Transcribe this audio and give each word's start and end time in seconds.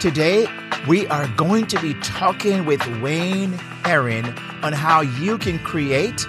Today, 0.00 0.46
we 0.88 1.06
are 1.08 1.28
going 1.36 1.66
to 1.66 1.78
be 1.82 1.92
talking 1.92 2.64
with 2.64 2.80
Wayne 3.02 3.52
Herring 3.84 4.24
on 4.62 4.72
how 4.72 5.02
you 5.02 5.36
can 5.36 5.58
create 5.58 6.26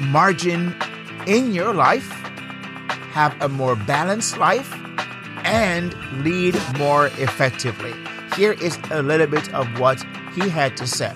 margin 0.00 0.74
in 1.28 1.52
your 1.52 1.72
life, 1.72 2.10
have 3.12 3.40
a 3.40 3.48
more 3.48 3.76
balanced 3.76 4.38
life, 4.38 4.74
and 5.44 5.94
lead 6.24 6.56
more 6.78 7.06
effectively. 7.18 7.94
Here 8.34 8.54
is 8.54 8.76
a 8.90 9.02
little 9.02 9.28
bit 9.28 9.54
of 9.54 9.68
what 9.78 10.04
he 10.34 10.48
had 10.48 10.76
to 10.78 10.86
say. 10.88 11.14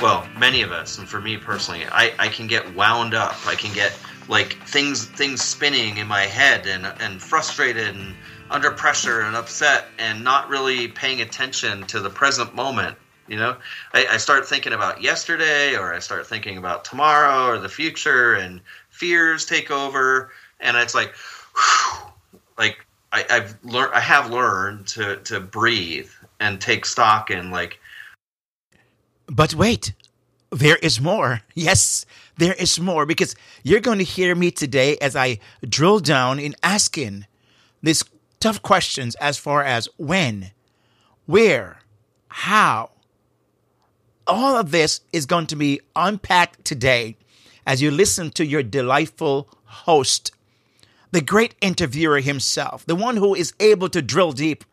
Well, 0.00 0.24
many 0.38 0.62
of 0.62 0.70
us, 0.70 0.98
and 0.98 1.08
for 1.08 1.20
me 1.20 1.36
personally, 1.36 1.84
I, 1.90 2.12
I 2.20 2.28
can 2.28 2.46
get 2.46 2.76
wound 2.76 3.14
up. 3.14 3.44
I 3.44 3.56
can 3.56 3.74
get 3.74 3.98
like 4.28 4.56
things 4.68 5.04
things 5.04 5.42
spinning 5.42 5.98
in 5.98 6.06
my 6.06 6.22
head 6.22 6.66
and 6.66 6.86
and 7.00 7.22
frustrated 7.22 7.94
and 7.94 8.14
under 8.50 8.70
pressure 8.70 9.20
and 9.20 9.36
upset 9.36 9.86
and 9.98 10.22
not 10.22 10.48
really 10.48 10.88
paying 10.88 11.20
attention 11.20 11.82
to 11.84 12.00
the 12.00 12.10
present 12.10 12.54
moment. 12.54 12.96
You 13.28 13.36
know, 13.36 13.56
I, 13.92 14.06
I 14.12 14.16
start 14.18 14.46
thinking 14.46 14.72
about 14.72 15.02
yesterday, 15.02 15.76
or 15.76 15.92
I 15.92 15.98
start 15.98 16.26
thinking 16.26 16.58
about 16.58 16.84
tomorrow 16.84 17.46
or 17.46 17.58
the 17.58 17.68
future, 17.68 18.34
and 18.34 18.60
fears 18.88 19.44
take 19.44 19.70
over, 19.70 20.30
and 20.60 20.76
it's 20.76 20.94
like, 20.94 21.14
whew, 21.54 22.40
like 22.58 22.86
I, 23.12 23.24
I've 23.28 23.56
learned, 23.64 23.94
I 23.94 24.00
have 24.00 24.30
learned 24.30 24.86
to 24.88 25.16
to 25.16 25.40
breathe 25.40 26.10
and 26.38 26.60
take 26.60 26.86
stock 26.86 27.30
in 27.30 27.50
like. 27.50 27.80
But 29.26 29.54
wait, 29.54 29.92
there 30.50 30.76
is 30.76 31.00
more. 31.00 31.42
Yes, 31.54 32.06
there 32.36 32.54
is 32.54 32.78
more 32.78 33.06
because 33.06 33.34
you're 33.64 33.80
going 33.80 33.98
to 33.98 34.04
hear 34.04 34.34
me 34.34 34.50
today 34.50 34.96
as 34.98 35.16
I 35.16 35.40
drill 35.68 35.98
down 35.98 36.38
in 36.38 36.54
asking 36.62 37.26
these 37.82 38.04
tough 38.40 38.62
questions 38.62 39.14
as 39.16 39.38
far 39.38 39.62
as 39.62 39.88
when, 39.96 40.50
where, 41.26 41.78
how. 42.28 42.90
All 44.26 44.56
of 44.56 44.70
this 44.70 45.00
is 45.12 45.26
going 45.26 45.46
to 45.48 45.56
be 45.56 45.80
unpacked 45.94 46.64
today 46.64 47.16
as 47.66 47.82
you 47.82 47.90
listen 47.90 48.30
to 48.30 48.46
your 48.46 48.62
delightful 48.62 49.48
host, 49.64 50.32
the 51.10 51.20
great 51.20 51.54
interviewer 51.60 52.20
himself, 52.20 52.84
the 52.86 52.96
one 52.96 53.16
who 53.16 53.34
is 53.34 53.52
able 53.60 53.88
to 53.88 54.02
drill 54.02 54.32
deep 54.32 54.64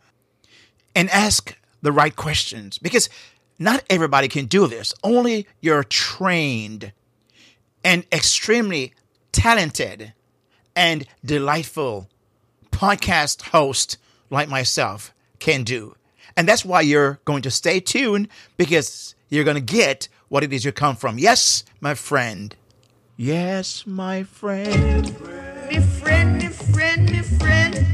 and 0.95 1.09
ask 1.09 1.58
the 1.81 1.92
right 1.92 2.16
questions 2.16 2.77
because 2.77 3.09
not 3.59 3.83
everybody 3.89 4.27
can 4.27 4.45
do 4.45 4.67
this. 4.67 4.94
Only 5.03 5.48
your 5.61 5.83
trained 5.83 6.92
and 7.83 8.05
extremely 8.11 8.94
talented 9.31 10.14
and 10.75 11.05
delightful 11.23 12.09
podcast 12.84 13.42
host 13.44 13.98
like 14.30 14.50
myself 14.50 15.14
can 15.39 15.64
do. 15.64 15.95
And 16.36 16.45
that's 16.45 16.66
why 16.66 16.81
you're 16.81 17.22
going 17.23 17.42
to 17.44 17.50
stay 17.50 17.80
tuned 17.80 18.28
because 18.58 19.16
you're 19.30 19.45
going 19.45 19.56
to 19.56 19.62
get 19.62 20.09
what 20.28 20.44
it 20.44 20.52
is 20.52 20.66
you 20.66 20.73
come 20.73 20.98
from. 20.98 21.17
Yes, 21.17 21.64
my 21.80 21.94
friend. 21.94 22.54
Yes, 23.16 23.88
my 23.88 24.23
friend. 24.23 25.06
Me 25.70 25.80
friend, 25.80 26.38
me 26.39 26.50
friend, 26.50 27.09
me 27.09 27.22
friend. 27.22 27.88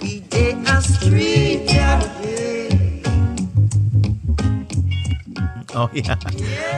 We 0.00 0.18
did 0.20 0.56
a 0.66 0.82
street 0.82 1.68
Oh, 5.74 5.88
yeah. 5.94 6.18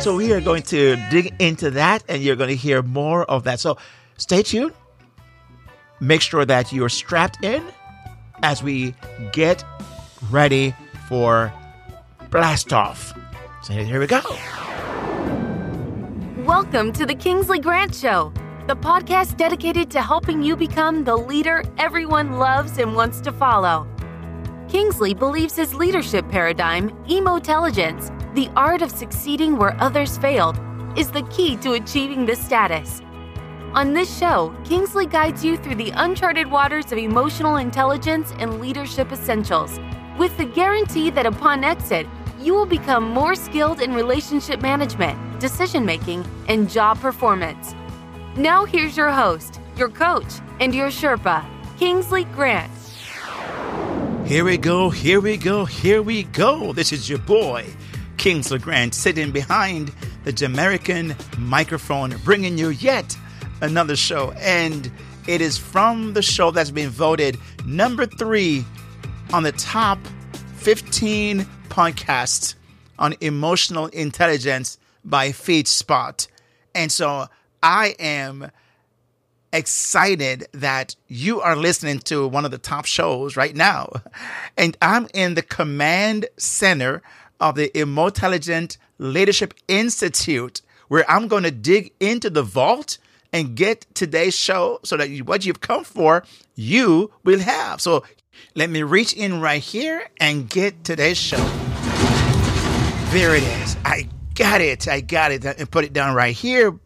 So 0.00 0.14
we 0.14 0.32
are 0.34 0.40
going 0.42 0.64
to 0.64 0.96
dig 1.10 1.34
into 1.38 1.70
that 1.70 2.04
and 2.08 2.22
you're 2.22 2.36
going 2.36 2.50
to 2.50 2.56
hear 2.56 2.82
more 2.82 3.24
of 3.24 3.44
that. 3.44 3.58
So 3.58 3.78
stay 4.18 4.42
tuned. 4.42 4.74
Make 6.00 6.20
sure 6.22 6.44
that 6.44 6.72
you're 6.72 6.88
strapped 6.88 7.44
in 7.44 7.62
as 8.42 8.62
we 8.62 8.94
get 9.32 9.64
ready 10.30 10.74
for 11.08 11.52
blast 12.30 12.72
off. 12.72 13.12
So 13.62 13.74
here 13.74 14.00
we 14.00 14.06
go. 14.06 14.20
Welcome 16.44 16.92
to 16.94 17.06
the 17.06 17.14
Kingsley 17.14 17.60
Grant 17.60 17.94
Show, 17.94 18.32
the 18.66 18.74
podcast 18.76 19.36
dedicated 19.36 19.90
to 19.92 20.02
helping 20.02 20.42
you 20.42 20.56
become 20.56 21.04
the 21.04 21.16
leader 21.16 21.62
everyone 21.78 22.38
loves 22.38 22.78
and 22.78 22.96
wants 22.96 23.20
to 23.22 23.32
follow. 23.32 23.86
Kingsley 24.68 25.14
believes 25.14 25.54
his 25.54 25.74
leadership 25.74 26.28
paradigm, 26.28 26.90
emotelligence, 27.08 28.10
the 28.34 28.50
art 28.56 28.82
of 28.82 28.90
succeeding 28.90 29.56
where 29.56 29.80
others 29.80 30.18
failed, 30.18 30.58
is 30.98 31.12
the 31.12 31.22
key 31.30 31.56
to 31.58 31.72
achieving 31.72 32.26
this 32.26 32.44
status. 32.44 33.00
On 33.74 33.92
this 33.92 34.18
show, 34.18 34.54
Kingsley 34.64 35.04
guides 35.04 35.44
you 35.44 35.56
through 35.56 35.74
the 35.74 35.90
uncharted 35.96 36.48
waters 36.48 36.92
of 36.92 36.98
emotional 36.98 37.56
intelligence 37.56 38.32
and 38.38 38.60
leadership 38.60 39.10
essentials, 39.10 39.80
with 40.16 40.36
the 40.36 40.44
guarantee 40.44 41.10
that 41.10 41.26
upon 41.26 41.64
exit, 41.64 42.06
you 42.38 42.54
will 42.54 42.66
become 42.66 43.02
more 43.02 43.34
skilled 43.34 43.80
in 43.80 43.92
relationship 43.92 44.62
management, 44.62 45.18
decision 45.40 45.84
making, 45.84 46.24
and 46.46 46.70
job 46.70 47.00
performance. 47.00 47.74
Now, 48.36 48.64
here's 48.64 48.96
your 48.96 49.10
host, 49.10 49.58
your 49.76 49.88
coach, 49.88 50.34
and 50.60 50.72
your 50.72 50.86
Sherpa, 50.86 51.44
Kingsley 51.76 52.26
Grant. 52.26 52.70
Here 54.24 54.44
we 54.44 54.56
go, 54.56 54.88
here 54.88 55.20
we 55.20 55.36
go, 55.36 55.64
here 55.64 56.00
we 56.00 56.22
go. 56.22 56.72
This 56.72 56.92
is 56.92 57.10
your 57.10 57.18
boy, 57.18 57.66
Kingsley 58.18 58.60
Grant, 58.60 58.94
sitting 58.94 59.32
behind 59.32 59.92
the 60.22 60.32
Jamaican 60.32 61.16
microphone, 61.38 62.14
bringing 62.24 62.56
you 62.56 62.68
yet 62.68 63.16
another 63.60 63.96
show. 63.96 64.32
And 64.38 64.90
it 65.26 65.40
is 65.40 65.56
from 65.56 66.12
the 66.12 66.22
show 66.22 66.50
that's 66.50 66.70
been 66.70 66.90
voted 66.90 67.38
number 67.66 68.06
three 68.06 68.64
on 69.32 69.42
the 69.42 69.52
top 69.52 69.98
15 70.56 71.40
podcasts 71.68 72.54
on 72.98 73.14
emotional 73.20 73.86
intelligence 73.86 74.78
by 75.04 75.30
FeedSpot. 75.30 76.26
And 76.74 76.90
so 76.90 77.26
I 77.62 77.94
am 77.98 78.50
excited 79.52 80.46
that 80.52 80.96
you 81.06 81.40
are 81.40 81.56
listening 81.56 82.00
to 82.00 82.26
one 82.26 82.44
of 82.44 82.50
the 82.50 82.58
top 82.58 82.84
shows 82.84 83.36
right 83.36 83.54
now. 83.54 83.90
And 84.56 84.76
I'm 84.80 85.08
in 85.12 85.34
the 85.34 85.42
command 85.42 86.26
center 86.36 87.02
of 87.40 87.56
the 87.56 87.76
Emotelligent 87.76 88.78
Leadership 88.98 89.52
Institute, 89.66 90.62
where 90.86 91.04
I'm 91.10 91.26
going 91.26 91.42
to 91.42 91.50
dig 91.50 91.92
into 91.98 92.30
the 92.30 92.42
vault 92.42 92.98
and 93.34 93.56
get 93.56 93.84
today's 93.94 94.34
show 94.34 94.78
so 94.84 94.96
that 94.96 95.10
what 95.26 95.44
you've 95.44 95.60
come 95.60 95.82
for, 95.82 96.24
you 96.54 97.10
will 97.24 97.40
have. 97.40 97.80
So 97.80 98.04
let 98.54 98.70
me 98.70 98.84
reach 98.84 99.12
in 99.12 99.40
right 99.40 99.60
here 99.60 100.08
and 100.20 100.48
get 100.48 100.84
today's 100.84 101.18
show. 101.18 101.44
There 103.10 103.34
it 103.34 103.42
is. 103.42 103.76
I 103.84 104.08
got 104.36 104.60
it. 104.60 104.86
I 104.86 105.00
got 105.00 105.32
it. 105.32 105.44
And 105.44 105.68
put 105.68 105.84
it 105.84 105.92
down 105.92 106.14
right 106.14 106.34
here. 106.34 106.78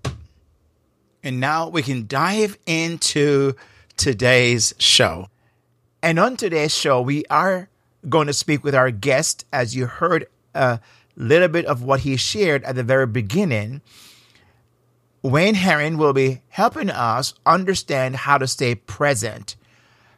And 1.22 1.38
now 1.38 1.68
we 1.68 1.82
can 1.82 2.06
dive 2.06 2.56
into 2.64 3.52
today's 3.98 4.74
show. 4.78 5.28
And 6.02 6.18
on 6.18 6.38
today's 6.38 6.74
show, 6.74 7.02
we 7.02 7.24
are 7.26 7.68
going 8.08 8.26
to 8.26 8.32
speak 8.32 8.64
with 8.64 8.74
our 8.74 8.90
guest, 8.90 9.44
as 9.52 9.76
you 9.76 9.86
heard 9.86 10.26
a 10.54 10.80
little 11.14 11.48
bit 11.48 11.66
of 11.66 11.82
what 11.82 12.00
he 12.00 12.16
shared 12.16 12.64
at 12.64 12.74
the 12.74 12.84
very 12.84 13.06
beginning. 13.06 13.82
Wayne 15.22 15.56
Herring 15.56 15.98
will 15.98 16.12
be 16.12 16.42
helping 16.48 16.90
us 16.90 17.34
understand 17.44 18.16
how 18.16 18.38
to 18.38 18.46
stay 18.46 18.76
present, 18.76 19.56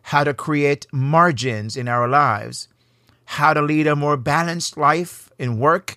how 0.02 0.24
to 0.24 0.34
create 0.34 0.86
margins 0.92 1.76
in 1.76 1.88
our 1.88 2.06
lives, 2.06 2.68
how 3.24 3.54
to 3.54 3.62
lead 3.62 3.86
a 3.86 3.96
more 3.96 4.18
balanced 4.18 4.76
life 4.76 5.32
in 5.38 5.58
work 5.58 5.96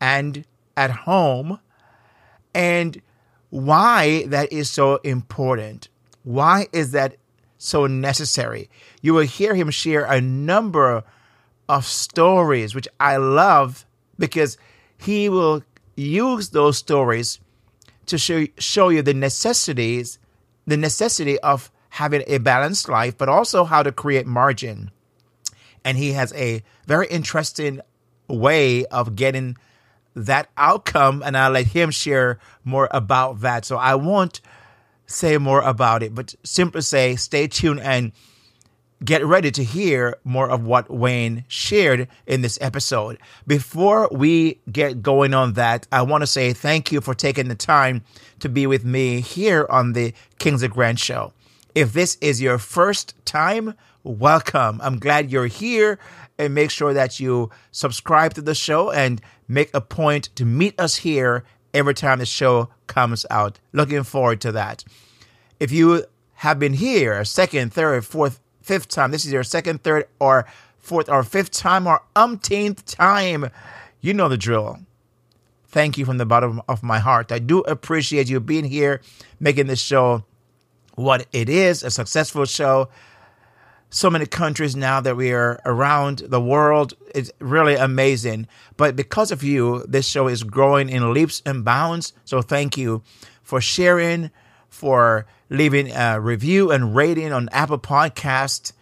and 0.00 0.44
at 0.76 0.90
home, 0.90 1.58
and 2.54 3.02
why 3.50 4.24
that 4.26 4.52
is 4.52 4.70
so 4.70 4.96
important. 4.96 5.88
Why 6.22 6.68
is 6.72 6.92
that 6.92 7.16
so 7.58 7.86
necessary? 7.86 8.70
You 9.02 9.14
will 9.14 9.26
hear 9.26 9.54
him 9.54 9.70
share 9.70 10.04
a 10.04 10.20
number 10.20 11.02
of 11.68 11.86
stories, 11.86 12.74
which 12.74 12.88
I 13.00 13.16
love 13.16 13.84
because 14.16 14.58
he 14.96 15.28
will 15.28 15.62
use 15.96 16.50
those 16.50 16.78
stories 16.78 17.40
to 18.06 18.18
show, 18.18 18.46
show 18.58 18.88
you 18.88 19.02
the 19.02 19.14
necessities, 19.14 20.18
the 20.66 20.76
necessity 20.76 21.38
of 21.40 21.70
having 21.90 22.22
a 22.26 22.38
balanced 22.38 22.88
life, 22.88 23.16
but 23.16 23.28
also 23.28 23.64
how 23.64 23.82
to 23.82 23.92
create 23.92 24.26
margin. 24.26 24.90
And 25.84 25.96
he 25.96 26.12
has 26.12 26.32
a 26.34 26.62
very 26.86 27.06
interesting 27.08 27.80
way 28.28 28.84
of 28.86 29.16
getting 29.16 29.56
that 30.16 30.48
outcome, 30.56 31.22
and 31.24 31.36
I'll 31.36 31.50
let 31.50 31.66
him 31.66 31.90
share 31.90 32.38
more 32.64 32.88
about 32.90 33.40
that. 33.40 33.64
So 33.64 33.76
I 33.76 33.94
won't 33.96 34.40
say 35.06 35.38
more 35.38 35.60
about 35.60 36.02
it, 36.02 36.14
but 36.14 36.34
simply 36.44 36.80
say 36.80 37.16
stay 37.16 37.46
tuned 37.46 37.80
and 37.80 38.12
get 39.04 39.24
ready 39.24 39.50
to 39.50 39.64
hear 39.64 40.16
more 40.24 40.48
of 40.48 40.64
what 40.64 40.90
Wayne 40.90 41.44
shared 41.48 42.08
in 42.26 42.42
this 42.42 42.58
episode. 42.60 43.18
Before 43.46 44.08
we 44.10 44.60
get 44.70 45.02
going 45.02 45.34
on 45.34 45.54
that, 45.54 45.86
I 45.92 46.02
want 46.02 46.22
to 46.22 46.26
say 46.26 46.52
thank 46.52 46.90
you 46.90 47.00
for 47.00 47.14
taking 47.14 47.48
the 47.48 47.54
time 47.54 48.02
to 48.40 48.48
be 48.48 48.66
with 48.66 48.84
me 48.84 49.20
here 49.20 49.66
on 49.68 49.92
the 49.92 50.14
Kingsley 50.38 50.68
Grant 50.68 50.98
Show. 50.98 51.32
If 51.74 51.92
this 51.92 52.16
is 52.20 52.40
your 52.40 52.58
first 52.58 53.14
time 53.24 53.74
welcome. 54.04 54.80
I'm 54.82 54.98
glad 54.98 55.32
you're 55.32 55.46
here 55.46 55.98
and 56.38 56.54
make 56.54 56.70
sure 56.70 56.92
that 56.92 57.18
you 57.18 57.50
subscribe 57.72 58.34
to 58.34 58.42
the 58.42 58.54
show 58.54 58.90
and 58.90 59.20
make 59.48 59.70
a 59.74 59.80
point 59.80 60.28
to 60.36 60.44
meet 60.44 60.78
us 60.78 60.96
here 60.96 61.44
every 61.72 61.94
time 61.94 62.18
the 62.18 62.26
show 62.26 62.68
comes 62.86 63.26
out. 63.30 63.58
Looking 63.72 64.04
forward 64.04 64.40
to 64.42 64.52
that. 64.52 64.84
If 65.58 65.72
you 65.72 66.04
have 66.34 66.58
been 66.58 66.74
here 66.74 67.24
second, 67.24 67.72
third, 67.72 68.04
fourth, 68.04 68.40
fifth 68.64 68.88
time, 68.88 69.10
this 69.10 69.24
is 69.24 69.32
your 69.32 69.44
second, 69.44 69.82
third, 69.82 70.08
or 70.18 70.46
fourth 70.78 71.08
or 71.08 71.22
fifth 71.22 71.50
time 71.50 71.86
or 71.86 72.02
umpteenth 72.16 72.84
time, 72.84 73.50
you 74.00 74.12
know 74.12 74.28
the 74.28 74.36
drill. 74.36 74.80
Thank 75.68 75.98
you 75.98 76.04
from 76.04 76.18
the 76.18 76.26
bottom 76.26 76.62
of 76.68 76.82
my 76.82 76.98
heart. 76.98 77.32
I 77.32 77.38
do 77.38 77.60
appreciate 77.60 78.28
you 78.28 78.40
being 78.40 78.64
here, 78.64 79.00
making 79.40 79.66
this 79.66 79.80
show 79.80 80.24
what 80.94 81.26
it 81.32 81.48
is 81.48 81.82
a 81.82 81.90
successful 81.90 82.44
show 82.44 82.88
so 83.94 84.10
many 84.10 84.26
countries 84.26 84.74
now 84.74 85.00
that 85.00 85.16
we 85.16 85.32
are 85.32 85.60
around 85.64 86.18
the 86.18 86.40
world. 86.40 86.94
It's 87.14 87.30
really 87.38 87.76
amazing. 87.76 88.48
But 88.76 88.96
because 88.96 89.30
of 89.30 89.44
you, 89.44 89.84
this 89.86 90.04
show 90.06 90.26
is 90.26 90.42
growing 90.42 90.88
in 90.88 91.14
leaps 91.14 91.42
and 91.46 91.64
bounds. 91.64 92.12
So 92.24 92.42
thank 92.42 92.76
you 92.76 93.02
for 93.44 93.60
sharing, 93.60 94.32
for 94.74 95.24
leaving 95.50 95.92
a 95.92 96.20
review 96.20 96.72
and 96.72 96.96
rating 96.96 97.32
on 97.32 97.48
Apple 97.52 97.78
Podcast. 97.78 98.72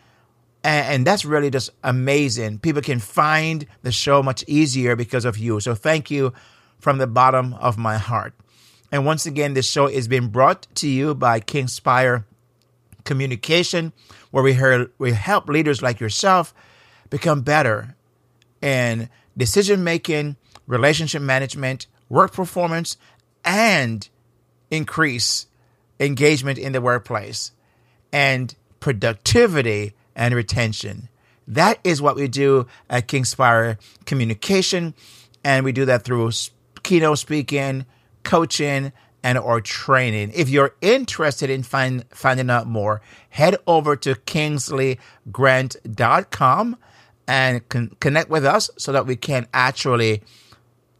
And, 0.64 0.86
and 0.86 1.06
that's 1.06 1.26
really 1.26 1.50
just 1.50 1.68
amazing. 1.84 2.60
People 2.60 2.80
can 2.80 2.98
find 2.98 3.66
the 3.82 3.92
show 3.92 4.22
much 4.22 4.42
easier 4.48 4.96
because 4.96 5.26
of 5.26 5.36
you. 5.36 5.60
So 5.60 5.74
thank 5.74 6.10
you 6.10 6.32
from 6.78 6.96
the 6.96 7.06
bottom 7.06 7.52
of 7.54 7.76
my 7.76 7.98
heart. 7.98 8.32
And 8.90 9.04
once 9.04 9.26
again, 9.26 9.52
this 9.52 9.68
show 9.68 9.86
is 9.86 10.08
being 10.08 10.28
brought 10.28 10.66
to 10.76 10.88
you 10.88 11.14
by 11.14 11.40
Kingspire 11.40 12.24
Communication 13.04 13.92
where 14.30 14.42
we, 14.42 14.54
heard, 14.54 14.90
we 14.96 15.12
help 15.12 15.48
leaders 15.48 15.82
like 15.82 16.00
yourself 16.00 16.54
become 17.10 17.42
better 17.42 17.96
in 18.62 19.10
decision 19.36 19.84
making, 19.84 20.36
relationship 20.66 21.20
management, 21.20 21.86
work 22.08 22.32
performance, 22.32 22.96
and 23.44 24.08
increase 24.70 25.46
engagement 26.02 26.58
in 26.58 26.72
the 26.72 26.80
workplace 26.80 27.52
and 28.12 28.54
productivity 28.80 29.94
and 30.14 30.34
retention. 30.34 31.08
That 31.48 31.78
is 31.84 32.02
what 32.02 32.16
we 32.16 32.28
do 32.28 32.66
at 32.88 33.08
Kingspire 33.08 33.78
Communication, 34.04 34.94
and 35.44 35.64
we 35.64 35.72
do 35.72 35.84
that 35.86 36.04
through 36.04 36.30
keynote 36.82 37.18
speaking, 37.18 37.86
coaching, 38.22 38.92
and 39.22 39.38
or 39.38 39.60
training. 39.60 40.32
If 40.34 40.48
you're 40.48 40.74
interested 40.80 41.50
in 41.50 41.62
find, 41.62 42.04
finding 42.10 42.50
out 42.50 42.66
more, 42.66 43.00
head 43.30 43.56
over 43.66 43.94
to 43.96 44.14
kingsleygrant.com 44.14 46.76
and 47.28 47.68
con- 47.68 47.96
connect 48.00 48.30
with 48.30 48.44
us 48.44 48.68
so 48.78 48.90
that 48.92 49.06
we 49.06 49.14
can 49.16 49.46
actually 49.54 50.22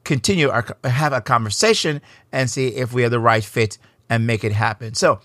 continue 0.05 0.51
our 0.51 0.65
have 0.85 1.13
a 1.13 1.21
conversation 1.21 2.01
and 2.33 2.51
see 2.51 2.69
if 2.69 2.93
we 2.93 3.05
are 3.05 3.09
the 3.09 3.21
right 3.21 3.45
fit 3.45 3.79
and 4.09 4.27
make 4.27 4.45
it 4.45 4.53
happen. 4.53 4.95
So, 4.95 5.21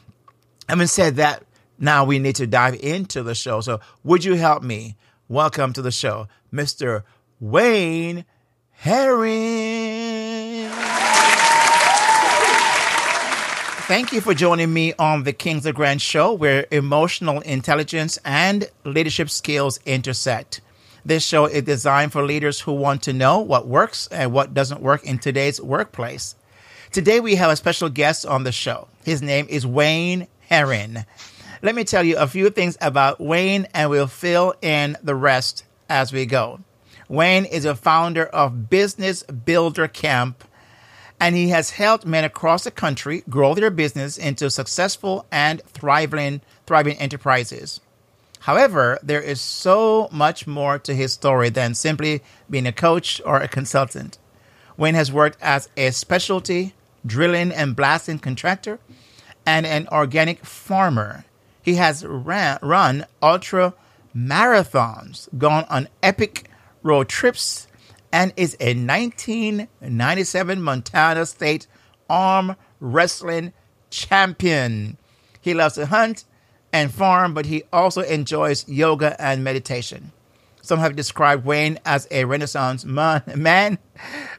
having 0.67 0.87
said 0.87 1.17
that, 1.17 1.43
now 1.79 2.05
we 2.05 2.19
need 2.19 2.35
to 2.37 2.47
dive 2.47 2.75
into 2.75 3.23
the 3.23 3.35
show. 3.35 3.61
So, 3.61 3.79
would 4.03 4.23
you 4.23 4.35
help 4.35 4.63
me? 4.63 4.95
Welcome 5.27 5.73
to 5.73 5.81
the 5.81 5.91
show, 5.91 6.27
Mr. 6.53 7.03
Wayne 7.39 8.25
Herring. 8.71 10.69
Thank 13.87 14.11
you 14.11 14.19
for 14.19 14.33
joining 14.33 14.73
me 14.73 14.93
on 14.99 15.23
the 15.23 15.31
Kingsley 15.31 15.71
Grant 15.71 16.01
Show, 16.01 16.33
where 16.33 16.65
emotional 16.71 17.39
intelligence 17.41 18.19
and 18.25 18.69
leadership 18.83 19.29
skills 19.29 19.79
intersect. 19.85 20.59
This 21.05 21.23
show 21.23 21.45
is 21.45 21.63
designed 21.63 22.11
for 22.11 22.25
leaders 22.25 22.59
who 22.59 22.73
want 22.73 23.03
to 23.03 23.13
know 23.13 23.39
what 23.39 23.65
works 23.65 24.07
and 24.07 24.33
what 24.33 24.53
doesn't 24.53 24.81
work 24.81 25.05
in 25.05 25.19
today's 25.19 25.61
workplace. 25.61 26.35
Today, 26.91 27.19
we 27.19 27.35
have 27.35 27.51
a 27.51 27.55
special 27.55 27.89
guest 27.89 28.25
on 28.25 28.43
the 28.43 28.51
show. 28.51 28.87
His 29.03 29.21
name 29.21 29.47
is 29.49 29.67
Wayne 29.67 30.27
Herring. 30.39 31.05
Let 31.61 31.75
me 31.75 31.83
tell 31.83 32.03
you 32.03 32.17
a 32.17 32.27
few 32.27 32.49
things 32.49 32.77
about 32.81 33.19
Wayne, 33.19 33.67
and 33.73 33.89
we'll 33.89 34.07
fill 34.07 34.53
in 34.61 34.97
the 35.03 35.15
rest 35.15 35.63
as 35.89 36.13
we 36.13 36.25
go. 36.25 36.59
Wayne 37.09 37.45
is 37.45 37.65
a 37.65 37.75
founder 37.75 38.25
of 38.25 38.69
Business 38.69 39.23
Builder 39.23 39.87
Camp 39.87 40.43
and 41.19 41.35
he 41.35 41.49
has 41.49 41.71
helped 41.71 42.05
men 42.05 42.23
across 42.23 42.63
the 42.63 42.71
country 42.71 43.23
grow 43.29 43.55
their 43.55 43.71
business 43.71 44.17
into 44.17 44.49
successful 44.49 45.25
and 45.31 45.61
thriving, 45.65 46.41
thriving 46.65 46.97
enterprises. 46.97 47.79
However, 48.41 48.99
there 49.01 49.21
is 49.21 49.41
so 49.41 50.09
much 50.11 50.45
more 50.45 50.77
to 50.79 50.93
his 50.93 51.13
story 51.13 51.49
than 51.49 51.73
simply 51.73 52.21
being 52.49 52.67
a 52.67 52.71
coach 52.71 53.19
or 53.25 53.37
a 53.37 53.47
consultant. 53.47 54.19
Wayne 54.77 54.93
has 54.93 55.11
worked 55.11 55.41
as 55.41 55.69
a 55.75 55.89
specialty 55.89 56.75
drilling 57.07 57.51
and 57.51 57.75
blasting 57.75 58.19
contractor 58.19 58.79
and 59.45 59.65
an 59.65 59.87
organic 59.91 60.45
farmer. 60.45 61.25
He 61.61 61.75
has 61.75 62.05
ran, 62.05 62.59
run 62.61 63.05
ultra 63.21 63.73
marathons, 64.15 65.27
gone 65.37 65.65
on 65.69 65.87
epic 66.03 66.49
road 66.83 67.09
trips, 67.09 67.67
and 68.11 68.33
is 68.35 68.55
a 68.59 68.73
1997 68.73 70.61
Montana 70.61 71.25
State 71.25 71.67
arm 72.09 72.55
wrestling 72.79 73.53
champion. 73.89 74.97
He 75.41 75.53
loves 75.53 75.75
to 75.75 75.85
hunt 75.87 76.25
and 76.71 76.93
farm, 76.93 77.33
but 77.33 77.45
he 77.45 77.63
also 77.71 78.01
enjoys 78.01 78.67
yoga 78.67 79.19
and 79.21 79.43
meditation. 79.43 80.11
Some 80.67 80.79
have 80.79 80.97
described 80.97 81.45
Wayne 81.45 81.79
as 81.85 82.09
a 82.11 82.25
Renaissance 82.25 82.83
man, 82.83 83.77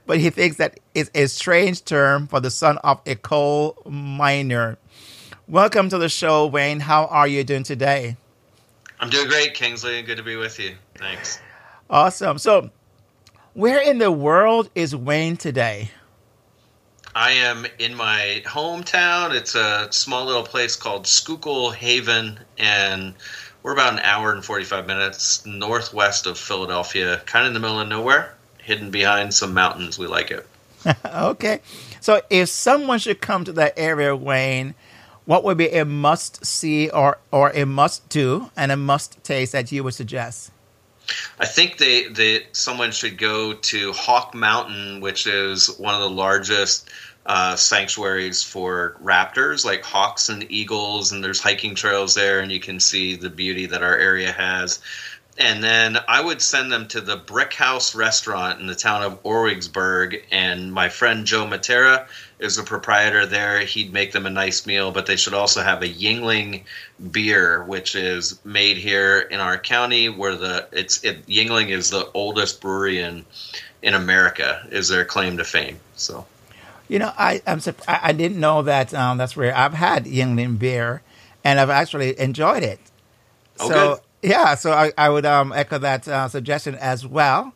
but 0.04 0.19
he 0.19 0.28
thinks 0.28 0.58
that 0.58 0.78
is 0.94 1.10
a 1.14 1.26
strange 1.26 1.86
term 1.86 2.26
for 2.26 2.38
the 2.38 2.50
son 2.50 2.76
of 2.84 3.00
a 3.06 3.14
coal 3.14 3.78
miner. 3.86 4.76
Welcome 5.46 5.88
to 5.88 5.96
the 5.96 6.10
show, 6.10 6.46
Wayne. 6.46 6.80
How 6.80 7.06
are 7.06 7.26
you 7.26 7.44
doing 7.44 7.62
today? 7.62 8.19
I'm 9.00 9.08
doing 9.08 9.26
great, 9.26 9.54
Kingsley. 9.54 10.02
Good 10.02 10.19
to 10.19 10.22
be 10.22 10.36
with 10.36 10.58
you. 10.58 10.75
Thanks. 10.96 11.40
Awesome. 11.88 12.36
So, 12.36 12.69
where 13.54 13.80
in 13.80 13.96
the 13.96 14.12
world 14.12 14.69
is 14.75 14.94
Wayne 14.94 15.38
today? 15.38 15.92
I 17.14 17.30
am 17.30 17.66
in 17.78 17.94
my 17.94 18.42
hometown. 18.44 19.34
It's 19.34 19.54
a 19.54 19.88
small 19.92 20.26
little 20.26 20.44
place 20.44 20.76
called 20.76 21.06
Schuylkill 21.06 21.70
Haven, 21.70 22.38
and 22.58 23.14
we're 23.68 23.74
about 23.74 23.92
an 23.92 23.98
hour 23.98 24.32
and 24.32 24.42
45 24.42 24.86
minutes 24.86 25.44
northwest 25.44 26.26
of 26.26 26.38
Philadelphia, 26.38 27.20
kind 27.26 27.44
of 27.44 27.48
in 27.48 27.52
the 27.52 27.60
middle 27.60 27.78
of 27.78 27.86
nowhere, 27.86 28.34
hidden 28.62 28.90
behind 28.90 29.34
some 29.34 29.52
mountains. 29.52 29.98
We 29.98 30.06
like 30.06 30.30
it. 30.30 30.48
okay. 31.04 31.60
So, 32.00 32.22
if 32.30 32.48
someone 32.48 32.98
should 32.98 33.20
come 33.20 33.44
to 33.44 33.52
that 33.52 33.75
area, 33.76 34.16
Wayne, 34.16 34.75
what 35.26 35.44
would 35.44 35.58
be 35.58 35.68
a 35.68 35.84
must 35.84 36.46
see 36.46 36.88
or, 36.88 37.18
or 37.30 37.50
a 37.50 37.66
must 37.66 38.08
do 38.08 38.50
and 38.56 38.72
a 38.72 38.76
must 38.78 39.22
taste 39.22 39.52
that 39.52 39.70
you 39.70 39.84
would 39.84 39.92
suggest? 39.92 40.50
I 41.38 41.44
think 41.44 41.76
they, 41.76 42.04
they 42.08 42.46
someone 42.52 42.90
should 42.90 43.18
go 43.18 43.52
to 43.52 43.92
Hawk 43.92 44.34
Mountain, 44.34 45.02
which 45.02 45.26
is 45.26 45.76
one 45.78 45.92
of 45.92 46.00
the 46.00 46.08
largest 46.08 46.88
uh, 47.28 47.54
sanctuaries 47.56 48.42
for 48.42 48.97
raptors, 49.04 49.64
like 49.64 49.85
hawks 49.85 50.30
and 50.30 50.50
eagles, 50.50 51.12
and 51.12 51.23
there's 51.23 51.40
hiking 51.40 51.75
trails 51.75 52.14
there, 52.14 52.40
and 52.40 52.50
you 52.50 52.58
can 52.58 52.80
see 52.80 53.16
the 53.16 53.28
beauty 53.28 53.66
that 53.66 53.82
our 53.82 53.97
area 53.97 54.32
has. 54.32 54.80
And 55.37 55.62
then 55.62 55.99
I 56.08 56.20
would 56.20 56.42
send 56.42 56.73
them 56.73 56.88
to 56.88 57.00
the 57.00 57.16
Brick 57.16 57.52
House 57.52 57.94
restaurant 57.94 58.61
in 58.61 58.66
the 58.66 58.75
town 58.75 59.02
of 59.02 59.23
Orwigsburg, 59.23 60.23
and 60.32 60.73
my 60.73 60.88
friend 60.88 61.26
Joe 61.26 61.47
Matera 61.47 62.08
is 62.40 62.56
the 62.56 62.64
proprietor 62.64 63.26
there. 63.26 63.61
He'd 63.61 63.92
make 63.92 64.11
them 64.11 64.26
a 64.26 64.30
nice 64.30 64.66
meal, 64.66 64.90
but 64.90 65.06
they 65.06 65.16
should 65.16 65.35
also 65.35 65.62
have 65.62 65.82
a 65.82 65.88
Yuengling 65.88 66.64
beer, 67.12 67.62
which 67.62 67.94
is 67.94 68.40
made 68.42 68.78
here 68.78 69.20
in 69.20 69.38
our 69.38 69.58
county, 69.58 70.08
where 70.08 70.35
the 70.35 70.66
it's 70.73 71.04
it, 71.04 71.26
Yuengling 71.26 71.68
is 71.68 71.90
the 71.90 72.11
oldest 72.14 72.61
brewery 72.61 73.00
in 73.00 73.25
in 73.82 73.94
America. 73.94 74.66
Is 74.73 74.88
their 74.88 75.04
claim 75.04 75.37
to 75.37 75.44
fame? 75.44 75.78
So, 75.94 76.26
you 76.88 76.99
know, 76.99 77.12
I 77.16 77.42
I'm 77.47 77.61
I 77.87 78.12
didn't 78.12 78.40
know 78.40 78.62
that. 78.62 78.92
Um, 78.95 79.18
that's 79.18 79.37
where 79.37 79.54
I've 79.57 79.75
had 79.75 80.07
Yuengling 80.07 80.59
beer, 80.59 81.02
and 81.45 81.61
I've 81.61 81.71
actually 81.71 82.18
enjoyed 82.18 82.62
it. 82.62 82.80
Oh, 83.61 83.68
so 83.68 84.00
yeah, 84.23 84.54
so 84.54 84.73
I, 84.73 84.92
I 84.97 85.09
would 85.09 85.26
um, 85.26 85.52
echo 85.52 85.78
that 85.78 86.09
uh, 86.09 86.28
suggestion 86.28 86.75
as 86.76 87.07
well. 87.07 87.52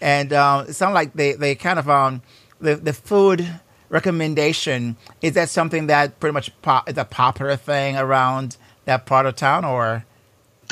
And 0.00 0.32
um, 0.32 0.66
it 0.66 0.72
sounds 0.72 0.94
like 0.94 1.12
they 1.12 1.34
they 1.34 1.54
kind 1.54 1.78
of 1.78 1.88
um 1.88 2.22
the 2.60 2.76
the 2.76 2.92
food 2.92 3.46
recommendation 3.88 4.96
is 5.20 5.34
that 5.34 5.50
something 5.50 5.86
that 5.86 6.18
pretty 6.18 6.32
much 6.32 6.50
pop, 6.62 6.88
is 6.88 6.96
a 6.96 7.04
popular 7.04 7.56
thing 7.56 7.96
around 7.96 8.56
that 8.86 9.04
part 9.04 9.26
of 9.26 9.36
town 9.36 9.64
or 9.64 10.04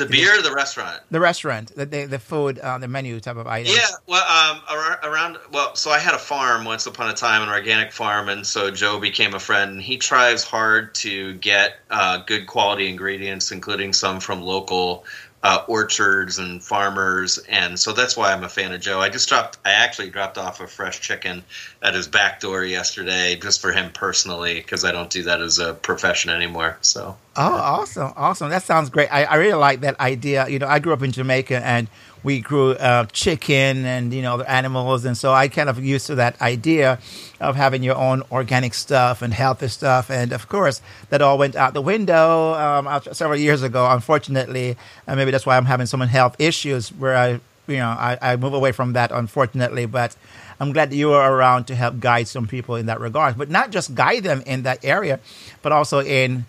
the 0.05 0.11
beer 0.11 0.39
or 0.39 0.41
the 0.41 0.53
restaurant? 0.53 1.01
The 1.09 1.19
restaurant 1.19 1.71
the 1.75 1.85
the, 1.85 2.05
the 2.05 2.19
food 2.19 2.59
uh, 2.59 2.77
the 2.77 2.87
menu 2.87 3.19
type 3.19 3.37
of 3.37 3.47
item 3.47 3.73
yeah 3.75 3.87
well 4.07 4.23
um, 4.23 4.61
around 5.03 5.37
well 5.51 5.75
so 5.75 5.91
i 5.91 5.99
had 5.99 6.13
a 6.13 6.19
farm 6.19 6.65
once 6.65 6.85
upon 6.85 7.09
a 7.09 7.13
time 7.13 7.41
an 7.41 7.49
organic 7.49 7.91
farm 7.91 8.29
and 8.29 8.45
so 8.45 8.71
joe 8.71 8.99
became 8.99 9.33
a 9.33 9.39
friend 9.39 9.71
and 9.71 9.81
he 9.81 9.97
tries 9.97 10.43
hard 10.43 10.93
to 10.95 11.33
get 11.35 11.77
uh, 11.89 12.17
good 12.25 12.47
quality 12.47 12.87
ingredients 12.87 13.51
including 13.51 13.93
some 13.93 14.19
from 14.19 14.41
local 14.41 15.05
uh, 15.43 15.63
orchards 15.67 16.37
and 16.37 16.63
farmers, 16.63 17.39
and 17.49 17.79
so 17.79 17.93
that's 17.93 18.15
why 18.15 18.31
I'm 18.31 18.43
a 18.43 18.49
fan 18.49 18.73
of 18.73 18.81
Joe. 18.81 18.99
I 18.99 19.09
just 19.09 19.27
dropped, 19.27 19.57
I 19.65 19.71
actually 19.71 20.09
dropped 20.11 20.37
off 20.37 20.61
a 20.61 20.67
fresh 20.67 21.01
chicken 21.01 21.43
at 21.81 21.95
his 21.95 22.07
back 22.07 22.39
door 22.39 22.63
yesterday, 22.63 23.35
just 23.35 23.59
for 23.59 23.71
him 23.71 23.91
personally, 23.91 24.55
because 24.55 24.85
I 24.85 24.91
don't 24.91 25.09
do 25.09 25.23
that 25.23 25.41
as 25.41 25.57
a 25.57 25.73
profession 25.73 26.29
anymore. 26.29 26.77
So. 26.81 27.17
Oh, 27.35 27.53
awesome, 27.53 28.13
awesome! 28.15 28.49
That 28.49 28.63
sounds 28.63 28.89
great. 28.89 29.07
I, 29.11 29.23
I 29.23 29.35
really 29.35 29.53
like 29.53 29.81
that 29.81 29.99
idea. 29.99 30.47
You 30.47 30.59
know, 30.59 30.67
I 30.67 30.79
grew 30.79 30.93
up 30.93 31.01
in 31.01 31.11
Jamaica, 31.11 31.65
and 31.65 31.87
we 32.23 32.39
grew 32.39 32.71
uh, 32.71 33.05
chicken 33.05 33.85
and 33.85 34.13
you 34.13 34.21
know 34.21 34.35
other 34.35 34.47
animals, 34.47 35.05
and 35.05 35.17
so 35.17 35.33
I 35.33 35.47
kind 35.47 35.69
of 35.69 35.83
used 35.83 36.07
to 36.07 36.15
that 36.15 36.39
idea 36.41 36.99
of 37.39 37.55
having 37.55 37.83
your 37.83 37.95
own 37.95 38.23
organic 38.31 38.73
stuff 38.73 39.21
and 39.21 39.33
healthy 39.33 39.67
stuff, 39.67 40.09
and 40.09 40.31
of 40.31 40.47
course 40.47 40.81
that 41.09 41.21
all 41.21 41.37
went 41.37 41.55
out 41.55 41.73
the 41.73 41.81
window 41.81 42.53
um, 42.53 43.01
several 43.11 43.39
years 43.39 43.63
ago. 43.63 43.89
Unfortunately, 43.89 44.77
and 45.07 45.17
maybe 45.17 45.31
that's 45.31 45.45
why 45.45 45.57
I'm 45.57 45.65
having 45.65 45.87
some 45.87 46.01
health 46.01 46.35
issues 46.39 46.89
where 46.89 47.15
I 47.15 47.39
you 47.67 47.77
know 47.77 47.89
I, 47.89 48.17
I 48.21 48.35
move 48.35 48.53
away 48.53 48.71
from 48.71 48.93
that 48.93 49.11
unfortunately, 49.11 49.85
but. 49.85 50.15
I'm 50.59 50.73
glad 50.73 50.91
that 50.91 50.95
you 50.95 51.11
are 51.13 51.33
around 51.33 51.65
to 51.65 51.75
help 51.75 51.99
guide 51.99 52.27
some 52.27 52.45
people 52.45 52.75
in 52.75 52.85
that 52.85 52.99
regard, 52.99 53.35
but 53.35 53.49
not 53.49 53.71
just 53.71 53.95
guide 53.95 54.21
them 54.21 54.43
in 54.45 54.61
that 54.61 54.85
area, 54.85 55.19
but 55.63 55.71
also 55.71 56.01
in 56.01 56.45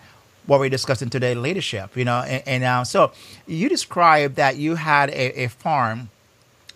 what 0.47 0.61
we're 0.61 0.71
discussing 0.71 1.11
today, 1.11 1.35
leadership. 1.35 1.97
You 1.97 2.05
know, 2.05 2.21
and, 2.21 2.43
and 2.47 2.65
uh, 2.65 2.85
so 2.85 3.13
you 3.47 3.69
described 3.69 4.37
that 4.37 4.57
you 4.57 4.75
had 4.75 5.11
a, 5.11 5.45
a 5.45 5.49
farm, 5.49 6.11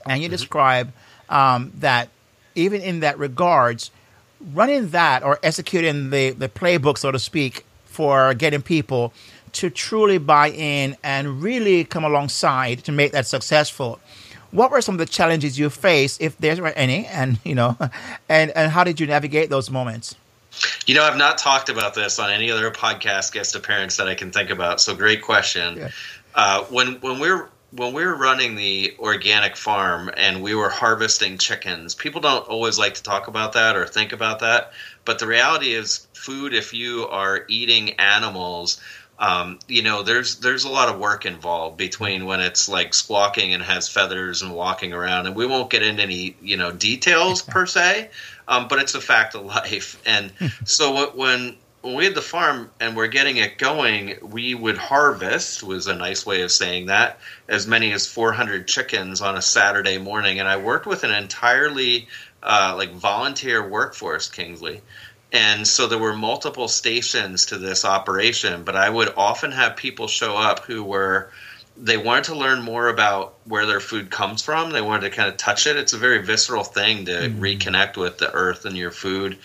and 0.06 0.22
you 0.22 0.28
mm-hmm. 0.28 0.32
describe 0.32 0.92
um, 1.28 1.72
that 1.78 2.08
even 2.54 2.80
in 2.80 3.00
that 3.00 3.18
regards, 3.18 3.90
running 4.52 4.90
that 4.90 5.22
or 5.22 5.38
executing 5.42 6.10
the 6.10 6.30
the 6.30 6.48
playbook, 6.48 6.98
so 6.98 7.10
to 7.10 7.18
speak, 7.18 7.64
for 7.84 8.34
getting 8.34 8.62
people 8.62 9.12
to 9.52 9.70
truly 9.70 10.18
buy 10.18 10.50
in 10.50 10.96
and 11.02 11.42
really 11.42 11.82
come 11.82 12.04
alongside 12.04 12.84
to 12.84 12.92
make 12.92 13.12
that 13.12 13.26
successful. 13.26 13.98
What 14.50 14.70
were 14.70 14.82
some 14.82 14.94
of 14.94 14.98
the 14.98 15.06
challenges 15.06 15.58
you 15.58 15.70
faced, 15.70 16.20
if 16.20 16.36
there 16.38 16.54
were 16.56 16.68
any, 16.68 17.06
and 17.06 17.38
you 17.44 17.54
know, 17.54 17.76
and 18.28 18.50
and 18.50 18.70
how 18.70 18.84
did 18.84 19.00
you 19.00 19.06
navigate 19.06 19.50
those 19.50 19.70
moments? 19.70 20.14
You 20.86 20.94
know, 20.94 21.04
I've 21.04 21.16
not 21.16 21.38
talked 21.38 21.68
about 21.68 21.94
this 21.94 22.18
on 22.18 22.30
any 22.30 22.50
other 22.50 22.70
podcast 22.70 23.32
guest 23.32 23.54
appearance 23.54 23.96
that 23.96 24.08
I 24.08 24.14
can 24.14 24.30
think 24.30 24.50
about. 24.50 24.80
So, 24.80 24.94
great 24.94 25.22
question. 25.22 25.76
Yeah. 25.76 25.90
Uh, 26.34 26.64
when 26.64 27.00
when 27.00 27.18
we're 27.18 27.48
when 27.72 27.92
we 27.92 28.04
were 28.04 28.14
running 28.14 28.54
the 28.54 28.94
organic 28.98 29.56
farm 29.56 30.10
and 30.16 30.42
we 30.42 30.54
were 30.54 30.70
harvesting 30.70 31.38
chickens, 31.38 31.94
people 31.94 32.20
don't 32.20 32.46
always 32.48 32.78
like 32.78 32.94
to 32.94 33.02
talk 33.02 33.28
about 33.28 33.52
that 33.54 33.76
or 33.76 33.86
think 33.86 34.12
about 34.12 34.40
that. 34.40 34.72
But 35.04 35.18
the 35.18 35.26
reality 35.26 35.72
is, 35.72 36.06
food. 36.14 36.54
If 36.54 36.72
you 36.74 37.06
are 37.08 37.44
eating 37.48 37.94
animals, 37.94 38.80
um, 39.18 39.58
you 39.68 39.82
know, 39.82 40.02
there's 40.02 40.36
there's 40.36 40.64
a 40.64 40.68
lot 40.68 40.88
of 40.88 40.98
work 40.98 41.24
involved 41.24 41.76
between 41.76 42.26
when 42.26 42.40
it's 42.40 42.68
like 42.68 42.92
squawking 42.94 43.54
and 43.54 43.62
has 43.62 43.88
feathers 43.88 44.42
and 44.42 44.52
walking 44.52 44.92
around, 44.92 45.26
and 45.26 45.34
we 45.34 45.46
won't 45.46 45.70
get 45.70 45.82
into 45.82 46.02
any 46.02 46.36
you 46.40 46.56
know 46.56 46.70
details 46.70 47.42
per 47.42 47.66
se 47.66 48.10
um, 48.48 48.68
but 48.68 48.78
it's 48.78 48.94
a 48.94 49.00
fact 49.00 49.34
of 49.34 49.44
life. 49.44 50.00
And 50.06 50.32
so 50.64 51.10
when 51.14 51.56
when 51.86 51.94
we 51.94 52.04
had 52.04 52.16
the 52.16 52.22
farm 52.22 52.68
and 52.80 52.96
we're 52.96 53.06
getting 53.06 53.36
it 53.36 53.58
going, 53.58 54.16
we 54.20 54.54
would 54.54 54.76
harvest 54.76 55.62
was 55.62 55.86
a 55.86 55.94
nice 55.94 56.26
way 56.26 56.42
of 56.42 56.50
saying 56.50 56.86
that 56.86 57.20
as 57.48 57.68
many 57.68 57.92
as 57.92 58.08
400 58.08 58.66
chickens 58.66 59.20
on 59.20 59.36
a 59.36 59.42
Saturday 59.42 59.96
morning. 59.96 60.40
And 60.40 60.48
I 60.48 60.56
worked 60.56 60.86
with 60.86 61.04
an 61.04 61.12
entirely 61.12 62.08
uh, 62.42 62.74
like 62.76 62.92
volunteer 62.92 63.66
workforce, 63.68 64.28
Kingsley. 64.28 64.82
And 65.32 65.66
so 65.66 65.86
there 65.86 65.98
were 65.98 66.14
multiple 66.14 66.66
stations 66.66 67.46
to 67.46 67.58
this 67.58 67.84
operation, 67.84 68.64
but 68.64 68.74
I 68.74 68.90
would 68.90 69.12
often 69.16 69.52
have 69.52 69.76
people 69.76 70.08
show 70.08 70.36
up 70.36 70.60
who 70.60 70.82
were 70.82 71.30
they 71.78 71.96
wanted 71.96 72.24
to 72.24 72.34
learn 72.34 72.62
more 72.62 72.88
about 72.88 73.34
where 73.44 73.66
their 73.66 73.80
food 73.80 74.10
comes 74.10 74.42
from. 74.42 74.70
They 74.70 74.80
wanted 74.80 75.10
to 75.10 75.16
kind 75.16 75.28
of 75.28 75.36
touch 75.36 75.66
it. 75.66 75.76
It's 75.76 75.92
a 75.92 75.98
very 75.98 76.24
visceral 76.24 76.64
thing 76.64 77.06
to 77.06 77.12
mm-hmm. 77.12 77.40
reconnect 77.40 77.96
with 77.96 78.18
the 78.18 78.32
earth 78.32 78.64
and 78.64 78.76
your 78.76 78.90
food. 78.90 79.38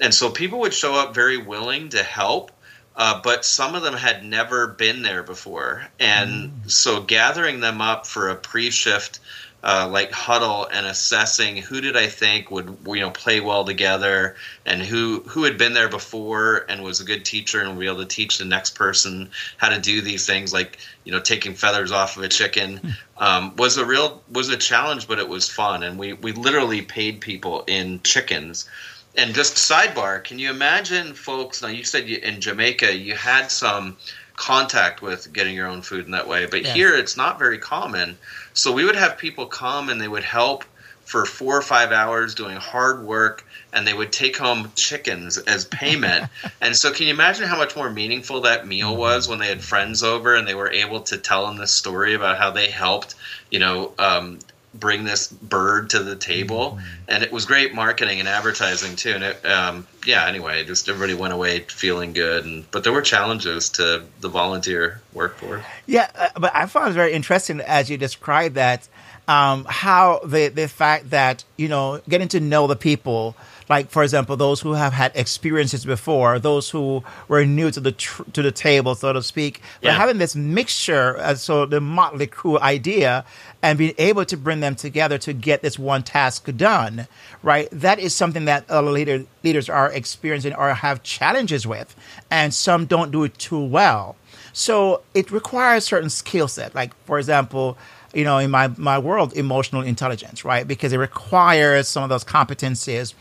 And 0.00 0.12
so 0.12 0.30
people 0.30 0.60
would 0.60 0.74
show 0.74 0.94
up 0.94 1.14
very 1.14 1.36
willing 1.36 1.90
to 1.90 2.02
help, 2.02 2.50
uh, 2.96 3.20
but 3.22 3.44
some 3.44 3.74
of 3.74 3.82
them 3.82 3.94
had 3.94 4.24
never 4.24 4.66
been 4.66 5.02
there 5.02 5.22
before. 5.22 5.86
And 6.00 6.30
mm-hmm. 6.30 6.68
so 6.68 7.02
gathering 7.02 7.60
them 7.60 7.80
up 7.80 8.06
for 8.06 8.28
a 8.28 8.34
pre 8.34 8.70
shift 8.70 9.20
uh, 9.64 9.88
like 9.90 10.12
huddle 10.12 10.68
and 10.70 10.84
assessing 10.84 11.56
who 11.56 11.80
did 11.80 11.96
I 11.96 12.06
think 12.06 12.50
would 12.50 12.76
you 12.86 13.00
know 13.00 13.10
play 13.10 13.40
well 13.40 13.64
together 13.64 14.36
and 14.66 14.82
who 14.82 15.20
who 15.26 15.44
had 15.44 15.56
been 15.56 15.72
there 15.72 15.88
before 15.88 16.66
and 16.68 16.84
was 16.84 17.00
a 17.00 17.04
good 17.04 17.24
teacher 17.24 17.60
and 17.60 17.70
would 17.70 17.80
be 17.80 17.86
able 17.86 18.00
to 18.00 18.04
teach 18.04 18.36
the 18.36 18.44
next 18.44 18.74
person 18.74 19.30
how 19.56 19.70
to 19.70 19.80
do 19.80 20.02
these 20.02 20.26
things 20.26 20.52
like 20.52 20.76
you 21.04 21.12
know 21.12 21.18
taking 21.18 21.54
feathers 21.54 21.92
off 21.92 22.18
of 22.18 22.22
a 22.22 22.28
chicken. 22.28 22.76
Hmm. 22.76 22.90
um, 23.16 23.56
was 23.56 23.78
a 23.78 23.86
real 23.86 24.22
was 24.30 24.50
a 24.50 24.56
challenge 24.58 25.08
but 25.08 25.18
it 25.18 25.30
was 25.30 25.48
fun. 25.48 25.82
And 25.82 25.98
we 25.98 26.12
we 26.12 26.32
literally 26.32 26.82
paid 26.82 27.22
people 27.22 27.64
in 27.66 28.02
chickens. 28.02 28.68
And 29.16 29.34
just 29.34 29.56
sidebar 29.56 30.22
can 30.22 30.38
you 30.38 30.50
imagine 30.50 31.14
folks 31.14 31.62
now 31.62 31.68
you 31.68 31.84
said 31.84 32.06
you, 32.06 32.18
in 32.18 32.42
Jamaica 32.42 32.94
you 32.94 33.14
had 33.14 33.50
some 33.50 33.96
contact 34.36 35.00
with 35.00 35.32
getting 35.32 35.54
your 35.54 35.66
own 35.66 35.82
food 35.82 36.04
in 36.04 36.10
that 36.10 36.26
way 36.26 36.46
but 36.46 36.62
yes. 36.62 36.74
here 36.74 36.94
it's 36.94 37.16
not 37.16 37.38
very 37.38 37.58
common 37.58 38.16
so 38.52 38.72
we 38.72 38.84
would 38.84 38.96
have 38.96 39.16
people 39.16 39.46
come 39.46 39.88
and 39.88 40.00
they 40.00 40.08
would 40.08 40.24
help 40.24 40.64
for 41.04 41.26
four 41.26 41.56
or 41.56 41.62
five 41.62 41.92
hours 41.92 42.34
doing 42.34 42.56
hard 42.56 43.04
work 43.04 43.46
and 43.72 43.86
they 43.86 43.92
would 43.92 44.12
take 44.12 44.36
home 44.36 44.72
chickens 44.74 45.36
as 45.38 45.64
payment. 45.70 46.28
and 46.60 46.74
so 46.74 46.92
can 46.92 47.06
you 47.06 47.12
imagine 47.12 47.46
how 47.46 47.56
much 47.56 47.76
more 47.76 47.90
meaningful 47.90 48.40
that 48.42 48.66
meal 48.66 48.90
mm-hmm. 48.90 49.00
was 49.00 49.28
when 49.28 49.38
they 49.38 49.48
had 49.48 49.62
friends 49.62 50.02
over 50.02 50.34
and 50.34 50.48
they 50.48 50.54
were 50.54 50.70
able 50.70 51.00
to 51.00 51.18
tell 51.18 51.46
them 51.46 51.56
this 51.56 51.72
story 51.72 52.14
about 52.14 52.38
how 52.38 52.50
they 52.50 52.70
helped, 52.70 53.14
you 53.50 53.58
know, 53.58 53.92
um, 53.98 54.38
bring 54.74 55.04
this 55.04 55.28
bird 55.28 55.90
to 55.90 56.02
the 56.02 56.16
table, 56.16 56.72
mm-hmm. 56.72 56.86
and 57.08 57.22
it 57.22 57.32
was 57.32 57.46
great 57.46 57.74
marketing 57.74 58.20
and 58.20 58.28
advertising 58.28 58.96
too. 58.96 59.10
And 59.10 59.24
it, 59.24 59.46
um, 59.46 59.86
yeah, 60.04 60.26
anyway, 60.26 60.64
just 60.64 60.88
everybody 60.88 61.14
went 61.14 61.32
away 61.32 61.60
feeling 61.60 62.12
good. 62.12 62.44
And 62.44 62.70
but 62.70 62.84
there 62.84 62.92
were 62.92 63.02
challenges 63.02 63.70
to 63.70 64.04
the 64.20 64.28
volunteer 64.28 65.00
workforce. 65.12 65.64
Yeah, 65.86 66.10
uh, 66.14 66.28
but 66.38 66.54
I 66.54 66.66
found 66.66 66.90
it 66.90 66.94
very 66.94 67.12
interesting 67.12 67.60
as 67.60 67.88
you 67.88 67.96
described 67.96 68.56
that 68.56 68.88
um, 69.28 69.66
how 69.68 70.20
the 70.24 70.48
the 70.48 70.68
fact 70.68 71.10
that 71.10 71.44
you 71.56 71.68
know 71.68 72.00
getting 72.08 72.28
to 72.28 72.40
know 72.40 72.66
the 72.66 72.76
people 72.76 73.36
like 73.68 73.90
for 73.90 74.02
example 74.02 74.36
those 74.36 74.60
who 74.60 74.72
have 74.72 74.92
had 74.92 75.12
experiences 75.14 75.84
before 75.84 76.38
those 76.38 76.70
who 76.70 77.02
were 77.28 77.44
new 77.44 77.70
to 77.70 77.80
the 77.80 77.92
tr- 77.92 78.22
to 78.32 78.42
the 78.42 78.52
table 78.52 78.94
so 78.94 79.12
to 79.12 79.22
speak 79.22 79.60
but 79.82 79.94
having 79.94 80.18
this 80.18 80.34
mixture 80.36 81.16
uh, 81.18 81.34
so 81.34 81.66
the 81.66 81.80
motley 81.80 82.26
crew 82.26 82.58
idea 82.60 83.24
and 83.62 83.78
being 83.78 83.94
able 83.98 84.24
to 84.24 84.36
bring 84.36 84.60
them 84.60 84.74
together 84.74 85.16
to 85.18 85.32
get 85.32 85.62
this 85.62 85.78
one 85.78 86.02
task 86.02 86.48
done 86.56 87.06
right? 87.44 87.68
That 87.70 87.98
is 87.98 88.14
something 88.14 88.46
that 88.46 88.68
other 88.70 88.90
leader, 88.90 89.24
leaders 89.44 89.68
are 89.68 89.92
experiencing 89.92 90.54
or 90.54 90.72
have 90.74 91.02
challenges 91.02 91.66
with 91.66 91.94
and 92.30 92.52
some 92.52 92.86
don't 92.86 93.12
do 93.12 93.22
it 93.24 93.38
too 93.38 93.62
well. 93.62 94.16
So 94.52 95.02
it 95.14 95.30
requires 95.30 95.84
certain 95.84 96.10
skill 96.10 96.48
set. 96.48 96.74
Like 96.74 96.92
for 97.04 97.18
example 97.18 97.76
you 98.14 98.24
know, 98.24 98.38
in 98.38 98.50
my, 98.50 98.68
my 98.76 98.98
world, 98.98 99.36
emotional 99.36 99.82
intelligence, 99.82 100.44
right? 100.44 100.66
Because 100.66 100.92
it 100.92 100.98
requires 100.98 101.88
some 101.88 102.02
of 102.02 102.08
those 102.08 102.24
competencies 102.24 103.14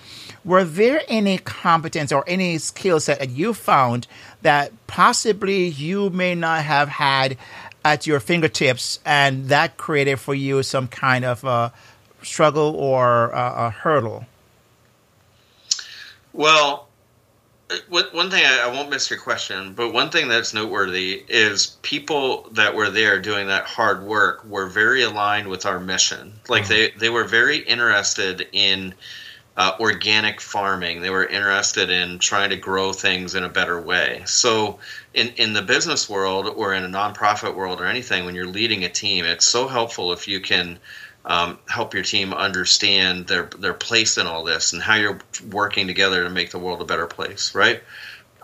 were 0.46 0.64
there 0.64 1.02
any 1.08 1.38
competence 1.38 2.12
or 2.12 2.24
any 2.28 2.58
skill 2.58 3.00
set 3.00 3.20
that 3.20 3.30
you 3.30 3.54
found 3.54 4.08
that 4.42 4.72
possibly 4.88 5.68
you 5.68 6.10
may 6.10 6.36
not 6.36 6.64
have 6.64 6.90
had 6.90 7.38
at 7.86 8.08
your 8.08 8.20
fingertips 8.20 9.00
and 9.06 9.48
that 9.50 9.78
created 9.78 10.20
for 10.20 10.34
you 10.34 10.64
some 10.64 10.88
kind 10.88 11.26
of 11.26 11.44
a 11.44 11.72
struggle 12.22 12.76
or 12.76 13.30
a, 13.30 13.54
a 13.58 13.70
hurdle? 13.70 14.26
Well, 16.34 16.88
one 17.90 18.30
thing 18.30 18.46
I, 18.46 18.68
won't 18.68 18.90
miss 18.90 19.10
your 19.10 19.20
question, 19.20 19.74
but 19.74 19.94
one 19.94 20.10
thing 20.10 20.28
that's 20.28 20.54
noteworthy 20.54 21.24
is 21.28 21.78
people 21.82 22.50
that 22.52 22.76
were 22.76 22.90
there 22.90 23.20
doing 23.20 23.48
that 23.48 23.66
hard 23.66 24.04
work 24.04 24.44
were 24.46 24.68
very 24.68 25.04
aligned 25.04 25.48
with 25.48 25.66
our 25.66 25.80
mission. 25.80 26.34
Like 26.48 26.64
mm-hmm. 26.64 26.74
they, 26.74 26.90
they 27.00 27.10
were 27.10 27.24
very 27.24 27.58
interested 27.58 28.48
in 28.52 28.94
uh, 29.56 29.76
organic 29.80 30.42
farming. 30.42 31.02
They 31.02 31.10
were 31.10 31.26
interested 31.26 31.90
in 31.90 32.20
trying 32.20 32.50
to 32.50 32.58
grow 32.58 32.92
things 32.92 33.36
in 33.36 33.44
a 33.44 33.50
better 33.50 33.80
way. 33.80 34.24
So, 34.26 34.80
in, 35.14 35.30
in 35.38 35.54
the 35.54 35.62
business 35.62 36.10
world 36.10 36.48
or 36.48 36.74
in 36.74 36.84
a 36.84 36.88
nonprofit 36.88 37.56
world 37.56 37.80
or 37.80 37.86
anything, 37.86 38.26
when 38.26 38.34
you're 38.34 38.48
leading 38.48 38.84
a 38.84 38.90
team, 38.90 39.26
it's 39.26 39.46
so 39.46 39.68
helpful 39.68 40.12
if 40.12 40.28
you 40.28 40.40
can 40.40 40.80
um, 41.26 41.58
help 41.70 41.94
your 41.94 42.04
team 42.04 42.34
understand 42.34 43.28
their 43.28 43.44
their 43.58 43.74
place 43.74 44.18
in 44.18 44.28
all 44.28 44.44
this 44.44 44.74
and 44.74 44.82
how 44.82 44.96
you're 44.96 45.20
working 45.52 45.88
together 45.88 46.24
to 46.24 46.30
make 46.30 46.52
the 46.52 46.60
world 46.60 46.82
a 46.82 46.86
better 46.86 47.08
place, 47.08 47.56
right? 47.56 47.82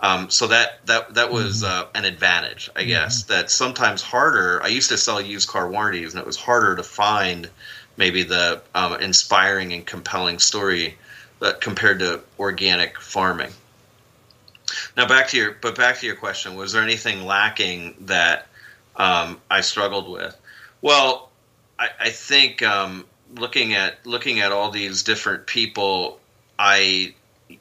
Um, 0.01 0.29
so 0.29 0.47
that 0.47 0.85
that 0.85 1.15
that 1.15 1.31
was 1.31 1.63
mm-hmm. 1.63 1.81
uh, 1.81 1.87
an 1.93 2.05
advantage, 2.05 2.69
I 2.75 2.83
guess. 2.83 3.23
Mm-hmm. 3.23 3.33
That 3.33 3.51
sometimes 3.51 4.01
harder. 4.01 4.63
I 4.63 4.67
used 4.67 4.89
to 4.89 4.97
sell 4.97 5.19
used 5.19 5.49
car 5.49 5.69
warranties, 5.69 6.13
and 6.13 6.21
it 6.21 6.25
was 6.25 6.37
harder 6.37 6.75
to 6.77 6.83
find 6.83 7.49
maybe 7.97 8.23
the 8.23 8.61
um, 8.73 8.99
inspiring 9.01 9.73
and 9.73 9.85
compelling 9.85 10.39
story 10.39 10.97
that 11.39 11.55
uh, 11.55 11.57
compared 11.59 11.99
to 11.99 12.21
organic 12.37 12.99
farming. 12.99 13.51
Now 14.95 15.07
back 15.07 15.27
to 15.29 15.37
your 15.37 15.57
but 15.61 15.75
back 15.75 15.97
to 15.99 16.05
your 16.05 16.15
question, 16.15 16.55
was 16.55 16.71
there 16.71 16.81
anything 16.83 17.25
lacking 17.25 17.95
that 18.01 18.47
um, 18.95 19.41
I 19.51 19.61
struggled 19.61 20.09
with? 20.09 20.37
Well, 20.81 21.28
I, 21.79 21.89
I 21.99 22.09
think 22.09 22.61
um, 22.61 23.05
looking 23.35 23.73
at 23.73 24.05
looking 24.05 24.41
at 24.41 24.51
all 24.51 24.69
these 24.69 25.03
different 25.03 25.47
people, 25.47 26.19
I 26.59 27.15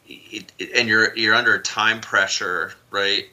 it, 0.09 0.53
it, 0.59 0.73
and 0.75 0.89
you're 0.89 1.17
you're 1.17 1.35
under 1.35 1.59
time 1.61 2.01
pressure, 2.01 2.73
right? 2.91 3.27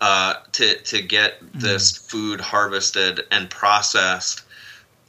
Uh, 0.00 0.34
to 0.52 0.76
to 0.76 1.00
get 1.00 1.40
mm-hmm. 1.40 1.60
this 1.60 1.96
food 1.96 2.40
harvested 2.40 3.24
and 3.30 3.48
processed. 3.48 4.42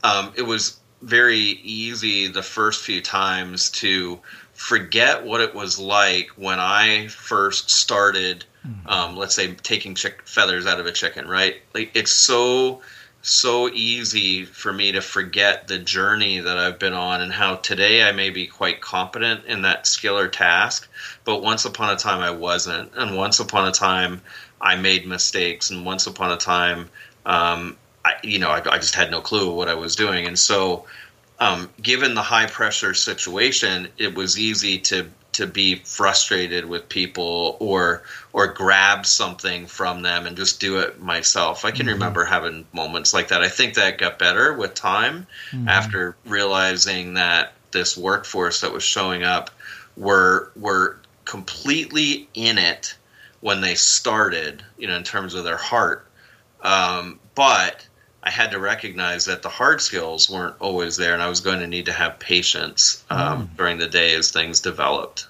Um, 0.03 0.31
it 0.37 0.43
was 0.43 0.79
very 1.01 1.37
easy 1.39 2.27
the 2.27 2.43
first 2.43 2.83
few 2.83 3.01
times 3.01 3.71
to 3.71 4.19
forget 4.53 5.25
what 5.25 5.41
it 5.41 5.53
was 5.53 5.79
like 5.79 6.29
when 6.37 6.59
I 6.59 7.07
first 7.07 7.71
started. 7.71 8.45
Mm-hmm. 8.65 8.87
Um, 8.87 9.15
let's 9.15 9.35
say 9.35 9.53
taking 9.55 9.95
chick- 9.95 10.23
feathers 10.25 10.65
out 10.65 10.79
of 10.79 10.85
a 10.85 10.91
chicken, 10.91 11.27
right? 11.27 11.55
Like 11.73 11.91
it's 11.95 12.11
so 12.11 12.81
so 13.25 13.67
easy 13.69 14.45
for 14.45 14.71
me 14.71 14.91
to 14.91 15.01
forget 15.01 15.67
the 15.67 15.79
journey 15.79 16.39
that 16.39 16.57
I've 16.59 16.77
been 16.77 16.93
on 16.93 17.21
and 17.21 17.33
how 17.33 17.55
today 17.55 18.03
I 18.03 18.11
may 18.11 18.29
be 18.29 18.45
quite 18.45 18.81
competent 18.81 19.45
in 19.45 19.63
that 19.63 19.87
skill 19.87 20.17
or 20.17 20.27
task, 20.27 20.87
but 21.23 21.41
once 21.41 21.65
upon 21.65 21.89
a 21.89 21.95
time 21.95 22.21
I 22.21 22.29
wasn't, 22.29 22.91
and 22.95 23.17
once 23.17 23.39
upon 23.39 23.67
a 23.67 23.71
time 23.71 24.21
I 24.61 24.75
made 24.75 25.07
mistakes, 25.07 25.71
and 25.71 25.83
once 25.83 26.05
upon 26.05 26.33
a 26.33 26.37
time, 26.37 26.87
um, 27.25 27.77
I, 28.05 28.13
you 28.21 28.37
know, 28.37 28.49
I, 28.49 28.61
I, 28.69 28.77
just 28.77 28.93
had 28.93 29.09
no 29.09 29.21
clue 29.21 29.51
what 29.51 29.69
I 29.69 29.73
was 29.73 29.95
doing, 29.95 30.27
and 30.27 30.37
so, 30.37 30.85
um, 31.39 31.71
given 31.81 32.13
the 32.13 32.21
high 32.21 32.45
pressure 32.45 32.93
situation, 32.93 33.87
it 33.97 34.13
was 34.13 34.37
easy 34.37 34.77
to 34.79 35.09
to 35.35 35.45
be 35.45 35.75
frustrated 35.75 36.65
with 36.65 36.87
people 36.87 37.57
or 37.59 38.03
or 38.31 38.47
grab 38.47 39.05
something 39.05 39.67
from 39.67 40.01
them 40.01 40.25
and 40.25 40.37
just 40.37 40.61
do 40.61 40.79
it 40.79 41.01
myself. 41.01 41.65
I 41.65 41.71
can 41.71 41.85
mm-hmm. 41.85 41.93
remember 41.93 42.23
having 42.23 42.65
moments 42.71 43.13
like 43.13 43.27
that. 43.29 43.41
I 43.41 43.49
think 43.49 43.73
that 43.75 43.97
got 43.97 44.17
better 44.17 44.53
with 44.53 44.73
time 44.73 45.27
mm-hmm. 45.51 45.67
after 45.67 46.15
realizing 46.25 47.15
that 47.15 47.53
this 47.71 47.97
workforce 47.97 48.61
that 48.61 48.71
was 48.71 48.83
showing 48.83 49.23
up 49.23 49.51
were 49.97 50.51
were 50.55 50.97
completely 51.25 52.29
in 52.33 52.57
it 52.57 52.95
when 53.41 53.59
they 53.59 53.75
started, 53.75 54.63
you 54.77 54.87
know, 54.87 54.95
in 54.95 55.03
terms 55.03 55.33
of 55.33 55.43
their 55.43 55.57
heart. 55.57 56.07
Um, 56.61 57.19
but 57.35 57.85
I 58.25 58.31
had 58.31 58.51
to 58.51 58.59
recognize 58.59 59.25
that 59.25 59.43
the 59.43 59.49
hard 59.49 59.81
skills 59.81 60.29
weren't 60.29 60.55
always 60.59 60.97
there, 60.97 61.13
and 61.13 61.21
I 61.21 61.29
was 61.29 61.41
going 61.41 61.59
to 61.59 61.67
need 61.67 61.85
to 61.85 61.91
have 61.91 62.17
patience 62.17 63.03
um, 63.11 63.47
mm. 63.47 63.57
during 63.57 63.77
the 63.77 63.87
day 63.87 64.15
as 64.15 64.31
things 64.31 64.59
developed. 64.59 65.27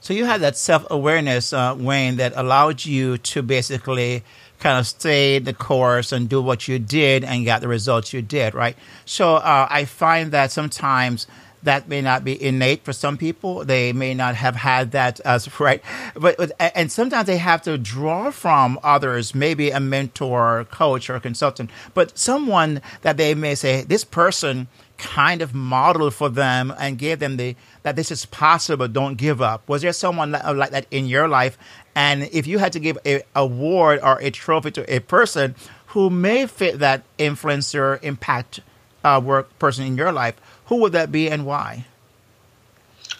So 0.00 0.12
you 0.12 0.24
had 0.24 0.40
that 0.40 0.56
self 0.56 0.86
awareness, 0.90 1.52
uh, 1.52 1.76
Wayne, 1.78 2.16
that 2.16 2.32
allowed 2.36 2.84
you 2.84 3.18
to 3.18 3.42
basically 3.42 4.24
kind 4.58 4.78
of 4.78 4.86
stay 4.86 5.38
the 5.38 5.52
course 5.52 6.12
and 6.12 6.28
do 6.28 6.40
what 6.42 6.66
you 6.66 6.78
did 6.78 7.22
and 7.24 7.44
got 7.44 7.60
the 7.60 7.68
results 7.68 8.12
you 8.12 8.22
did, 8.22 8.54
right? 8.54 8.76
So 9.04 9.36
uh, 9.36 9.68
I 9.70 9.84
find 9.84 10.32
that 10.32 10.50
sometimes 10.50 11.26
that 11.66 11.88
may 11.88 12.00
not 12.00 12.24
be 12.24 12.42
innate 12.42 12.84
for 12.84 12.92
some 12.92 13.18
people. 13.18 13.64
They 13.64 13.92
may 13.92 14.14
not 14.14 14.34
have 14.36 14.56
had 14.56 14.92
that 14.92 15.20
as 15.20 15.60
right, 15.60 15.82
but 16.14 16.50
and 16.58 16.90
sometimes 16.90 17.26
they 17.26 17.36
have 17.36 17.62
to 17.62 17.76
draw 17.76 18.30
from 18.30 18.78
others, 18.82 19.34
maybe 19.34 19.70
a 19.70 19.80
mentor, 19.80 20.66
coach, 20.70 21.10
or 21.10 21.20
consultant, 21.20 21.70
but 21.92 22.16
someone 22.16 22.80
that 23.02 23.16
they 23.16 23.34
may 23.34 23.54
say 23.54 23.82
this 23.82 24.04
person 24.04 24.68
kind 24.96 25.42
of 25.42 25.54
modeled 25.54 26.14
for 26.14 26.28
them 26.28 26.72
and 26.78 26.98
gave 26.98 27.18
them 27.18 27.36
the 27.36 27.54
that 27.82 27.96
this 27.96 28.10
is 28.10 28.26
possible. 28.26 28.88
Don't 28.88 29.16
give 29.16 29.42
up. 29.42 29.68
Was 29.68 29.82
there 29.82 29.92
someone 29.92 30.32
like 30.32 30.70
that 30.70 30.86
in 30.90 31.06
your 31.06 31.28
life? 31.28 31.58
And 31.94 32.24
if 32.32 32.46
you 32.46 32.58
had 32.58 32.72
to 32.72 32.80
give 32.80 32.98
a 33.04 33.22
award 33.34 34.00
or 34.02 34.18
a 34.20 34.30
trophy 34.30 34.70
to 34.72 34.94
a 34.94 35.00
person 35.00 35.54
who 35.88 36.10
may 36.10 36.46
fit 36.46 36.78
that 36.78 37.02
influencer 37.18 38.02
impact 38.02 38.60
uh, 39.04 39.20
work 39.22 39.56
person 39.58 39.84
in 39.86 39.96
your 39.96 40.12
life, 40.12 40.34
who 40.66 40.76
would 40.76 40.92
that 40.92 41.10
be 41.10 41.28
and 41.30 41.46
why? 41.46 41.84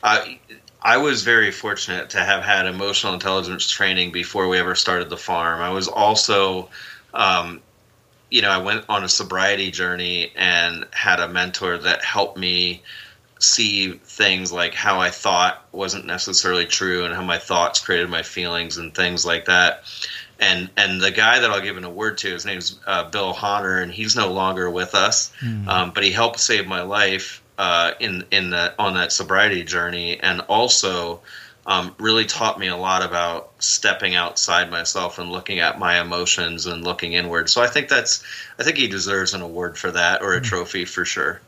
I 0.02 0.38
I 0.86 0.98
was 0.98 1.24
very 1.24 1.50
fortunate 1.50 2.10
to 2.10 2.18
have 2.18 2.44
had 2.44 2.66
emotional 2.66 3.14
intelligence 3.14 3.68
training 3.68 4.12
before 4.12 4.46
we 4.46 4.58
ever 4.58 4.76
started 4.76 5.10
the 5.10 5.16
farm. 5.16 5.60
I 5.60 5.70
was 5.70 5.88
also, 5.88 6.68
um, 7.12 7.60
you 8.30 8.40
know, 8.40 8.50
I 8.50 8.58
went 8.58 8.84
on 8.88 9.02
a 9.02 9.08
sobriety 9.08 9.72
journey 9.72 10.30
and 10.36 10.86
had 10.92 11.18
a 11.18 11.26
mentor 11.26 11.76
that 11.78 12.04
helped 12.04 12.38
me 12.38 12.82
see 13.40 13.92
things 13.92 14.52
like 14.52 14.74
how 14.74 15.00
I 15.00 15.10
thought 15.10 15.66
wasn't 15.72 16.06
necessarily 16.06 16.66
true 16.66 17.04
and 17.04 17.12
how 17.12 17.22
my 17.22 17.38
thoughts 17.38 17.80
created 17.80 18.08
my 18.08 18.22
feelings 18.22 18.78
and 18.78 18.94
things 18.94 19.26
like 19.26 19.46
that. 19.46 19.82
And 20.38 20.70
and 20.76 21.00
the 21.00 21.10
guy 21.10 21.40
that 21.40 21.50
I'll 21.50 21.62
give 21.62 21.78
an 21.78 21.84
award 21.84 22.18
to, 22.18 22.28
his 22.28 22.44
name's 22.46 22.78
uh, 22.86 23.10
Bill 23.10 23.36
Honor, 23.42 23.80
and 23.80 23.90
he's 23.90 24.14
no 24.14 24.30
longer 24.30 24.70
with 24.70 24.94
us, 24.94 25.32
mm. 25.40 25.66
um, 25.66 25.90
but 25.92 26.04
he 26.04 26.12
helped 26.12 26.38
save 26.38 26.66
my 26.66 26.82
life 26.82 27.42
uh, 27.58 27.92
in 28.00 28.24
in 28.30 28.50
the 28.50 28.74
on 28.78 28.94
that 28.94 29.12
sobriety 29.12 29.62
journey, 29.64 30.18
and 30.20 30.40
also 30.42 31.20
um, 31.66 31.94
really 31.98 32.24
taught 32.24 32.58
me 32.58 32.68
a 32.68 32.76
lot 32.76 33.02
about 33.02 33.52
stepping 33.58 34.14
outside 34.14 34.70
myself 34.70 35.18
and 35.18 35.30
looking 35.32 35.58
at 35.58 35.78
my 35.78 36.00
emotions 36.00 36.66
and 36.66 36.84
looking 36.84 37.14
inward. 37.14 37.50
So 37.50 37.62
I 37.62 37.66
think 37.66 37.88
that's 37.88 38.24
I 38.58 38.62
think 38.62 38.76
he 38.76 38.86
deserves 38.86 39.34
an 39.34 39.42
award 39.42 39.76
for 39.76 39.90
that 39.90 40.22
or 40.22 40.34
a 40.34 40.38
hmm. 40.38 40.44
trophy 40.44 40.84
for 40.84 41.04
sure. 41.04 41.40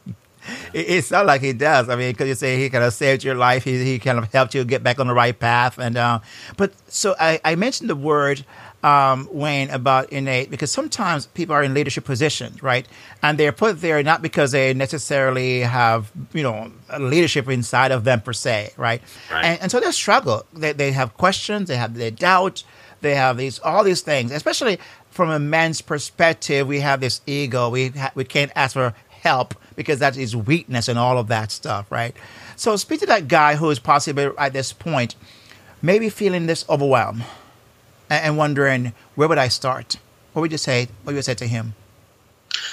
It, 0.72 0.88
it 0.88 1.04
sounds 1.04 1.26
like 1.26 1.40
he 1.40 1.52
does. 1.52 1.88
I 1.88 1.96
mean, 1.96 2.12
because 2.12 2.28
you 2.28 2.34
say 2.34 2.58
he 2.58 2.70
kind 2.70 2.84
of 2.84 2.92
saved 2.92 3.22
your 3.22 3.34
life, 3.34 3.64
he, 3.64 3.84
he 3.84 3.98
kind 3.98 4.18
of 4.18 4.32
helped 4.32 4.54
you 4.54 4.64
get 4.64 4.82
back 4.82 4.98
on 4.98 5.06
the 5.06 5.14
right 5.14 5.38
path. 5.38 5.78
And 5.78 5.96
uh, 5.96 6.20
but 6.56 6.72
so 6.88 7.14
I, 7.20 7.40
I 7.44 7.54
mentioned 7.54 7.90
the 7.90 7.96
word 7.96 8.44
um, 8.82 9.28
Wayne 9.32 9.70
about 9.70 10.12
innate 10.12 10.50
because 10.50 10.70
sometimes 10.70 11.26
people 11.26 11.54
are 11.54 11.62
in 11.62 11.74
leadership 11.74 12.04
positions, 12.04 12.62
right? 12.62 12.86
And 13.22 13.38
they're 13.38 13.52
put 13.52 13.80
there 13.80 14.02
not 14.02 14.22
because 14.22 14.52
they 14.52 14.72
necessarily 14.72 15.60
have, 15.60 16.12
you 16.32 16.42
know, 16.42 16.70
leadership 16.98 17.48
inside 17.48 17.90
of 17.90 18.04
them 18.04 18.20
per 18.20 18.32
se, 18.32 18.72
right? 18.76 19.02
right. 19.30 19.44
And, 19.44 19.62
and 19.62 19.70
so 19.70 19.80
they 19.80 19.90
struggle. 19.90 20.46
They, 20.52 20.72
they 20.72 20.92
have 20.92 21.16
questions, 21.16 21.68
they 21.68 21.76
have 21.76 21.94
their 21.94 22.12
doubt, 22.12 22.62
they 23.00 23.14
have 23.14 23.36
these 23.36 23.58
all 23.60 23.84
these 23.84 24.00
things, 24.00 24.32
especially 24.32 24.78
from 25.10 25.30
a 25.30 25.38
man's 25.38 25.80
perspective. 25.80 26.66
We 26.66 26.80
have 26.80 27.00
this 27.00 27.20
ego. 27.26 27.70
We 27.70 27.88
ha- 27.88 28.12
we 28.14 28.24
can't 28.24 28.52
ask 28.54 28.74
for 28.74 28.94
help 29.08 29.54
because 29.74 29.98
that 29.98 30.16
is 30.16 30.34
weakness 30.36 30.88
and 30.88 30.98
all 30.98 31.18
of 31.18 31.28
that 31.28 31.50
stuff, 31.50 31.90
right? 31.90 32.14
So 32.56 32.76
speak 32.76 33.00
to 33.00 33.06
that 33.06 33.28
guy 33.28 33.56
who 33.56 33.70
is 33.70 33.78
possibly 33.78 34.30
at 34.38 34.52
this 34.52 34.72
point, 34.72 35.14
maybe 35.82 36.08
feeling 36.08 36.46
this 36.46 36.64
overwhelm 36.68 37.22
and 38.10 38.36
wondering 38.36 38.92
where 39.14 39.28
would 39.28 39.38
I 39.38 39.48
start? 39.48 39.98
What 40.32 40.42
would 40.42 40.52
you 40.52 40.58
say? 40.58 40.88
What 41.02 41.12
would 41.12 41.16
you 41.16 41.22
say 41.22 41.34
to 41.34 41.46
him? 41.46 41.74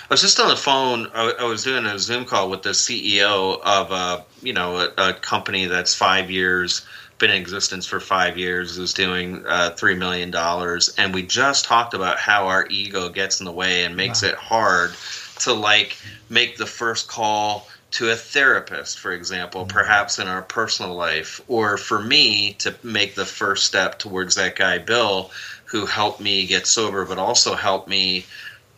I 0.09 0.13
was 0.13 0.21
just 0.21 0.39
on 0.39 0.49
the 0.49 0.55
phone. 0.55 1.09
I, 1.13 1.43
was 1.43 1.63
doing 1.63 1.85
a 1.85 1.97
Zoom 1.99 2.25
call 2.25 2.49
with 2.49 2.63
the 2.63 2.71
CEO 2.71 3.59
of 3.61 3.91
a 3.91 4.25
you 4.41 4.53
know 4.53 4.77
a, 4.77 5.09
a 5.09 5.13
company 5.13 5.65
that's 5.65 5.93
five 5.93 6.29
years 6.29 6.85
been 7.17 7.29
in 7.29 7.37
existence 7.37 7.85
for 7.85 7.99
five 7.99 8.37
years 8.37 8.77
is 8.77 8.93
doing 8.93 9.43
uh, 9.47 9.69
three 9.71 9.95
million 9.95 10.31
dollars, 10.31 10.93
and 10.97 11.13
we 11.13 11.23
just 11.23 11.65
talked 11.65 11.93
about 11.93 12.17
how 12.17 12.47
our 12.47 12.67
ego 12.69 13.09
gets 13.09 13.39
in 13.39 13.45
the 13.45 13.51
way 13.51 13.85
and 13.85 13.95
makes 13.95 14.21
wow. 14.21 14.29
it 14.29 14.35
hard 14.35 14.93
to 15.39 15.53
like 15.53 15.97
make 16.29 16.57
the 16.57 16.65
first 16.65 17.07
call 17.07 17.67
to 17.91 18.09
a 18.09 18.15
therapist, 18.15 18.99
for 18.99 19.11
example, 19.11 19.61
mm-hmm. 19.61 19.77
perhaps 19.77 20.19
in 20.19 20.27
our 20.27 20.41
personal 20.41 20.95
life, 20.95 21.41
or 21.47 21.77
for 21.77 22.01
me 22.01 22.53
to 22.53 22.75
make 22.83 23.15
the 23.15 23.25
first 23.25 23.65
step 23.65 23.99
towards 23.99 24.35
that 24.35 24.55
guy, 24.55 24.79
Bill, 24.79 25.31
who 25.65 25.85
helped 25.85 26.19
me 26.19 26.45
get 26.45 26.67
sober, 26.67 27.05
but 27.05 27.17
also 27.17 27.55
helped 27.55 27.87
me 27.87 28.25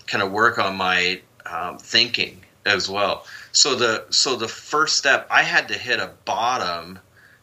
kind 0.06 0.24
of 0.24 0.32
work 0.32 0.58
on 0.58 0.76
my 0.78 1.22
um, 1.46 1.78
thinking 1.78 2.42
as 2.66 2.90
well. 2.90 3.26
So 3.52 3.76
the 3.76 4.06
so 4.10 4.36
the 4.36 4.48
first 4.48 4.98
step, 4.98 5.28
I 5.32 5.44
had 5.44 5.70
to 5.70 5.74
hit 5.74 6.00
a 6.00 6.12
bottom, 6.26 7.00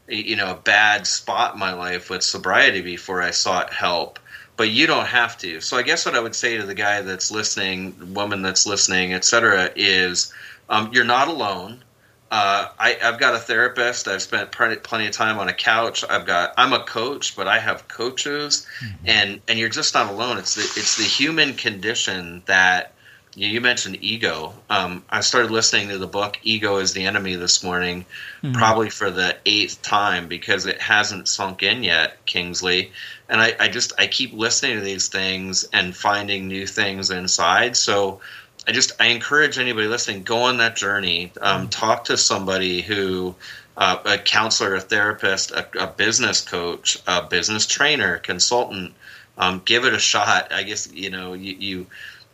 you 0.08 0.36
know, 0.36 0.50
a 0.50 0.56
bad 0.56 1.06
spot 1.06 1.54
in 1.54 1.60
my 1.60 1.72
life 1.72 2.10
with 2.10 2.22
sobriety 2.22 2.82
before 2.82 3.22
I 3.22 3.30
sought 3.30 3.72
help. 3.72 4.18
But 4.56 4.70
you 4.70 4.86
don't 4.86 5.06
have 5.06 5.36
to. 5.38 5.60
So 5.60 5.76
I 5.76 5.82
guess 5.82 6.06
what 6.06 6.14
I 6.14 6.20
would 6.20 6.36
say 6.36 6.56
to 6.56 6.62
the 6.62 6.74
guy 6.74 7.02
that's 7.02 7.32
listening, 7.32 8.14
woman 8.14 8.42
that's 8.42 8.66
listening, 8.66 9.12
etc., 9.12 9.70
is 9.74 10.32
um, 10.68 10.90
you're 10.92 11.04
not 11.04 11.28
alone. 11.28 11.82
Uh, 12.30 12.68
I, 12.78 12.96
have 13.00 13.20
got 13.20 13.34
a 13.34 13.38
therapist. 13.38 14.08
I've 14.08 14.22
spent 14.22 14.50
plenty 14.50 15.06
of 15.06 15.12
time 15.12 15.38
on 15.38 15.48
a 15.48 15.52
couch. 15.52 16.04
I've 16.08 16.26
got. 16.26 16.54
I'm 16.56 16.72
a 16.72 16.82
coach, 16.82 17.36
but 17.36 17.46
I 17.46 17.58
have 17.58 17.86
coaches, 17.86 18.66
mm-hmm. 18.80 19.06
and 19.06 19.40
and 19.46 19.58
you're 19.58 19.68
just 19.68 19.94
not 19.94 20.10
alone. 20.10 20.38
It's 20.38 20.56
the 20.56 20.62
it's 20.62 20.96
the 20.96 21.04
human 21.04 21.54
condition 21.54 22.42
that 22.46 22.92
you 23.36 23.60
mentioned 23.60 23.98
ego. 24.00 24.54
Um, 24.70 25.04
I 25.10 25.20
started 25.20 25.50
listening 25.50 25.88
to 25.88 25.98
the 25.98 26.06
book 26.06 26.38
"Ego 26.42 26.78
Is 26.78 26.92
the 26.92 27.04
Enemy" 27.04 27.36
this 27.36 27.62
morning, 27.62 28.04
mm-hmm. 28.42 28.52
probably 28.52 28.90
for 28.90 29.10
the 29.10 29.36
eighth 29.46 29.82
time 29.82 30.26
because 30.26 30.66
it 30.66 30.80
hasn't 30.80 31.28
sunk 31.28 31.62
in 31.62 31.84
yet, 31.84 32.24
Kingsley. 32.26 32.92
And 33.28 33.40
I, 33.40 33.54
I 33.60 33.68
just 33.68 33.92
I 33.98 34.06
keep 34.06 34.32
listening 34.32 34.78
to 34.78 34.84
these 34.84 35.08
things 35.08 35.64
and 35.72 35.96
finding 35.96 36.48
new 36.48 36.66
things 36.66 37.10
inside. 37.10 37.76
So 37.76 38.20
I 38.66 38.72
just 38.72 38.92
I 39.00 39.06
encourage 39.08 39.58
anybody 39.58 39.88
listening 39.88 40.22
go 40.22 40.42
on 40.42 40.58
that 40.58 40.76
journey. 40.76 41.32
Um, 41.40 41.62
mm-hmm. 41.62 41.68
talk 41.68 42.04
to 42.04 42.16
somebody 42.16 42.80
who 42.80 43.34
uh, 43.76 43.98
a 44.04 44.18
counselor, 44.18 44.74
a 44.74 44.80
therapist, 44.80 45.50
a, 45.50 45.66
a, 45.82 45.86
business 45.86 46.40
coach, 46.40 46.98
a 47.06 47.22
business 47.22 47.66
trainer, 47.66 48.18
consultant. 48.18 48.94
Um, 49.36 49.62
give 49.64 49.84
it 49.84 49.92
a 49.92 49.98
shot. 49.98 50.52
I 50.52 50.62
guess 50.62 50.92
you 50.92 51.10
know 51.10 51.34
you, 51.34 51.54
you 51.58 51.86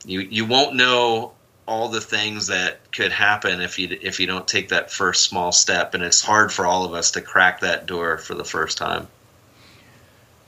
you 0.04 0.20
you 0.20 0.44
won't 0.46 0.76
know 0.76 1.32
all 1.66 1.88
the 1.88 2.00
things 2.00 2.48
that 2.48 2.92
could 2.92 3.12
happen 3.12 3.60
if 3.60 3.78
you 3.78 3.96
if 4.02 4.20
you 4.20 4.26
don't 4.26 4.46
take 4.46 4.68
that 4.70 4.90
first 4.90 5.24
small 5.24 5.52
step 5.52 5.94
and 5.94 6.02
it's 6.02 6.20
hard 6.20 6.52
for 6.52 6.66
all 6.66 6.84
of 6.84 6.94
us 6.94 7.12
to 7.12 7.20
crack 7.20 7.60
that 7.60 7.86
door 7.86 8.18
for 8.18 8.34
the 8.34 8.44
first 8.44 8.76
time 8.76 9.06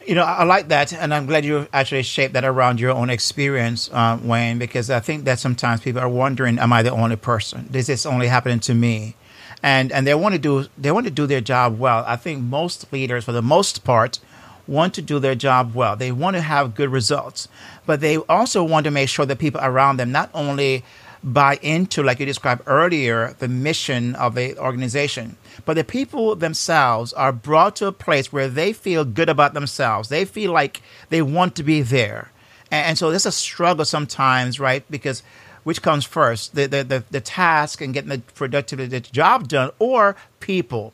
you 0.07 0.15
know, 0.15 0.25
I 0.25 0.45
like 0.45 0.69
that, 0.69 0.93
and 0.93 1.13
I'm 1.15 1.27
glad 1.27 1.45
you 1.45 1.67
actually 1.73 2.03
shaped 2.03 2.35
that 2.35 2.45
around 2.45 2.81
your 2.81 2.91
own 2.93 3.11
experience, 3.11 3.91
uh, 3.93 4.19
Wayne, 4.23 4.59
because 4.59 4.91
I 4.91 5.01
think 5.01 5.25
that 5.25 5.39
sometimes 5.39 5.81
people 5.81 6.01
are 6.01 6.09
wondering, 6.09 6.59
"Am 6.59 6.73
I 6.73 6.83
the 6.83 6.91
only 6.93 7.17
person? 7.17 7.67
This 7.71 7.89
is 7.89 8.07
only 8.07 8.29
happening 8.29 8.61
to 8.61 8.75
me?" 8.75 9.15
And 9.63 9.93
and 9.93 10.07
they 10.07 10.15
want 10.15 10.35
to 10.35 10.39
do 10.39 10.67
they 10.77 10.91
want 10.91 11.07
to 11.07 11.13
do 11.13 11.27
their 11.27 11.41
job 11.41 11.79
well. 11.79 12.05
I 12.07 12.17
think 12.17 12.43
most 12.43 12.93
leaders, 12.93 13.25
for 13.25 13.33
the 13.33 13.43
most 13.43 13.85
part, 13.85 14.19
want 14.67 14.95
to 14.95 15.03
do 15.03 15.19
their 15.19 15.35
job 15.35 15.75
well. 15.75 15.97
They 15.97 16.13
want 16.13 16.37
to 16.37 16.43
have 16.43 16.75
good 16.75 16.91
results, 16.91 17.49
but 17.87 18.01
they 18.01 18.17
also 18.17 18.63
want 18.65 18.85
to 18.85 18.91
make 18.91 19.09
sure 19.09 19.27
that 19.27 19.39
people 19.39 19.61
around 19.63 19.99
them 19.99 20.13
not 20.13 20.31
only 20.35 20.85
buy 21.25 21.59
into, 21.63 22.03
like 22.03 22.19
you 22.19 22.27
described 22.27 22.63
earlier, 22.67 23.37
the 23.39 23.49
mission 23.49 24.15
of 24.17 24.35
the 24.35 24.59
organization, 24.59 25.37
but 25.65 25.75
the 25.75 25.85
people 25.85 26.35
themselves 26.35 27.13
are 27.13 27.33
brought 27.33 27.77
to 27.77 27.87
a 27.87 27.93
place 27.93 28.33
where 28.33 28.49
they 28.49 28.73
feel 28.73 29.05
good 29.05 29.29
about 29.29 29.55
themselves. 29.55 30.09
They 30.09 30.25
feel 30.25 30.53
like 30.53 30.83
they 31.09 31.23
want 31.23 31.55
to 31.57 31.63
be 31.63 31.83
there. 31.83 32.31
And, 32.71 32.87
and 32.87 32.99
so 32.99 33.11
there's 33.11 33.27
a 33.27 33.33
struggle 33.33 33.85
sometimes, 33.85 34.59
right? 34.59 34.85
Because 34.91 35.23
which 35.65 35.83
comes 35.83 36.05
first, 36.05 36.55
the, 36.55 36.67
the, 36.67 36.83
the, 36.83 37.05
the 37.11 37.21
task 37.21 37.81
and 37.81 37.95
getting 37.95 38.11
the 38.11 38.19
productivity, 38.35 38.89
the 38.89 39.01
job 39.01 39.49
done, 39.49 39.71
or 39.79 40.17
people? 40.41 40.93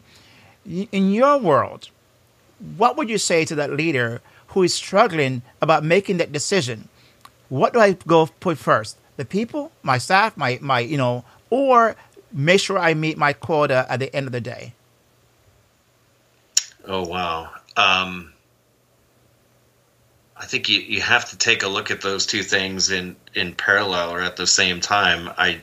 In 0.67 1.13
your 1.13 1.39
world, 1.39 1.89
what 2.77 2.97
would 2.97 3.09
you 3.09 3.17
say 3.19 3.45
to 3.47 3.55
that 3.55 3.73
leader 3.73 4.21
who 4.49 4.63
is 4.63 4.75
struggling 4.75 5.43
about 5.63 5.85
making 5.85 6.19
that 6.19 6.33
decision? 6.33 6.89
What 7.49 7.73
do 7.73 7.81
I 7.81 7.93
go 7.93 8.27
put 8.41 8.59
first? 8.59 8.99
The 9.17 9.25
people, 9.25 9.73
my 9.83 9.97
staff, 9.97 10.37
my, 10.37 10.59
my 10.61 10.81
you 10.81 10.99
know, 10.99 11.25
or 11.49 11.97
make 12.33 12.61
sure 12.61 12.79
I 12.79 12.95
meet 12.95 13.19
my 13.19 13.33
quota 13.33 13.87
at 13.89 14.01
the 14.01 14.15
end 14.15 14.27
of 14.27 14.33
the 14.33 14.41
day? 14.41 14.75
Oh 16.87 17.07
wow. 17.07 17.51
Um, 17.77 18.33
I 20.37 20.47
think 20.47 20.69
you, 20.69 20.81
you 20.81 21.01
have 21.01 21.29
to 21.31 21.39
take 21.39 21.63
a 21.63 21.69
look 21.69 21.91
at 21.91 22.01
those 22.01 22.25
two 22.25 22.43
things 22.43 22.91
in, 22.91 23.17
in 23.35 23.55
parallel 23.55 24.11
or 24.11 24.21
at 24.21 24.37
the 24.37 24.47
same 24.47 24.81
time. 24.81 25.31
I 25.37 25.61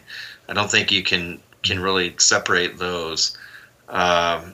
I 0.48 0.54
don't 0.54 0.70
think 0.70 0.92
you 0.92 1.04
can 1.04 1.40
can 1.64 1.80
really 1.80 2.14
separate 2.18 2.78
those. 2.78 3.38
Um, 3.90 4.54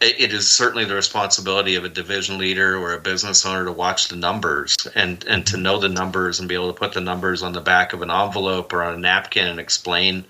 it, 0.00 0.20
it 0.20 0.32
is 0.32 0.48
certainly 0.48 0.84
the 0.84 0.94
responsibility 0.94 1.74
of 1.74 1.84
a 1.84 1.88
division 1.88 2.38
leader 2.38 2.76
or 2.76 2.94
a 2.94 3.00
business 3.00 3.44
owner 3.44 3.64
to 3.64 3.72
watch 3.72 4.08
the 4.08 4.16
numbers 4.16 4.76
and 4.94 5.24
and 5.24 5.46
to 5.46 5.56
know 5.56 5.78
the 5.78 5.88
numbers 5.88 6.40
and 6.40 6.48
be 6.48 6.54
able 6.54 6.72
to 6.72 6.78
put 6.78 6.92
the 6.92 7.00
numbers 7.00 7.42
on 7.42 7.52
the 7.52 7.60
back 7.60 7.92
of 7.92 8.02
an 8.02 8.10
envelope 8.10 8.72
or 8.72 8.82
on 8.82 8.94
a 8.94 8.98
napkin 8.98 9.46
and 9.46 9.60
explain 9.60 10.24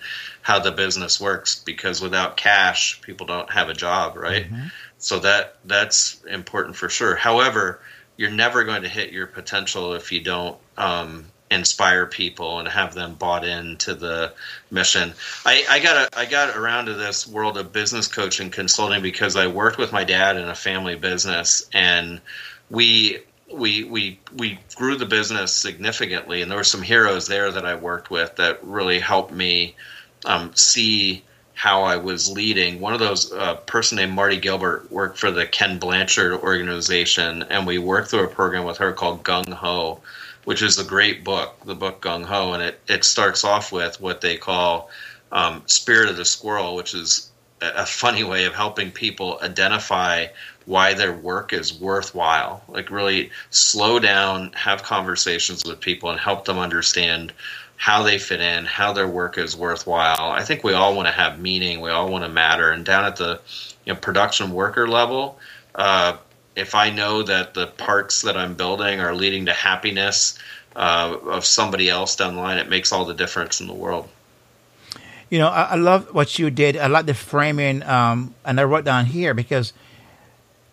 how 0.48 0.58
the 0.58 0.72
business 0.72 1.20
works 1.20 1.62
because 1.62 2.00
without 2.00 2.38
cash 2.38 3.02
people 3.02 3.26
don't 3.26 3.50
have 3.50 3.68
a 3.68 3.74
job 3.74 4.16
right 4.16 4.46
mm-hmm. 4.46 4.68
so 4.96 5.18
that 5.18 5.56
that's 5.66 6.22
important 6.24 6.74
for 6.74 6.88
sure 6.88 7.14
however 7.14 7.80
you're 8.16 8.30
never 8.30 8.64
going 8.64 8.80
to 8.80 8.88
hit 8.88 9.12
your 9.12 9.26
potential 9.26 9.92
if 9.92 10.10
you 10.10 10.22
don't 10.22 10.56
um, 10.78 11.26
inspire 11.50 12.06
people 12.06 12.58
and 12.58 12.66
have 12.66 12.94
them 12.94 13.14
bought 13.14 13.44
into 13.44 13.94
the 13.94 14.32
mission. 14.70 15.12
I, 15.44 15.64
I 15.68 15.78
got 15.80 15.96
a, 15.96 16.18
I 16.18 16.24
got 16.24 16.56
around 16.56 16.86
to 16.86 16.94
this 16.94 17.28
world 17.28 17.58
of 17.58 17.72
business 17.72 18.08
coaching 18.08 18.50
consulting 18.50 19.02
because 19.02 19.36
I 19.36 19.46
worked 19.46 19.78
with 19.78 19.92
my 19.92 20.02
dad 20.02 20.36
in 20.36 20.48
a 20.48 20.54
family 20.54 20.96
business 20.96 21.68
and 21.74 22.20
we 22.70 23.18
we 23.52 23.84
we 23.84 24.20
we 24.34 24.58
grew 24.74 24.96
the 24.96 25.06
business 25.06 25.54
significantly 25.54 26.42
and 26.42 26.50
there 26.50 26.58
were 26.58 26.64
some 26.64 26.82
heroes 26.82 27.28
there 27.28 27.52
that 27.52 27.64
I 27.64 27.76
worked 27.76 28.10
with 28.10 28.36
that 28.36 28.64
really 28.64 28.98
helped 28.98 29.32
me 29.32 29.76
um, 30.24 30.54
see 30.54 31.24
how 31.54 31.82
I 31.82 31.96
was 31.96 32.30
leading. 32.30 32.80
One 32.80 32.92
of 32.92 33.00
those, 33.00 33.32
uh, 33.32 33.56
person 33.66 33.96
named 33.96 34.12
Marty 34.12 34.36
Gilbert, 34.36 34.90
worked 34.92 35.18
for 35.18 35.32
the 35.32 35.44
Ken 35.44 35.78
Blanchard 35.78 36.32
organization, 36.34 37.42
and 37.50 37.66
we 37.66 37.78
worked 37.78 38.10
through 38.10 38.24
a 38.24 38.28
program 38.28 38.64
with 38.64 38.78
her 38.78 38.92
called 38.92 39.24
Gung 39.24 39.52
Ho, 39.52 40.00
which 40.44 40.62
is 40.62 40.78
a 40.78 40.84
great 40.84 41.24
book, 41.24 41.56
the 41.64 41.74
book 41.74 42.00
Gung 42.00 42.24
Ho, 42.24 42.52
and 42.52 42.62
it, 42.62 42.80
it 42.88 43.04
starts 43.04 43.42
off 43.42 43.72
with 43.72 44.00
what 44.00 44.20
they 44.20 44.36
call 44.36 44.88
um, 45.32 45.62
Spirit 45.66 46.08
of 46.08 46.16
the 46.16 46.24
Squirrel, 46.24 46.76
which 46.76 46.94
is 46.94 47.30
a 47.60 47.84
funny 47.84 48.22
way 48.22 48.44
of 48.44 48.54
helping 48.54 48.92
people 48.92 49.40
identify 49.42 50.26
why 50.66 50.94
their 50.94 51.12
work 51.12 51.52
is 51.52 51.80
worthwhile. 51.80 52.62
Like, 52.68 52.88
really 52.88 53.30
slow 53.50 53.98
down, 53.98 54.52
have 54.52 54.84
conversations 54.84 55.64
with 55.64 55.80
people, 55.80 56.08
and 56.10 56.20
help 56.20 56.44
them 56.44 56.58
understand 56.58 57.32
how 57.78 58.02
they 58.02 58.18
fit 58.18 58.40
in, 58.40 58.64
how 58.64 58.92
their 58.92 59.06
work 59.06 59.38
is 59.38 59.56
worthwhile. 59.56 60.32
I 60.32 60.42
think 60.42 60.64
we 60.64 60.72
all 60.72 60.96
want 60.96 61.06
to 61.06 61.12
have 61.12 61.38
meaning. 61.38 61.80
We 61.80 61.90
all 61.90 62.10
want 62.10 62.24
to 62.24 62.28
matter. 62.28 62.72
And 62.72 62.84
down 62.84 63.04
at 63.04 63.16
the 63.16 63.40
you 63.84 63.94
know, 63.94 63.98
production 64.00 64.52
worker 64.52 64.88
level, 64.88 65.38
uh, 65.76 66.16
if 66.56 66.74
I 66.74 66.90
know 66.90 67.22
that 67.22 67.54
the 67.54 67.68
parks 67.68 68.22
that 68.22 68.36
I'm 68.36 68.54
building 68.54 68.98
are 68.98 69.14
leading 69.14 69.46
to 69.46 69.52
happiness 69.52 70.36
uh, 70.74 71.16
of 71.26 71.44
somebody 71.44 71.88
else 71.88 72.16
down 72.16 72.34
the 72.34 72.40
line, 72.40 72.58
it 72.58 72.68
makes 72.68 72.92
all 72.92 73.04
the 73.04 73.14
difference 73.14 73.60
in 73.60 73.68
the 73.68 73.74
world. 73.74 74.08
You 75.30 75.38
know, 75.38 75.48
I, 75.48 75.62
I 75.62 75.74
love 75.76 76.12
what 76.12 76.36
you 76.36 76.50
did. 76.50 76.76
I 76.76 76.88
like 76.88 77.06
the 77.06 77.14
framing, 77.14 77.84
um, 77.84 78.34
and 78.44 78.58
I 78.58 78.64
wrote 78.64 78.84
down 78.84 79.06
here 79.06 79.34
because 79.34 79.72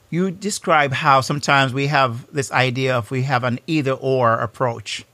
you 0.10 0.32
describe 0.32 0.92
how 0.92 1.22
sometimes 1.22 1.72
we 1.72 1.86
have 1.86 2.26
this 2.34 2.52
idea 2.52 2.98
of 2.98 3.12
we 3.12 3.24
have 3.24 3.44
an 3.44 3.60
either 3.68 3.92
or 3.92 4.34
approach 4.34 5.06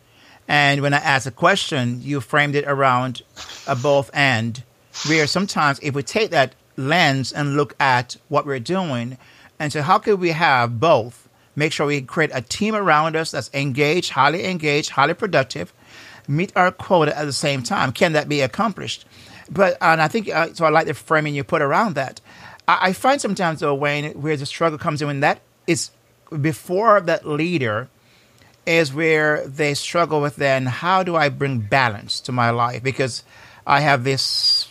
and 0.51 0.81
when 0.81 0.93
I 0.93 0.97
asked 0.97 1.27
a 1.27 1.31
question, 1.31 2.01
you 2.01 2.19
framed 2.19 2.55
it 2.55 2.65
around 2.67 3.21
a 3.67 3.73
both 3.73 4.09
and, 4.13 4.61
where 5.07 5.25
sometimes 5.25 5.79
if 5.81 5.95
we 5.95 6.03
take 6.03 6.31
that 6.31 6.55
lens 6.75 7.31
and 7.31 7.55
look 7.55 7.73
at 7.79 8.17
what 8.27 8.45
we're 8.45 8.59
doing 8.59 9.17
and 9.59 9.71
say, 9.71 9.79
how 9.79 9.97
could 9.97 10.19
we 10.19 10.31
have 10.31 10.77
both? 10.77 11.29
Make 11.55 11.71
sure 11.71 11.87
we 11.87 12.01
create 12.01 12.31
a 12.33 12.41
team 12.41 12.75
around 12.75 13.15
us 13.15 13.31
that's 13.31 13.49
engaged, 13.53 14.09
highly 14.09 14.43
engaged, 14.43 14.89
highly 14.89 15.13
productive, 15.13 15.71
meet 16.27 16.51
our 16.57 16.69
quota 16.69 17.17
at 17.17 17.23
the 17.23 17.31
same 17.31 17.63
time. 17.63 17.93
Can 17.93 18.11
that 18.11 18.27
be 18.27 18.41
accomplished? 18.41 19.05
But 19.49 19.77
and 19.79 20.01
I 20.01 20.09
think 20.09 20.27
uh, 20.27 20.53
so. 20.53 20.65
I 20.65 20.69
like 20.69 20.87
the 20.87 20.93
framing 20.93 21.33
you 21.33 21.45
put 21.45 21.61
around 21.61 21.95
that. 21.95 22.19
I, 22.67 22.89
I 22.89 22.93
find 22.93 23.21
sometimes 23.21 23.61
though, 23.61 23.73
Wayne, 23.73 24.21
where 24.21 24.35
the 24.35 24.45
struggle 24.45 24.77
comes 24.77 25.01
in 25.01 25.07
when 25.07 25.21
that 25.21 25.39
is 25.65 25.91
before 26.41 26.99
that 26.99 27.25
leader 27.25 27.87
is 28.65 28.93
where 28.93 29.45
they 29.47 29.73
struggle 29.73 30.21
with 30.21 30.35
then 30.35 30.65
how 30.65 31.03
do 31.03 31.15
I 31.15 31.29
bring 31.29 31.59
balance 31.59 32.19
to 32.21 32.31
my 32.31 32.51
life 32.51 32.83
because 32.83 33.23
I 33.65 33.81
have 33.81 34.03
this 34.03 34.67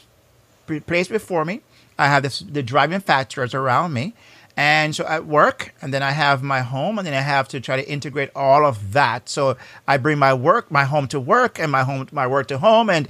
place 0.86 1.08
before 1.08 1.44
me, 1.44 1.62
I 1.98 2.06
have 2.06 2.22
this 2.22 2.40
the 2.40 2.62
driving 2.62 3.00
factors 3.00 3.54
around 3.54 3.92
me, 3.92 4.14
and 4.56 4.94
so 4.94 5.06
at 5.06 5.26
work, 5.26 5.74
and 5.82 5.92
then 5.92 6.02
I 6.02 6.12
have 6.12 6.42
my 6.42 6.60
home, 6.60 6.98
and 6.98 7.06
then 7.06 7.14
I 7.14 7.20
have 7.20 7.48
to 7.48 7.60
try 7.60 7.76
to 7.76 7.88
integrate 7.88 8.30
all 8.34 8.64
of 8.64 8.92
that. 8.92 9.28
So 9.28 9.56
I 9.88 9.96
bring 9.96 10.18
my 10.18 10.34
work, 10.34 10.70
my 10.70 10.84
home 10.84 11.08
to 11.08 11.20
work, 11.20 11.58
and 11.58 11.72
my 11.72 11.82
home, 11.82 12.08
my 12.12 12.26
work 12.26 12.48
to 12.48 12.58
home, 12.58 12.90
and 12.90 13.08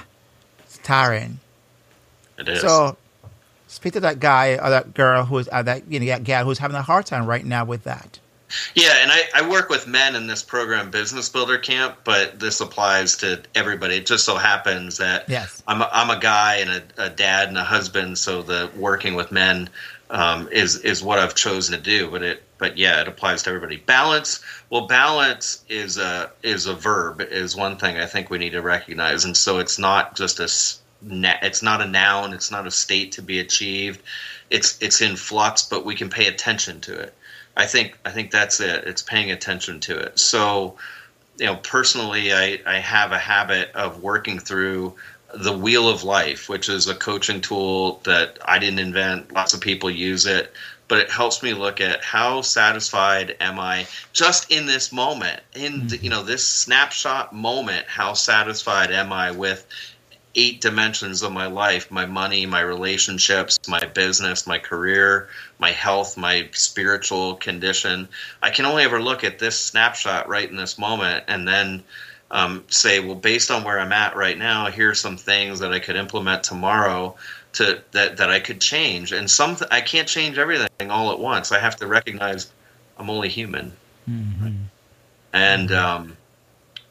it's 0.64 0.78
tiring. 0.78 1.40
It 2.38 2.48
is. 2.48 2.60
So 2.62 2.96
speak 3.68 3.94
to 3.94 4.00
that 4.00 4.20
guy 4.20 4.54
or 4.54 4.70
that 4.70 4.94
girl 4.94 5.24
who's 5.24 5.48
uh, 5.52 5.62
that 5.62 5.90
you 5.90 6.00
know 6.00 6.06
that 6.06 6.24
gal 6.24 6.44
who's 6.44 6.58
having 6.58 6.76
a 6.76 6.82
hard 6.82 7.06
time 7.06 7.26
right 7.26 7.44
now 7.44 7.64
with 7.64 7.84
that. 7.84 8.18
Yeah, 8.74 8.94
and 9.00 9.10
I, 9.10 9.22
I 9.34 9.48
work 9.48 9.68
with 9.68 9.86
men 9.86 10.14
in 10.14 10.26
this 10.26 10.42
program, 10.42 10.90
Business 10.90 11.28
Builder 11.28 11.58
Camp, 11.58 11.98
but 12.04 12.38
this 12.40 12.60
applies 12.60 13.16
to 13.18 13.42
everybody. 13.54 13.96
It 13.96 14.06
just 14.06 14.24
so 14.24 14.36
happens 14.36 14.98
that 14.98 15.28
yes. 15.28 15.62
I'm, 15.66 15.82
a, 15.82 15.88
I'm 15.92 16.10
a 16.10 16.20
guy 16.20 16.56
and 16.56 16.70
a, 16.70 17.06
a 17.06 17.10
dad 17.10 17.48
and 17.48 17.58
a 17.58 17.64
husband, 17.64 18.18
so 18.18 18.42
the 18.42 18.70
working 18.76 19.14
with 19.14 19.32
men 19.32 19.68
um, 20.10 20.48
is 20.52 20.76
is 20.78 21.02
what 21.02 21.18
I've 21.18 21.34
chosen 21.34 21.76
to 21.76 21.82
do. 21.82 22.10
But 22.10 22.22
it 22.22 22.42
but 22.58 22.78
yeah, 22.78 23.00
it 23.00 23.08
applies 23.08 23.42
to 23.42 23.50
everybody. 23.50 23.78
Balance. 23.78 24.40
Well, 24.70 24.86
balance 24.86 25.64
is 25.68 25.98
a 25.98 26.30
is 26.42 26.66
a 26.66 26.74
verb. 26.74 27.20
Is 27.20 27.56
one 27.56 27.76
thing 27.76 27.96
I 27.96 28.06
think 28.06 28.30
we 28.30 28.38
need 28.38 28.52
to 28.52 28.62
recognize, 28.62 29.24
and 29.24 29.36
so 29.36 29.58
it's 29.58 29.78
not 29.78 30.14
just 30.14 30.38
a 30.38 30.48
it's 31.04 31.62
not 31.62 31.80
a 31.80 31.86
noun. 31.86 32.32
It's 32.32 32.50
not 32.50 32.66
a 32.66 32.70
state 32.70 33.12
to 33.12 33.22
be 33.22 33.40
achieved. 33.40 34.02
It's 34.50 34.80
it's 34.80 35.00
in 35.00 35.16
flux, 35.16 35.62
but 35.62 35.84
we 35.84 35.94
can 35.94 36.10
pay 36.10 36.26
attention 36.26 36.80
to 36.82 36.98
it. 36.98 37.14
I 37.56 37.66
think 37.66 37.98
I 38.04 38.10
think 38.10 38.30
that's 38.30 38.60
it. 38.60 38.84
It's 38.84 39.02
paying 39.02 39.30
attention 39.30 39.80
to 39.80 39.98
it. 39.98 40.18
So, 40.18 40.76
you 41.38 41.46
know, 41.46 41.56
personally, 41.56 42.32
I, 42.32 42.60
I 42.66 42.78
have 42.78 43.12
a 43.12 43.18
habit 43.18 43.72
of 43.74 44.02
working 44.02 44.38
through 44.38 44.94
the 45.34 45.56
wheel 45.56 45.88
of 45.88 46.04
life, 46.04 46.48
which 46.48 46.68
is 46.68 46.88
a 46.88 46.94
coaching 46.94 47.40
tool 47.40 48.00
that 48.04 48.38
I 48.44 48.58
didn't 48.58 48.78
invent. 48.78 49.32
Lots 49.32 49.54
of 49.54 49.60
people 49.60 49.90
use 49.90 50.26
it, 50.26 50.52
but 50.88 50.98
it 50.98 51.10
helps 51.10 51.42
me 51.42 51.54
look 51.54 51.80
at 51.80 52.02
how 52.02 52.42
satisfied 52.42 53.36
am 53.40 53.58
I 53.58 53.86
just 54.12 54.50
in 54.50 54.66
this 54.66 54.92
moment, 54.92 55.40
in 55.54 55.88
the, 55.88 55.96
mm-hmm. 55.96 56.04
you 56.04 56.10
know 56.10 56.22
this 56.22 56.46
snapshot 56.46 57.34
moment. 57.34 57.86
How 57.86 58.12
satisfied 58.12 58.90
am 58.90 59.12
I 59.12 59.30
with 59.30 59.66
eight 60.34 60.60
dimensions 60.60 61.22
of 61.22 61.32
my 61.32 61.46
life 61.46 61.90
my 61.90 62.06
money, 62.06 62.46
my 62.46 62.60
relationships, 62.60 63.58
my 63.68 63.80
business, 63.80 64.46
my 64.46 64.58
career, 64.58 65.28
my 65.58 65.70
health, 65.70 66.16
my 66.16 66.48
spiritual 66.52 67.36
condition. 67.36 68.08
I 68.42 68.50
can 68.50 68.64
only 68.64 68.84
ever 68.84 69.00
look 69.00 69.24
at 69.24 69.38
this 69.38 69.58
snapshot 69.58 70.28
right 70.28 70.48
in 70.48 70.56
this 70.56 70.78
moment 70.78 71.24
and 71.28 71.46
then 71.46 71.82
um, 72.30 72.64
say, 72.68 72.98
well, 73.00 73.14
based 73.14 73.50
on 73.50 73.62
where 73.62 73.78
I'm 73.78 73.92
at 73.92 74.16
right 74.16 74.38
now, 74.38 74.70
here's 74.70 74.98
some 74.98 75.18
things 75.18 75.58
that 75.60 75.72
I 75.72 75.78
could 75.78 75.96
implement 75.96 76.44
tomorrow 76.44 77.16
to 77.54 77.82
that 77.92 78.16
that 78.16 78.30
I 78.30 78.40
could 78.40 78.60
change. 78.60 79.12
And 79.12 79.30
some 79.30 79.56
I 79.70 79.82
can't 79.82 80.08
change 80.08 80.38
everything 80.38 80.90
all 80.90 81.12
at 81.12 81.18
once. 81.18 81.52
I 81.52 81.58
have 81.58 81.76
to 81.76 81.86
recognize 81.86 82.50
I'm 82.98 83.10
only 83.10 83.28
human. 83.28 83.72
Mm-hmm. 84.08 84.52
And 85.34 85.72
um, 85.72 86.16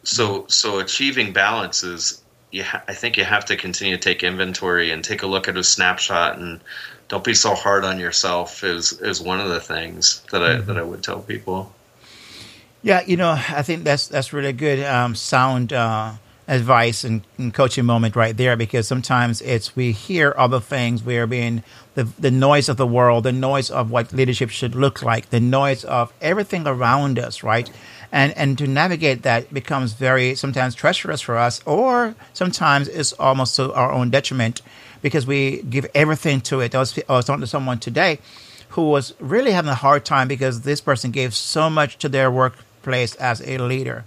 so 0.04 0.46
so 0.48 0.80
achieving 0.80 1.34
balance 1.34 1.84
is 1.84 2.21
you 2.52 2.64
ha- 2.64 2.84
I 2.88 2.94
think 2.94 3.18
you 3.18 3.24
have 3.24 3.46
to 3.46 3.58
continue 3.58 3.96
to 3.96 4.02
take 4.02 4.24
inventory 4.24 4.92
and 4.92 5.04
take 5.04 5.24
a 5.24 5.28
look 5.28 5.48
at 5.48 5.58
a 5.58 5.64
snapshot 5.64 6.38
and 6.38 6.60
don't 7.08 7.24
be 7.24 7.34
so 7.34 7.56
hard 7.56 7.84
on 7.84 8.00
yourself 8.00 8.64
is 8.64 8.94
is 9.02 9.22
one 9.22 9.40
of 9.40 9.50
the 9.50 9.60
things 9.60 10.22
that 10.32 10.44
I 10.44 10.62
that 10.62 10.78
I 10.78 10.84
would 10.84 11.04
tell 11.04 11.22
people. 11.22 11.74
Yeah, 12.84 13.02
you 13.06 13.18
know, 13.18 13.32
I 13.32 13.62
think 13.62 13.84
that's 13.84 14.08
that's 14.08 14.34
really 14.34 14.54
good 14.54 14.84
um, 14.86 15.16
sound 15.16 15.72
uh, 15.72 16.14
advice 16.48 17.04
and, 17.04 17.22
and, 17.38 17.54
coaching 17.54 17.86
moment 17.86 18.16
right 18.16 18.36
there 18.36 18.56
because 18.56 18.88
sometimes 18.88 19.42
it's 19.42 19.76
we 19.76 19.92
hear 19.92 20.34
other 20.38 20.60
things 20.60 21.04
we 21.04 21.18
are 21.18 21.28
being 21.28 21.64
the 21.94 22.06
the 22.18 22.32
noise 22.32 22.70
of 22.70 22.78
the 22.78 22.88
world, 22.88 23.26
the 23.26 23.32
noise 23.32 23.70
of 23.70 23.92
what 23.92 24.12
leadership 24.12 24.50
should 24.50 24.74
look 24.74 25.04
like, 25.04 25.30
the 25.30 25.40
noise 25.40 25.84
of 25.84 26.12
everything 26.22 26.66
around 26.66 27.20
us, 27.20 27.44
right? 27.44 27.70
And 28.12 28.36
and 28.38 28.58
to 28.58 28.68
navigate 28.68 29.22
that 29.24 29.54
becomes 29.54 29.94
very 29.94 30.36
sometimes 30.36 30.76
treacherous 30.76 31.22
for 31.22 31.38
us, 31.38 31.62
or 31.66 32.16
sometimes 32.34 32.90
it's 32.90 33.14
almost 33.14 33.56
to 33.56 33.74
our 33.74 33.92
own 33.92 34.10
detriment 34.10 34.62
because 35.02 35.26
we 35.26 35.62
give 35.64 35.88
everything 35.96 36.42
to 36.42 36.60
it. 36.60 36.76
I 36.76 36.80
was, 36.80 36.98
I 37.08 37.14
was 37.14 37.26
talking 37.26 37.42
to 37.42 37.48
someone 37.48 37.80
today 37.80 38.20
who 38.70 38.90
was 38.90 39.14
really 39.20 39.52
having 39.52 39.72
a 39.72 39.76
hard 39.76 40.06
time 40.06 40.28
because 40.28 40.62
this 40.62 40.82
person 40.82 41.12
gave 41.12 41.34
so 41.34 41.70
much 41.70 41.98
to 41.98 42.10
their 42.10 42.32
workplace 42.32 43.16
as 43.16 43.42
a 43.42 43.58
leader. 43.58 44.06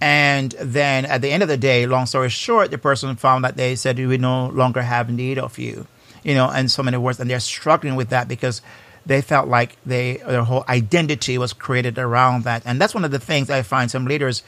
And 0.00 0.52
then 0.60 1.04
at 1.06 1.22
the 1.22 1.30
end 1.30 1.42
of 1.42 1.48
the 1.48 1.56
day, 1.56 1.86
long 1.86 2.06
story 2.06 2.28
short, 2.28 2.70
the 2.70 2.78
person 2.78 3.16
found 3.16 3.44
that 3.44 3.56
they 3.56 3.74
said, 3.74 3.98
We 3.98 4.16
no 4.16 4.46
longer 4.48 4.82
have 4.82 5.10
need 5.10 5.38
of 5.38 5.58
you, 5.58 5.86
you 6.22 6.34
know, 6.34 6.48
and 6.48 6.70
so 6.70 6.82
many 6.82 6.96
words. 6.96 7.18
And 7.18 7.28
they're 7.28 7.40
struggling 7.40 7.96
with 7.96 8.10
that 8.10 8.28
because 8.28 8.62
they 9.08 9.22
felt 9.22 9.48
like 9.48 9.76
they 9.84 10.18
their 10.18 10.44
whole 10.44 10.64
identity 10.68 11.38
was 11.38 11.52
created 11.52 11.98
around 11.98 12.44
that. 12.44 12.62
And 12.64 12.80
that's 12.80 12.94
one 12.94 13.04
of 13.04 13.10
the 13.10 13.18
things 13.18 13.50
I 13.50 13.62
find 13.62 13.90
some 13.90 14.04
leaders 14.04 14.42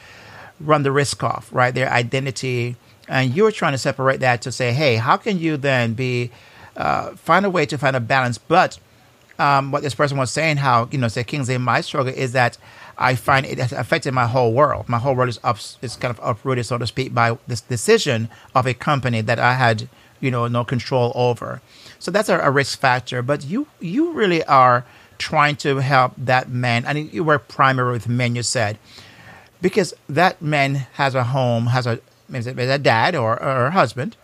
run 0.59 0.83
the 0.83 0.91
risk 0.91 1.23
of, 1.23 1.51
right? 1.51 1.73
Their 1.73 1.89
identity. 1.89 2.75
And 3.07 3.35
you're 3.35 3.51
trying 3.51 3.73
to 3.73 3.77
separate 3.77 4.19
that 4.21 4.41
to 4.43 4.51
say, 4.51 4.71
hey, 4.71 4.95
how 4.95 5.17
can 5.17 5.39
you 5.39 5.57
then 5.57 5.93
be 5.93 6.31
uh, 6.77 7.15
find 7.15 7.45
a 7.45 7.49
way 7.49 7.65
to 7.65 7.77
find 7.77 7.95
a 7.95 7.99
balance? 7.99 8.37
But 8.37 8.77
um, 9.39 9.71
what 9.71 9.81
this 9.81 9.95
person 9.95 10.17
was 10.17 10.31
saying, 10.31 10.57
how 10.57 10.87
you 10.91 10.99
know, 10.99 11.07
say 11.07 11.23
Kingsley, 11.23 11.57
my 11.57 11.81
struggle 11.81 12.13
is 12.13 12.31
that 12.33 12.57
I 12.97 13.15
find 13.15 13.45
it 13.47 13.57
has 13.57 13.73
affected 13.73 14.13
my 14.13 14.27
whole 14.27 14.53
world. 14.53 14.87
My 14.87 14.99
whole 14.99 15.15
world 15.15 15.29
is 15.29 15.39
up, 15.43 15.57
is 15.81 15.95
kind 15.95 16.15
of 16.15 16.19
uprooted, 16.21 16.67
so 16.67 16.77
to 16.77 16.85
speak, 16.85 17.15
by 17.15 17.37
this 17.47 17.61
decision 17.61 18.29
of 18.53 18.67
a 18.67 18.75
company 18.75 19.21
that 19.21 19.39
I 19.39 19.55
had, 19.55 19.89
you 20.21 20.31
know, 20.31 20.47
no 20.47 20.63
control 20.63 21.11
over. 21.15 21.61
So 21.99 22.11
that's 22.11 22.29
a, 22.29 22.39
a 22.39 22.49
risk 22.49 22.79
factor. 22.79 23.21
But 23.21 23.43
you, 23.45 23.67
you 23.79 24.13
really 24.13 24.43
are 24.45 24.85
trying 25.17 25.55
to 25.57 25.77
help 25.77 26.13
that 26.17 26.49
man, 26.49 26.85
and 26.85 27.11
you 27.11 27.23
work 27.23 27.47
primarily 27.47 27.93
with 27.93 28.07
men. 28.07 28.35
You 28.35 28.43
said 28.43 28.79
because 29.61 29.93
that 30.09 30.41
man 30.41 30.87
has 30.93 31.15
a 31.15 31.25
home, 31.25 31.67
has 31.67 31.85
a 31.85 31.99
is 32.33 32.47
a 32.47 32.79
dad 32.79 33.15
or, 33.15 33.41
or 33.41 33.65
a 33.67 33.71
husband, 33.71 34.15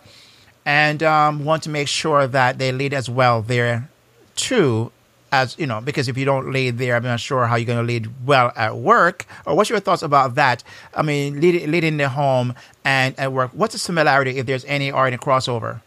and 0.64 1.02
um, 1.02 1.44
want 1.44 1.62
to 1.64 1.70
make 1.70 1.88
sure 1.88 2.26
that 2.26 2.58
they 2.58 2.72
lead 2.72 2.94
as 2.94 3.08
well 3.08 3.42
there 3.42 3.88
too 4.34 4.90
as 5.30 5.58
you 5.58 5.66
know, 5.66 5.80
because 5.80 6.08
if 6.08 6.16
you 6.16 6.24
don't 6.24 6.52
lead 6.52 6.78
there, 6.78 6.96
I'm 6.96 7.02
not 7.02 7.20
sure 7.20 7.46
how 7.46 7.56
you're 7.56 7.66
going 7.66 7.78
to 7.78 7.84
lead 7.84 8.26
well 8.26 8.52
at 8.56 8.76
work. 8.76 9.26
Or 9.44 9.54
what's 9.54 9.70
your 9.70 9.80
thoughts 9.80 10.02
about 10.02 10.36
that? 10.36 10.64
I 10.94 11.02
mean, 11.02 11.40
leading, 11.40 11.70
leading 11.70 11.96
the 11.98 12.08
home 12.08 12.54
and 12.84 13.18
at 13.18 13.32
work. 13.32 13.50
What's 13.52 13.74
the 13.74 13.78
similarity, 13.78 14.38
if 14.38 14.46
there's 14.46 14.64
any, 14.64 14.90
or 14.90 15.06
any 15.06 15.18
crossover? 15.18 15.82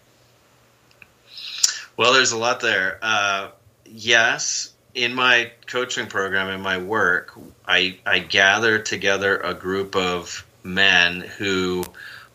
Well, 2.02 2.14
there's 2.14 2.32
a 2.32 2.38
lot 2.40 2.62
there. 2.62 2.98
Uh, 3.00 3.50
yes, 3.86 4.74
in 4.96 5.14
my 5.14 5.52
coaching 5.68 6.08
program, 6.08 6.50
in 6.50 6.60
my 6.60 6.80
work, 6.80 7.32
I, 7.68 8.00
I 8.04 8.18
gather 8.18 8.80
together 8.80 9.38
a 9.38 9.54
group 9.54 9.96
of 9.96 10.44
men 10.64 11.22
who 11.22 11.84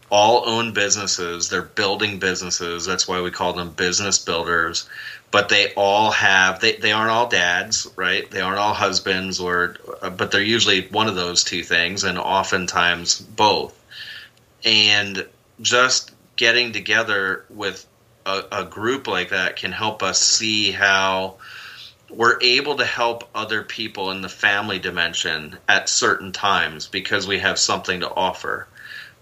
all 0.09 0.49
own 0.49 0.73
businesses. 0.73 1.49
They're 1.49 1.63
building 1.63 2.21
businesses. 2.21 2.87
That's 2.87 3.09
why 3.09 3.21
we 3.23 3.33
call 3.33 3.55
them 3.55 3.71
business 3.71 4.21
builders 4.21 4.89
but 5.33 5.49
they 5.49 5.75
all 5.75 6.13
have 6.13 6.61
they, 6.61 6.77
they 6.77 6.93
aren't 6.93 7.11
all 7.11 7.29
dads 7.29 7.89
right 7.97 8.31
they 8.31 8.41
aren't 8.41 8.61
all 8.61 8.73
husbands 8.73 9.41
or 9.41 9.75
but 10.17 10.31
they're 10.31 10.41
usually 10.41 10.87
one 10.89 11.09
of 11.09 11.17
those 11.17 11.43
two 11.43 11.65
things 11.65 12.05
and 12.05 12.17
oftentimes 12.17 13.21
both 13.21 13.77
and 14.65 15.27
just 15.61 16.13
getting 16.37 16.73
together 16.73 17.45
with 17.51 17.85
a, 18.27 18.45
a 18.53 18.65
group 18.65 19.07
like 19.07 19.31
that 19.31 19.57
can 19.57 19.73
help 19.73 20.03
us 20.03 20.21
see 20.21 20.73
how 20.73 21.37
we're 22.11 22.39
able 22.43 22.77
to 22.77 22.85
help 22.85 23.29
other 23.35 23.63
people 23.63 24.11
in 24.11 24.21
the 24.21 24.29
family 24.29 24.79
dimension 24.79 25.57
at 25.69 25.89
certain 25.89 26.33
times 26.33 26.87
because 26.87 27.27
we 27.27 27.39
have 27.39 27.59
something 27.59 28.01
to 28.01 28.11
offer. 28.11 28.67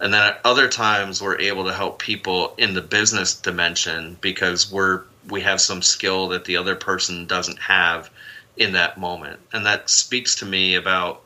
And 0.01 0.13
then 0.13 0.23
at 0.23 0.41
other 0.45 0.69
times 0.69 1.23
we're 1.23 1.41
able 1.41 1.67
to 1.67 1.73
help 1.73 1.99
people 1.99 2.55
in 2.59 2.75
the 2.75 2.83
business 2.83 3.35
dimension 3.35 4.17
because 4.21 4.71
we're 4.71 5.03
we 5.31 5.41
have 5.41 5.61
some 5.61 5.81
skill 5.81 6.29
that 6.29 6.45
the 6.45 6.59
other 6.59 6.75
person 6.75 7.27
doesn't 7.27 7.59
have 7.59 8.11
in 8.57 8.73
that 8.73 8.99
moment. 8.99 9.41
And 9.53 9.65
that 9.65 9.89
speaks 9.89 10.37
to 10.37 10.47
me 10.47 10.75
about 10.75 11.23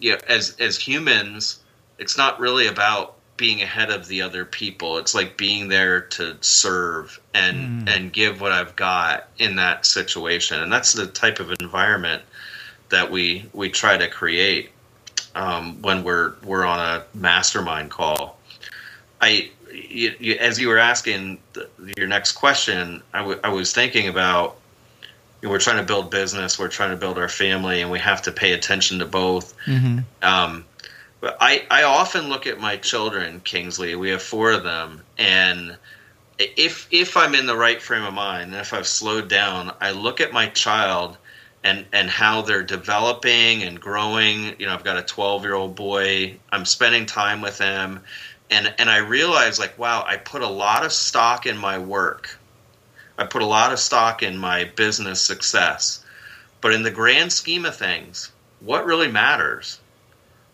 you 0.00 0.12
know, 0.12 0.18
as 0.28 0.56
as 0.58 0.78
humans 0.78 1.58
it's 1.98 2.16
not 2.16 2.40
really 2.40 2.66
about 2.66 3.15
being 3.36 3.62
ahead 3.62 3.90
of 3.90 4.08
the 4.08 4.22
other 4.22 4.44
people 4.44 4.98
it's 4.98 5.14
like 5.14 5.36
being 5.36 5.68
there 5.68 6.00
to 6.00 6.36
serve 6.40 7.20
and 7.34 7.86
mm. 7.86 7.94
and 7.94 8.12
give 8.12 8.40
what 8.40 8.52
i've 8.52 8.76
got 8.76 9.28
in 9.38 9.56
that 9.56 9.84
situation 9.84 10.62
and 10.62 10.72
that's 10.72 10.92
the 10.92 11.06
type 11.06 11.40
of 11.40 11.50
environment 11.60 12.22
that 12.88 13.10
we 13.10 13.48
we 13.52 13.68
try 13.68 13.96
to 13.96 14.08
create 14.08 14.70
um, 15.34 15.82
when 15.82 16.02
we're 16.02 16.34
we're 16.44 16.64
on 16.64 16.78
a 16.78 17.04
mastermind 17.14 17.90
call 17.90 18.38
i 19.20 19.50
you, 19.72 20.14
you, 20.18 20.34
as 20.34 20.58
you 20.58 20.68
were 20.68 20.78
asking 20.78 21.38
the, 21.52 21.68
your 21.96 22.06
next 22.06 22.32
question, 22.32 23.02
I, 23.12 23.18
w- 23.18 23.40
I 23.42 23.48
was 23.50 23.72
thinking 23.72 24.08
about 24.08 24.56
you 25.42 25.48
know, 25.48 25.52
we're 25.52 25.58
trying 25.58 25.78
to 25.78 25.82
build 25.82 26.10
business, 26.10 26.58
we're 26.58 26.68
trying 26.68 26.90
to 26.90 26.96
build 26.96 27.18
our 27.18 27.28
family, 27.28 27.82
and 27.82 27.90
we 27.90 27.98
have 27.98 28.22
to 28.22 28.32
pay 28.32 28.52
attention 28.52 29.00
to 29.00 29.06
both. 29.06 29.54
Mm-hmm. 29.66 29.98
Um, 30.22 30.64
but 31.20 31.36
I, 31.40 31.66
I 31.70 31.82
often 31.84 32.28
look 32.28 32.46
at 32.46 32.60
my 32.60 32.76
children, 32.76 33.40
Kingsley. 33.40 33.94
We 33.94 34.10
have 34.10 34.22
four 34.22 34.52
of 34.52 34.64
them, 34.64 35.02
and 35.18 35.76
if 36.38 36.88
if 36.90 37.16
I'm 37.16 37.34
in 37.34 37.46
the 37.46 37.56
right 37.56 37.80
frame 37.80 38.04
of 38.04 38.14
mind, 38.14 38.52
and 38.52 38.60
if 38.60 38.72
I've 38.72 38.86
slowed 38.86 39.28
down, 39.28 39.74
I 39.80 39.92
look 39.92 40.20
at 40.20 40.32
my 40.32 40.48
child 40.48 41.16
and 41.64 41.86
and 41.92 42.10
how 42.10 42.42
they're 42.42 42.62
developing 42.62 43.62
and 43.62 43.80
growing. 43.80 44.54
You 44.58 44.66
know, 44.66 44.74
I've 44.74 44.84
got 44.84 44.98
a 44.98 45.02
12 45.02 45.42
year 45.42 45.54
old 45.54 45.74
boy. 45.74 46.38
I'm 46.52 46.64
spending 46.64 47.06
time 47.06 47.40
with 47.40 47.58
him, 47.58 48.00
and 48.50 48.74
and 48.78 48.88
I 48.88 48.98
realized 48.98 49.58
like 49.58 49.78
wow 49.78 50.04
I 50.06 50.16
put 50.16 50.42
a 50.42 50.48
lot 50.48 50.84
of 50.84 50.92
stock 50.92 51.46
in 51.46 51.56
my 51.56 51.78
work 51.78 52.38
I 53.18 53.24
put 53.24 53.42
a 53.42 53.46
lot 53.46 53.72
of 53.72 53.78
stock 53.78 54.22
in 54.22 54.36
my 54.36 54.64
business 54.64 55.20
success 55.20 56.04
but 56.60 56.72
in 56.72 56.82
the 56.82 56.90
grand 56.90 57.32
scheme 57.32 57.64
of 57.64 57.76
things 57.76 58.32
what 58.60 58.86
really 58.86 59.10
matters 59.10 59.80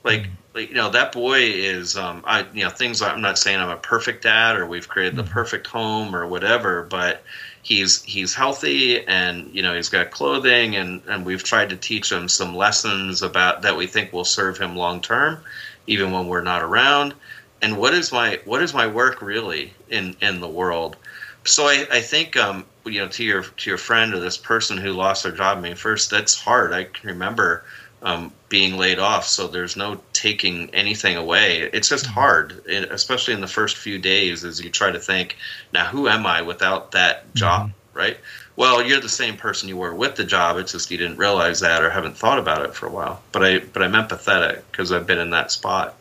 like, 0.05 0.22
mm-hmm. 0.22 0.31
like 0.31 0.41
you 0.54 0.74
know 0.74 0.90
that 0.90 1.12
boy 1.12 1.40
is 1.40 1.96
um 1.96 2.22
I 2.26 2.46
you 2.52 2.64
know 2.64 2.70
things 2.70 3.02
I'm 3.02 3.20
not 3.20 3.38
saying 3.38 3.58
I'm 3.58 3.70
a 3.70 3.76
perfect 3.76 4.22
dad 4.22 4.56
or 4.56 4.66
we've 4.66 4.88
created 4.88 5.14
mm-hmm. 5.14 5.26
the 5.26 5.30
perfect 5.30 5.66
home 5.66 6.14
or 6.14 6.26
whatever 6.26 6.82
but 6.82 7.22
he's 7.62 8.02
he's 8.02 8.34
healthy 8.34 9.06
and 9.06 9.54
you 9.54 9.62
know 9.62 9.74
he's 9.74 9.88
got 9.88 10.10
clothing 10.10 10.76
and 10.76 11.02
and 11.06 11.24
we've 11.24 11.44
tried 11.44 11.70
to 11.70 11.76
teach 11.76 12.10
him 12.10 12.28
some 12.28 12.56
lessons 12.56 13.22
about 13.22 13.62
that 13.62 13.76
we 13.76 13.86
think 13.86 14.12
will 14.12 14.24
serve 14.24 14.58
him 14.58 14.76
long 14.76 15.00
term 15.00 15.38
even 15.86 16.12
when 16.12 16.28
we're 16.28 16.42
not 16.42 16.62
around. 16.62 17.14
And 17.60 17.78
what 17.78 17.94
is 17.94 18.12
my 18.12 18.40
what 18.44 18.62
is 18.62 18.74
my 18.74 18.86
work 18.86 19.22
really 19.22 19.72
in 19.88 20.16
in 20.20 20.40
the 20.40 20.48
world? 20.48 20.96
So 21.44 21.66
i 21.66 21.86
i 21.90 22.00
think 22.00 22.36
um 22.36 22.64
you 22.84 23.00
know 23.00 23.08
to 23.08 23.24
your 23.24 23.42
to 23.42 23.70
your 23.70 23.78
friend 23.78 24.12
or 24.14 24.20
this 24.20 24.36
person 24.36 24.76
who 24.76 24.92
lost 24.92 25.22
their 25.22 25.32
job 25.32 25.58
i 25.58 25.60
mean 25.60 25.76
first 25.76 26.10
that's 26.10 26.34
hard. 26.34 26.72
I 26.72 26.84
can 26.84 27.10
remember 27.10 27.64
um, 28.02 28.32
being 28.48 28.76
laid 28.76 28.98
off 28.98 29.26
so 29.28 29.46
there's 29.46 29.76
no 29.76 30.00
taking 30.22 30.70
anything 30.72 31.16
away 31.16 31.68
it's 31.72 31.88
just 31.88 32.04
mm-hmm. 32.04 32.14
hard 32.14 32.64
especially 32.68 33.35
in 33.35 33.40
the 33.40 33.48
first 33.48 33.76
few 33.76 33.98
days 33.98 34.44
as 34.44 34.62
you 34.62 34.70
try 34.70 34.88
to 34.88 35.00
think 35.00 35.37
now 35.72 35.85
who 35.85 36.08
am 36.08 36.24
i 36.24 36.40
without 36.40 36.92
that 36.92 37.24
mm-hmm. 37.24 37.38
job 37.38 37.68
mm-hmm. 37.68 37.98
right 37.98 38.18
well 38.54 38.80
you're 38.80 39.00
the 39.00 39.08
same 39.08 39.37
person 39.37 39.68
you 39.68 39.76
were 39.76 39.92
with 39.92 40.14
the 40.14 40.22
job 40.24 40.56
it's 40.58 40.70
just 40.70 40.92
you 40.92 40.96
didn't 40.96 41.16
realize 41.16 41.58
that 41.58 41.82
or 41.82 41.90
haven't 41.90 42.16
thought 42.16 42.38
about 42.38 42.64
it 42.64 42.72
for 42.72 42.87
a 42.87 42.90
while 42.90 43.20
but 43.32 43.42
i 43.42 43.58
but 43.58 43.82
i'm 43.82 43.94
empathetic 43.94 44.62
because 44.70 44.92
i've 44.92 45.08
been 45.08 45.18
in 45.18 45.30
that 45.30 45.50
spot 45.50 45.96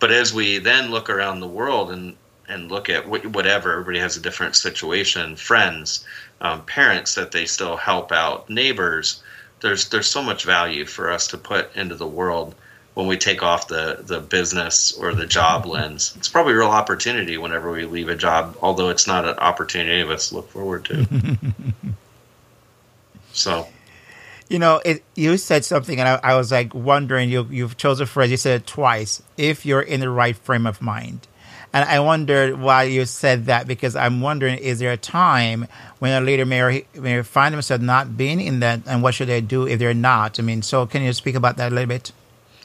but 0.00 0.12
as 0.12 0.34
we 0.34 0.58
then 0.58 0.90
look 0.90 1.08
around 1.08 1.40
the 1.40 1.48
world 1.48 1.90
and 1.90 2.14
and 2.48 2.70
look 2.70 2.88
at 2.88 3.08
whatever 3.08 3.72
everybody 3.72 3.98
has 3.98 4.16
a 4.16 4.20
different 4.20 4.54
situation, 4.54 5.34
friends, 5.34 6.06
um, 6.40 6.64
parents 6.64 7.16
that 7.16 7.32
they 7.32 7.44
still 7.44 7.76
help 7.76 8.12
out, 8.12 8.48
neighbors. 8.48 9.20
There's 9.62 9.88
there's 9.88 10.06
so 10.06 10.22
much 10.22 10.44
value 10.44 10.84
for 10.84 11.10
us 11.10 11.26
to 11.28 11.38
put 11.38 11.74
into 11.74 11.96
the 11.96 12.06
world 12.06 12.54
when 12.96 13.06
we 13.06 13.18
take 13.18 13.42
off 13.42 13.68
the 13.68 13.98
the 14.00 14.20
business 14.20 14.96
or 14.96 15.14
the 15.14 15.26
job 15.26 15.66
lens. 15.66 16.14
It's 16.16 16.30
probably 16.30 16.54
a 16.54 16.56
real 16.56 16.68
opportunity 16.68 17.36
whenever 17.36 17.70
we 17.70 17.84
leave 17.84 18.08
a 18.08 18.16
job, 18.16 18.56
although 18.62 18.88
it's 18.88 19.06
not 19.06 19.28
an 19.28 19.36
opportunity 19.36 19.92
any 19.92 20.00
of 20.00 20.08
us 20.08 20.32
look 20.32 20.48
forward 20.48 20.86
to. 20.86 21.06
so 23.34 23.68
you 24.48 24.58
know, 24.58 24.80
it, 24.82 25.02
you 25.14 25.36
said 25.36 25.66
something, 25.66 26.00
and 26.00 26.08
I, 26.08 26.20
I, 26.22 26.36
was 26.36 26.50
like 26.50 26.74
wondering. 26.74 27.28
You 27.28 27.46
you've 27.50 27.76
chosen 27.76 28.04
a 28.04 28.06
phrase. 28.06 28.30
You 28.30 28.38
said 28.38 28.62
it 28.62 28.66
twice. 28.66 29.22
If 29.36 29.66
you're 29.66 29.82
in 29.82 30.00
the 30.00 30.08
right 30.08 30.34
frame 30.34 30.66
of 30.66 30.80
mind, 30.80 31.28
and 31.74 31.86
I 31.86 32.00
wondered 32.00 32.58
why 32.58 32.84
you 32.84 33.04
said 33.04 33.44
that 33.44 33.66
because 33.66 33.94
I'm 33.94 34.22
wondering: 34.22 34.56
is 34.56 34.78
there 34.78 34.92
a 34.92 34.96
time 34.96 35.66
when 35.98 36.12
a 36.12 36.24
leader 36.24 36.46
may 36.46 36.86
may 36.94 37.20
find 37.20 37.52
themselves 37.52 37.84
not 37.84 38.16
being 38.16 38.40
in 38.40 38.60
that, 38.60 38.80
and 38.86 39.02
what 39.02 39.12
should 39.12 39.28
they 39.28 39.42
do 39.42 39.66
if 39.66 39.78
they're 39.78 39.92
not? 39.92 40.40
I 40.40 40.42
mean, 40.42 40.62
so 40.62 40.86
can 40.86 41.02
you 41.02 41.12
speak 41.12 41.34
about 41.34 41.58
that 41.58 41.72
a 41.72 41.74
little 41.74 41.88
bit? 41.88 42.12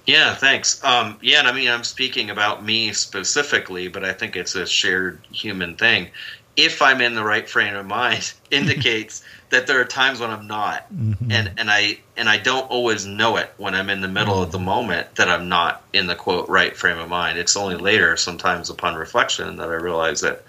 Yeah, 0.05 0.33
thanks. 0.33 0.83
Um, 0.83 1.17
yeah, 1.21 1.39
and 1.39 1.47
I 1.47 1.51
mean, 1.51 1.69
I'm 1.69 1.83
speaking 1.83 2.29
about 2.29 2.63
me 2.63 2.93
specifically, 2.93 3.87
but 3.87 4.03
I 4.03 4.13
think 4.13 4.35
it's 4.35 4.55
a 4.55 4.65
shared 4.65 5.19
human 5.31 5.75
thing. 5.75 6.09
If 6.57 6.81
I'm 6.81 7.01
in 7.01 7.15
the 7.15 7.23
right 7.23 7.47
frame 7.47 7.75
of 7.75 7.85
mind, 7.85 8.33
indicates 8.51 9.23
that 9.51 9.67
there 9.67 9.79
are 9.79 9.85
times 9.85 10.19
when 10.19 10.29
I'm 10.29 10.47
not, 10.47 10.91
mm-hmm. 10.93 11.31
and 11.31 11.51
and 11.57 11.69
I 11.69 11.99
and 12.17 12.27
I 12.27 12.37
don't 12.37 12.69
always 12.69 13.05
know 13.05 13.37
it 13.37 13.53
when 13.57 13.75
I'm 13.75 13.89
in 13.89 14.01
the 14.01 14.07
middle 14.07 14.41
of 14.41 14.51
the 14.51 14.57
mm-hmm. 14.57 14.65
moment 14.65 15.15
that 15.15 15.29
I'm 15.29 15.49
not 15.49 15.83
in 15.93 16.07
the 16.07 16.15
quote 16.15 16.49
right 16.49 16.75
frame 16.75 16.97
of 16.97 17.09
mind. 17.09 17.37
It's 17.37 17.55
only 17.55 17.75
later, 17.75 18.17
sometimes 18.17 18.69
upon 18.69 18.95
reflection, 18.95 19.57
that 19.57 19.69
I 19.69 19.75
realize 19.75 20.21
that. 20.21 20.43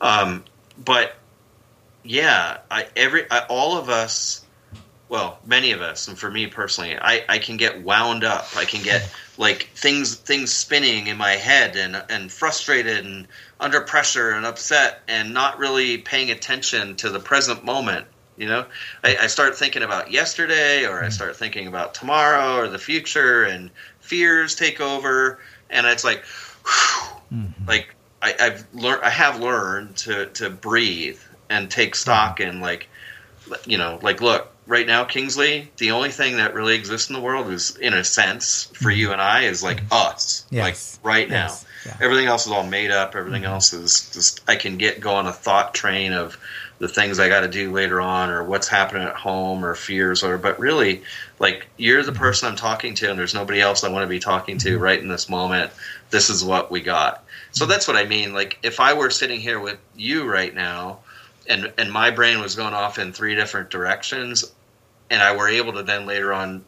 Um, 0.00 0.44
but 0.82 1.14
yeah, 2.02 2.58
I 2.70 2.88
every 2.96 3.30
I, 3.30 3.40
all 3.48 3.78
of 3.78 3.88
us 3.88 4.44
well, 5.10 5.40
many 5.44 5.72
of 5.72 5.82
us, 5.82 6.06
and 6.06 6.16
for 6.16 6.30
me 6.30 6.46
personally, 6.46 6.96
I, 6.96 7.24
I 7.28 7.38
can 7.38 7.56
get 7.56 7.82
wound 7.82 8.22
up. 8.22 8.46
I 8.56 8.64
can 8.64 8.80
get 8.82 9.12
like 9.36 9.64
things 9.74 10.14
things 10.14 10.52
spinning 10.52 11.08
in 11.08 11.18
my 11.18 11.32
head 11.32 11.76
and 11.76 12.02
and 12.08 12.30
frustrated 12.30 13.04
and 13.04 13.26
under 13.58 13.80
pressure 13.80 14.30
and 14.30 14.46
upset 14.46 15.02
and 15.08 15.34
not 15.34 15.58
really 15.58 15.98
paying 15.98 16.30
attention 16.30 16.94
to 16.96 17.10
the 17.10 17.18
present 17.18 17.64
moment. 17.64 18.06
You 18.36 18.46
know, 18.46 18.64
I, 19.02 19.16
I 19.22 19.26
start 19.26 19.56
thinking 19.56 19.82
about 19.82 20.12
yesterday, 20.12 20.86
or 20.86 21.02
I 21.02 21.08
mm. 21.08 21.12
start 21.12 21.36
thinking 21.36 21.66
about 21.66 21.92
tomorrow 21.92 22.56
or 22.56 22.68
the 22.68 22.78
future, 22.78 23.42
and 23.42 23.68
fears 23.98 24.54
take 24.54 24.80
over, 24.80 25.40
and 25.68 25.86
it's 25.86 26.04
like, 26.04 26.24
whew, 26.64 27.38
mm-hmm. 27.38 27.68
like 27.68 27.94
I, 28.22 28.34
I've 28.40 28.66
learned, 28.72 29.02
I 29.02 29.10
have 29.10 29.40
learned 29.40 29.96
to 29.98 30.26
to 30.26 30.50
breathe 30.50 31.18
and 31.50 31.68
take 31.68 31.96
stock 31.96 32.38
mm-hmm. 32.38 32.62
like, 32.62 32.88
you 33.66 33.76
know, 33.76 33.98
like 34.02 34.20
look, 34.22 34.52
right 34.70 34.86
now, 34.86 35.02
Kingsley, 35.02 35.68
the 35.78 35.90
only 35.90 36.10
thing 36.10 36.36
that 36.36 36.54
really 36.54 36.76
exists 36.76 37.10
in 37.10 37.14
the 37.14 37.20
world 37.20 37.50
is, 37.50 37.76
in 37.76 37.92
a 37.92 38.04
sense, 38.04 38.70
for 38.74 38.90
you 38.90 39.10
and 39.10 39.20
I, 39.20 39.42
is 39.42 39.64
like 39.64 39.78
mm-hmm. 39.78 39.92
us. 39.92 40.46
Yes. 40.48 40.98
Like 41.02 41.04
right 41.04 41.28
now. 41.28 41.56
Yeah. 41.84 41.96
Everything 42.00 42.26
else 42.26 42.46
is 42.46 42.52
all 42.52 42.64
made 42.64 42.92
up. 42.92 43.16
Everything 43.16 43.42
mm-hmm. 43.42 43.52
else 43.52 43.72
is 43.72 44.10
just, 44.12 44.42
I 44.46 44.54
can 44.54 44.76
get 44.76 45.00
go 45.00 45.14
on 45.14 45.26
a 45.26 45.32
thought 45.32 45.74
train 45.74 46.12
of 46.12 46.38
the 46.78 46.86
things 46.86 47.18
I 47.18 47.28
got 47.28 47.40
to 47.40 47.48
do 47.48 47.72
later 47.72 48.00
on 48.00 48.30
or 48.30 48.44
what's 48.44 48.68
happening 48.68 49.02
at 49.02 49.16
home 49.16 49.64
or 49.64 49.74
fears 49.74 50.22
or, 50.22 50.38
but 50.38 50.60
really, 50.60 51.02
like, 51.40 51.66
you're 51.76 52.04
the 52.04 52.12
mm-hmm. 52.12 52.20
person 52.20 52.48
I'm 52.48 52.56
talking 52.56 52.94
to 52.94 53.10
and 53.10 53.18
there's 53.18 53.34
nobody 53.34 53.60
else 53.60 53.82
I 53.82 53.88
want 53.88 54.04
to 54.04 54.08
be 54.08 54.20
talking 54.20 54.56
to 54.58 54.74
mm-hmm. 54.74 54.82
right 54.82 55.00
in 55.00 55.08
this 55.08 55.28
moment. 55.28 55.72
This 56.10 56.30
is 56.30 56.44
what 56.44 56.70
we 56.70 56.80
got. 56.80 57.24
So 57.50 57.66
that's 57.66 57.88
what 57.88 57.96
I 57.96 58.04
mean. 58.04 58.32
Like, 58.32 58.60
if 58.62 58.78
I 58.78 58.92
were 58.94 59.10
sitting 59.10 59.40
here 59.40 59.58
with 59.58 59.78
you 59.96 60.30
right 60.30 60.54
now, 60.54 61.00
and 61.48 61.72
and 61.78 61.90
my 61.90 62.10
brain 62.10 62.40
was 62.40 62.54
going 62.54 62.74
off 62.74 62.98
in 62.98 63.12
three 63.12 63.34
different 63.34 63.70
directions 63.70 64.44
and 65.10 65.22
I 65.22 65.36
were 65.36 65.48
able 65.48 65.74
to 65.74 65.82
then 65.82 66.06
later 66.06 66.32
on 66.32 66.64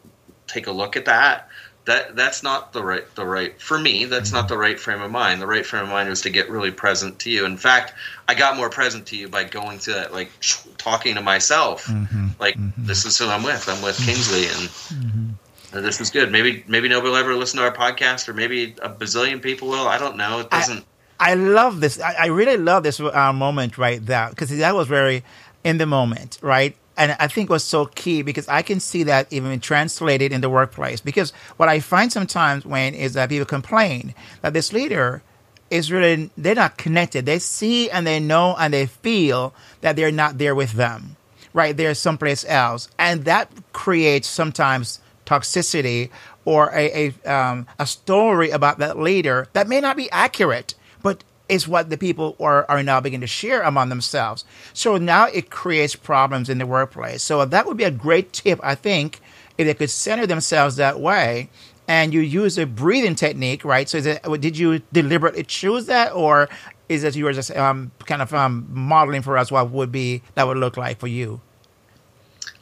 take 0.47 0.67
a 0.67 0.71
look 0.71 0.95
at 0.95 1.05
that, 1.05 1.49
that 1.85 2.15
that's 2.15 2.43
not 2.43 2.71
the 2.71 2.83
right 2.83 3.03
the 3.15 3.25
right 3.25 3.59
for 3.61 3.77
me. 3.77 4.05
That's 4.05 4.31
not 4.31 4.47
the 4.47 4.57
right 4.57 4.79
frame 4.79 5.01
of 5.01 5.11
mind. 5.11 5.41
The 5.41 5.47
right 5.47 5.65
frame 5.65 5.83
of 5.83 5.89
mind 5.89 6.09
was 6.09 6.21
to 6.21 6.29
get 6.29 6.49
really 6.49 6.71
present 6.71 7.19
to 7.19 7.29
you. 7.29 7.45
In 7.45 7.57
fact, 7.57 7.93
I 8.27 8.35
got 8.35 8.55
more 8.55 8.69
present 8.69 9.07
to 9.07 9.17
you 9.17 9.27
by 9.27 9.43
going 9.43 9.79
to 9.79 9.93
that, 9.93 10.13
like 10.13 10.31
talking 10.77 11.15
to 11.15 11.21
myself. 11.21 11.87
Mm-hmm. 11.87 12.27
Like 12.39 12.55
mm-hmm. 12.55 12.85
this 12.85 13.05
is 13.05 13.17
who 13.17 13.27
I'm 13.27 13.43
with. 13.43 13.67
I'm 13.67 13.81
with 13.81 13.97
Kingsley, 13.97 14.45
and, 14.45 14.69
mm-hmm. 14.69 15.81
this 15.81 15.99
is 15.99 16.09
good. 16.09 16.31
Maybe 16.31 16.63
maybe 16.67 16.87
nobody 16.87 17.09
will 17.09 17.17
ever 17.17 17.35
listen 17.35 17.59
to 17.59 17.65
our 17.65 17.73
podcast, 17.73 18.29
or 18.29 18.33
maybe 18.33 18.75
a 18.81 18.89
bazillion 18.89 19.41
people 19.41 19.67
will. 19.67 19.87
I 19.87 19.97
don't 19.97 20.15
know. 20.15 20.39
It 20.39 20.49
doesn't. 20.49 20.85
I, 21.19 21.31
I 21.31 21.33
love 21.33 21.81
this. 21.81 21.99
I, 21.99 22.15
I, 22.19 22.25
really 22.27 22.57
love 22.57 22.83
this 22.83 22.99
uh, 22.99 23.33
moment 23.33 23.77
right 23.77 24.03
there 24.05 24.29
because 24.29 24.57
that 24.57 24.75
was 24.75 24.87
very 24.87 25.23
in 25.63 25.77
the 25.77 25.85
moment, 25.85 26.39
right? 26.41 26.75
And 26.97 27.15
I 27.19 27.27
think 27.27 27.49
was 27.49 27.63
so 27.63 27.85
key 27.85 28.21
because 28.21 28.47
I 28.47 28.61
can 28.61 28.79
see 28.79 29.03
that 29.03 29.31
even 29.31 29.59
translated 29.59 30.31
in 30.31 30.41
the 30.41 30.49
workplace. 30.49 31.01
Because 31.01 31.31
what 31.57 31.69
I 31.69 31.79
find 31.79 32.11
sometimes 32.11 32.65
when 32.65 32.93
is 32.93 33.13
that 33.13 33.29
people 33.29 33.45
complain 33.45 34.13
that 34.41 34.53
this 34.53 34.71
leader 34.71 35.23
is 35.69 35.91
really 35.91 36.29
they're 36.37 36.55
not 36.55 36.77
connected. 36.77 37.25
They 37.25 37.39
see 37.39 37.89
and 37.89 38.05
they 38.05 38.19
know 38.19 38.55
and 38.57 38.73
they 38.73 38.85
feel 38.85 39.53
that 39.81 39.95
they're 39.95 40.11
not 40.11 40.37
there 40.37 40.53
with 40.53 40.73
them, 40.73 41.15
right? 41.51 41.75
They're 41.75 41.95
someplace 41.95 42.45
else, 42.47 42.89
and 42.99 43.25
that 43.25 43.51
creates 43.73 44.27
sometimes 44.27 44.99
toxicity 45.25 46.11
or 46.45 46.69
a 46.73 47.13
a, 47.25 47.33
um, 47.33 47.65
a 47.79 47.87
story 47.87 48.51
about 48.51 48.77
that 48.79 48.99
leader 48.99 49.47
that 49.53 49.67
may 49.67 49.81
not 49.81 49.97
be 49.97 50.11
accurate, 50.11 50.75
but 51.01 51.23
is 51.53 51.67
what 51.67 51.89
the 51.89 51.97
people 51.97 52.35
are, 52.39 52.65
are 52.67 52.81
now 52.81 52.99
beginning 52.99 53.21
to 53.21 53.27
share 53.27 53.61
among 53.61 53.89
themselves. 53.89 54.43
So 54.73 54.97
now 54.97 55.27
it 55.27 55.51
creates 55.51 55.95
problems 55.95 56.49
in 56.49 56.57
the 56.57 56.65
workplace. 56.65 57.21
So 57.21 57.45
that 57.45 57.65
would 57.67 57.77
be 57.77 57.83
a 57.83 57.91
great 57.91 58.33
tip, 58.33 58.59
I 58.63 58.75
think, 58.75 59.19
if 59.57 59.67
they 59.67 59.73
could 59.75 59.91
center 59.91 60.25
themselves 60.25 60.77
that 60.77 60.99
way 60.99 61.49
and 61.87 62.13
you 62.13 62.21
use 62.21 62.57
a 62.57 62.65
breathing 62.65 63.15
technique, 63.15 63.63
right? 63.63 63.87
So 63.87 64.01
did 64.01 64.57
you 64.57 64.81
deliberately 64.91 65.43
choose 65.43 65.85
that 65.85 66.13
or 66.13 66.49
is 66.89 67.03
it 67.03 67.15
you 67.15 67.25
were 67.25 67.33
just 67.33 67.51
um, 67.55 67.91
kind 68.05 68.21
of 68.21 68.33
um, 68.33 68.67
modeling 68.69 69.21
for 69.21 69.37
us 69.37 69.51
what 69.51 69.69
would 69.69 69.91
be 69.91 70.23
that 70.35 70.47
would 70.47 70.57
look 70.57 70.75
like 70.75 70.99
for 70.99 71.07
you? 71.07 71.39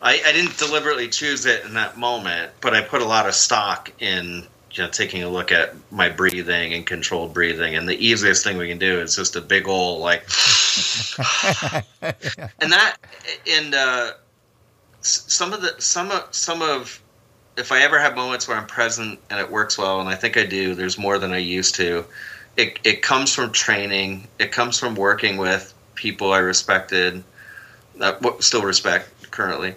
I, 0.01 0.21
I, 0.25 0.31
didn't 0.31 0.57
deliberately 0.57 1.09
choose 1.09 1.45
it 1.45 1.63
in 1.63 1.75
that 1.75 1.95
moment, 1.95 2.51
but 2.59 2.73
I 2.73 2.81
put 2.81 3.03
a 3.03 3.05
lot 3.05 3.27
of 3.27 3.35
stock 3.35 3.91
in 3.99 4.47
you 4.73 4.83
know 4.83 4.89
taking 4.89 5.23
a 5.23 5.29
look 5.29 5.51
at 5.51 5.73
my 5.91 6.09
breathing 6.09 6.73
and 6.73 6.85
controlled 6.85 7.33
breathing 7.33 7.75
and 7.75 7.87
the 7.87 8.05
easiest 8.05 8.43
thing 8.43 8.57
we 8.57 8.67
can 8.67 8.77
do 8.77 8.99
is 8.99 9.15
just 9.15 9.35
a 9.35 9.41
big 9.41 9.67
old 9.67 10.01
like 10.01 10.21
and 12.01 12.71
that 12.71 12.95
and 13.49 13.75
uh, 13.75 14.11
some 15.01 15.53
of 15.53 15.61
the 15.61 15.75
some 15.79 16.11
of 16.11 16.27
some 16.31 16.61
of 16.61 17.01
if 17.57 17.71
I 17.71 17.81
ever 17.81 17.99
have 17.99 18.15
moments 18.15 18.47
where 18.47 18.57
I'm 18.57 18.67
present 18.67 19.19
and 19.29 19.39
it 19.39 19.51
works 19.51 19.77
well 19.77 19.99
and 19.99 20.09
I 20.09 20.15
think 20.15 20.37
I 20.37 20.45
do 20.45 20.75
there's 20.75 20.97
more 20.97 21.19
than 21.19 21.31
I 21.33 21.37
used 21.37 21.75
to 21.75 22.05
it 22.57 22.79
it 22.83 23.01
comes 23.01 23.33
from 23.33 23.51
training 23.51 24.27
it 24.39 24.51
comes 24.51 24.79
from 24.79 24.95
working 24.95 25.37
with 25.37 25.73
people 25.95 26.31
I 26.31 26.39
respected 26.39 27.23
uh, 27.99 28.15
still 28.39 28.63
respect 28.63 29.31
currently. 29.31 29.75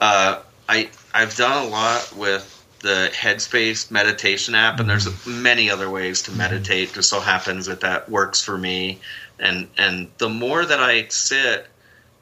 Uh, 0.00 0.40
I 0.68 0.88
I've 1.14 1.36
done 1.36 1.66
a 1.66 1.68
lot 1.68 2.12
with 2.16 2.55
the 2.86 3.10
Headspace 3.12 3.90
meditation 3.90 4.54
app, 4.54 4.80
and 4.80 4.88
there's 4.88 5.06
mm-hmm. 5.06 5.42
many 5.42 5.70
other 5.70 5.90
ways 5.90 6.22
to 6.22 6.32
meditate. 6.32 6.94
Just 6.94 7.10
so 7.10 7.20
happens 7.20 7.66
that 7.66 7.80
that 7.80 8.08
works 8.08 8.42
for 8.42 8.56
me, 8.56 9.00
and 9.38 9.68
and 9.76 10.08
the 10.18 10.28
more 10.28 10.64
that 10.64 10.80
I 10.80 11.08
sit 11.08 11.66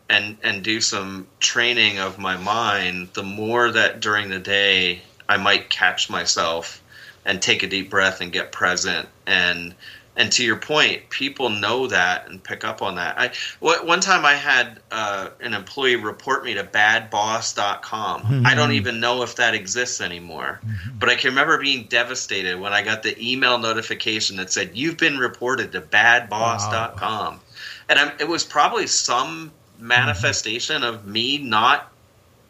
and 0.09 0.39
and 0.43 0.65
do 0.65 0.81
some 0.81 1.27
training 1.39 1.99
of 1.99 2.19
my 2.19 2.37
mind, 2.37 3.11
the 3.13 3.23
more 3.23 3.71
that 3.71 4.01
during 4.01 4.31
the 4.31 4.39
day 4.39 5.03
I 5.29 5.37
might 5.37 5.71
catch 5.71 6.11
myself 6.11 6.83
and 7.25 7.41
take 7.41 7.63
a 7.63 7.69
deep 7.69 7.91
breath 7.91 8.21
and 8.21 8.33
get 8.33 8.51
present 8.51 9.09
and 9.27 9.75
and 10.17 10.31
to 10.33 10.45
your 10.45 10.57
point, 10.57 11.11
people 11.11 11.51
know 11.51 11.89
that 11.89 12.29
and 12.29 12.43
pick 12.43 12.65
up 12.65 12.83
on 12.83 12.95
that. 12.97 13.19
I 13.19 13.33
one 13.61 14.01
time 14.01 14.25
I 14.25 14.35
had 14.35 14.81
uh, 14.93 15.31
an 15.41 15.55
employee 15.55 15.97
report 15.97 16.45
me 16.45 16.55
to 16.55 16.63
badboss.com. 16.63 18.23
Mm-hmm. 18.23 18.47
I 18.47 18.55
don't 18.55 18.73
even 18.73 19.01
know 19.01 19.23
if 19.23 19.37
that 19.37 19.55
exists 19.55 20.01
anymore, 20.01 20.61
mm-hmm. 20.65 20.99
but 20.99 21.09
I 21.09 21.17
can 21.17 21.31
remember 21.31 21.59
being 21.59 21.85
devastated 21.85 22.61
when 22.61 22.73
I 22.73 22.83
got 22.83 23.03
the 23.03 23.17
email 23.21 23.59
notification 23.59 24.37
that 24.37 24.53
said 24.53 24.71
you've 24.75 24.99
been 24.99 25.19
reported 25.19 25.73
to 25.73 25.81
badboss.com, 25.81 27.35
wow. 27.35 27.41
and 27.89 27.99
I'm, 27.99 28.13
it 28.21 28.29
was 28.29 28.45
probably 28.45 28.87
some 28.87 29.53
manifestation 29.81 30.83
mm-hmm. 30.83 30.95
of 30.95 31.07
me 31.07 31.39
not 31.39 31.91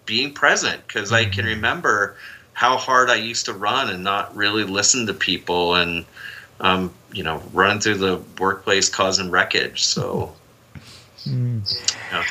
being 0.05 0.35
present 0.35 0.87
because 0.87 1.13
I 1.13 1.25
can 1.25 1.45
mm-hmm. 1.45 1.55
remember 1.55 2.17
how 2.53 2.77
hard 2.77 3.11
I 3.11 3.17
used 3.17 3.47
to 3.47 3.53
run 3.53 3.89
and 3.89 4.05
not 4.05 4.37
really 4.37 4.65
listen 4.65 5.07
to 5.07 5.15
people 5.15 5.75
and 5.75 6.05
um, 6.61 6.93
you 7.13 7.23
know, 7.23 7.43
running 7.53 7.81
through 7.81 7.99
the 7.99 8.23
workplace 8.39 8.89
causing 8.89 9.31
wreckage. 9.31 9.85
So, 9.85 10.35
mm. 11.27 11.85
yeah. 12.13 12.25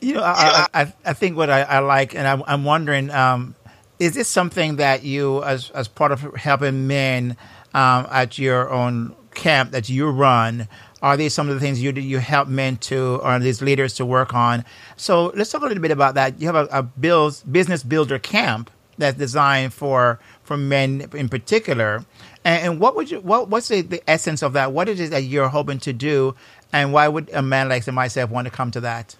you 0.00 0.14
know, 0.14 0.22
I, 0.22 0.66
I, 0.74 0.92
I, 1.04 1.12
think 1.12 1.36
what 1.36 1.50
I, 1.50 1.62
I 1.62 1.78
like, 1.80 2.14
and 2.14 2.26
I'm, 2.26 2.42
I'm 2.46 2.64
wondering, 2.64 3.10
um, 3.10 3.54
is 3.98 4.14
this 4.14 4.28
something 4.28 4.76
that 4.76 5.04
you, 5.04 5.42
as 5.42 5.70
as 5.70 5.88
part 5.88 6.12
of 6.12 6.20
helping 6.34 6.86
men 6.86 7.36
um, 7.74 8.06
at 8.10 8.38
your 8.38 8.70
own 8.70 9.14
camp 9.34 9.70
that 9.70 9.88
you 9.88 10.10
run, 10.10 10.68
are 11.02 11.16
these 11.16 11.34
some 11.34 11.48
of 11.48 11.54
the 11.54 11.60
things 11.60 11.82
you 11.82 11.92
you 11.92 12.18
help 12.18 12.48
men 12.48 12.76
to 12.76 13.20
or 13.22 13.38
these 13.38 13.62
leaders 13.62 13.94
to 13.94 14.06
work 14.06 14.34
on? 14.34 14.64
So 14.96 15.32
let's 15.34 15.50
talk 15.50 15.62
a 15.62 15.66
little 15.66 15.82
bit 15.82 15.90
about 15.90 16.14
that. 16.14 16.40
You 16.40 16.46
have 16.46 16.56
a, 16.56 16.68
a 16.70 16.82
build, 16.82 17.42
business 17.50 17.82
builder 17.82 18.18
camp 18.18 18.70
that's 18.98 19.16
designed 19.16 19.72
for 19.72 20.18
for 20.42 20.56
men 20.56 21.08
in 21.14 21.28
particular. 21.28 22.04
And, 22.46 22.78
what 22.78 22.94
would 22.94 23.10
you 23.10 23.18
what 23.20 23.48
what's 23.48 23.66
the, 23.66 23.80
the 23.80 24.08
essence 24.08 24.40
of 24.40 24.52
that? 24.52 24.70
What 24.70 24.88
is 24.88 25.00
it 25.00 25.10
that 25.10 25.24
you're 25.24 25.48
hoping 25.48 25.80
to 25.80 25.92
do, 25.92 26.36
and 26.72 26.92
why 26.92 27.08
would 27.08 27.28
a 27.30 27.42
man 27.42 27.68
like 27.68 27.84
myself 27.88 28.30
want 28.30 28.46
to 28.46 28.52
come 28.52 28.70
to 28.70 28.80
that? 28.82 29.16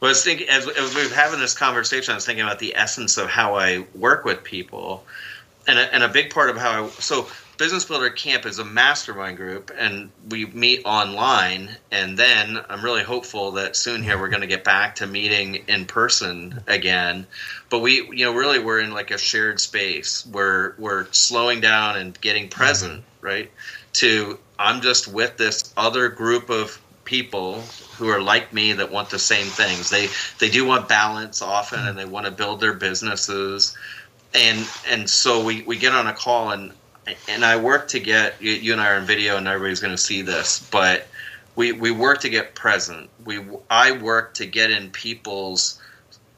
Well, 0.00 0.08
I 0.08 0.12
was 0.12 0.22
thinking 0.22 0.48
as, 0.48 0.68
as 0.68 0.94
we 0.94 1.02
were 1.02 1.12
having 1.12 1.40
this 1.40 1.54
conversation, 1.54 2.12
I 2.12 2.14
was 2.14 2.24
thinking 2.24 2.44
about 2.44 2.60
the 2.60 2.76
essence 2.76 3.18
of 3.18 3.28
how 3.28 3.56
I 3.56 3.84
work 3.96 4.24
with 4.24 4.44
people, 4.44 5.04
and 5.66 5.80
a, 5.80 5.92
and 5.92 6.04
a 6.04 6.08
big 6.08 6.30
part 6.30 6.48
of 6.48 6.56
how 6.56 6.84
I 6.84 6.88
so 6.90 7.26
Business 7.56 7.84
Builder 7.84 8.10
Camp 8.10 8.46
is 8.46 8.58
a 8.58 8.64
mastermind 8.64 9.36
group, 9.36 9.70
and 9.76 10.10
we 10.28 10.44
meet 10.46 10.82
online. 10.84 11.70
And 11.92 12.18
then 12.18 12.60
I'm 12.68 12.84
really 12.84 13.04
hopeful 13.04 13.52
that 13.52 13.76
soon 13.76 14.02
here 14.02 14.18
we're 14.18 14.28
going 14.28 14.40
to 14.40 14.48
get 14.48 14.64
back 14.64 14.96
to 14.96 15.06
meeting 15.06 15.64
in 15.68 15.86
person 15.86 16.62
again. 16.66 17.26
But 17.70 17.78
we, 17.78 18.08
you 18.10 18.24
know, 18.24 18.34
really 18.34 18.58
we're 18.58 18.80
in 18.80 18.92
like 18.92 19.12
a 19.12 19.18
shared 19.18 19.60
space 19.60 20.26
where 20.26 20.74
we're 20.78 21.06
slowing 21.12 21.60
down 21.60 21.96
and 21.96 22.20
getting 22.20 22.48
present, 22.48 23.04
right? 23.20 23.50
To 23.94 24.38
I'm 24.58 24.80
just 24.80 25.06
with 25.06 25.36
this 25.36 25.72
other 25.76 26.08
group 26.08 26.50
of 26.50 26.80
people 27.04 27.60
who 27.96 28.08
are 28.08 28.20
like 28.20 28.52
me 28.52 28.72
that 28.72 28.90
want 28.90 29.10
the 29.10 29.18
same 29.18 29.46
things. 29.46 29.90
They 29.90 30.08
they 30.40 30.50
do 30.50 30.64
want 30.64 30.88
balance 30.88 31.40
often, 31.40 31.86
and 31.86 31.96
they 31.96 32.04
want 32.04 32.26
to 32.26 32.32
build 32.32 32.58
their 32.58 32.74
businesses. 32.74 33.76
And 34.34 34.66
and 34.88 35.08
so 35.08 35.44
we, 35.44 35.62
we 35.62 35.78
get 35.78 35.92
on 35.92 36.08
a 36.08 36.12
call 36.12 36.50
and 36.50 36.72
and 37.28 37.44
I 37.44 37.56
work 37.56 37.88
to 37.88 38.00
get 38.00 38.40
you, 38.40 38.52
you 38.52 38.72
and 38.72 38.80
I 38.80 38.90
are 38.92 38.96
in 38.96 39.04
video, 39.04 39.36
and 39.36 39.46
everybody's 39.46 39.80
going 39.80 39.94
to 39.94 40.02
see 40.02 40.22
this, 40.22 40.66
but 40.70 41.06
we 41.56 41.72
we 41.72 41.90
work 41.90 42.20
to 42.20 42.28
get 42.28 42.54
present. 42.54 43.10
We 43.24 43.40
I 43.70 43.92
work 43.92 44.34
to 44.34 44.46
get 44.46 44.70
in 44.70 44.90
people's 44.90 45.80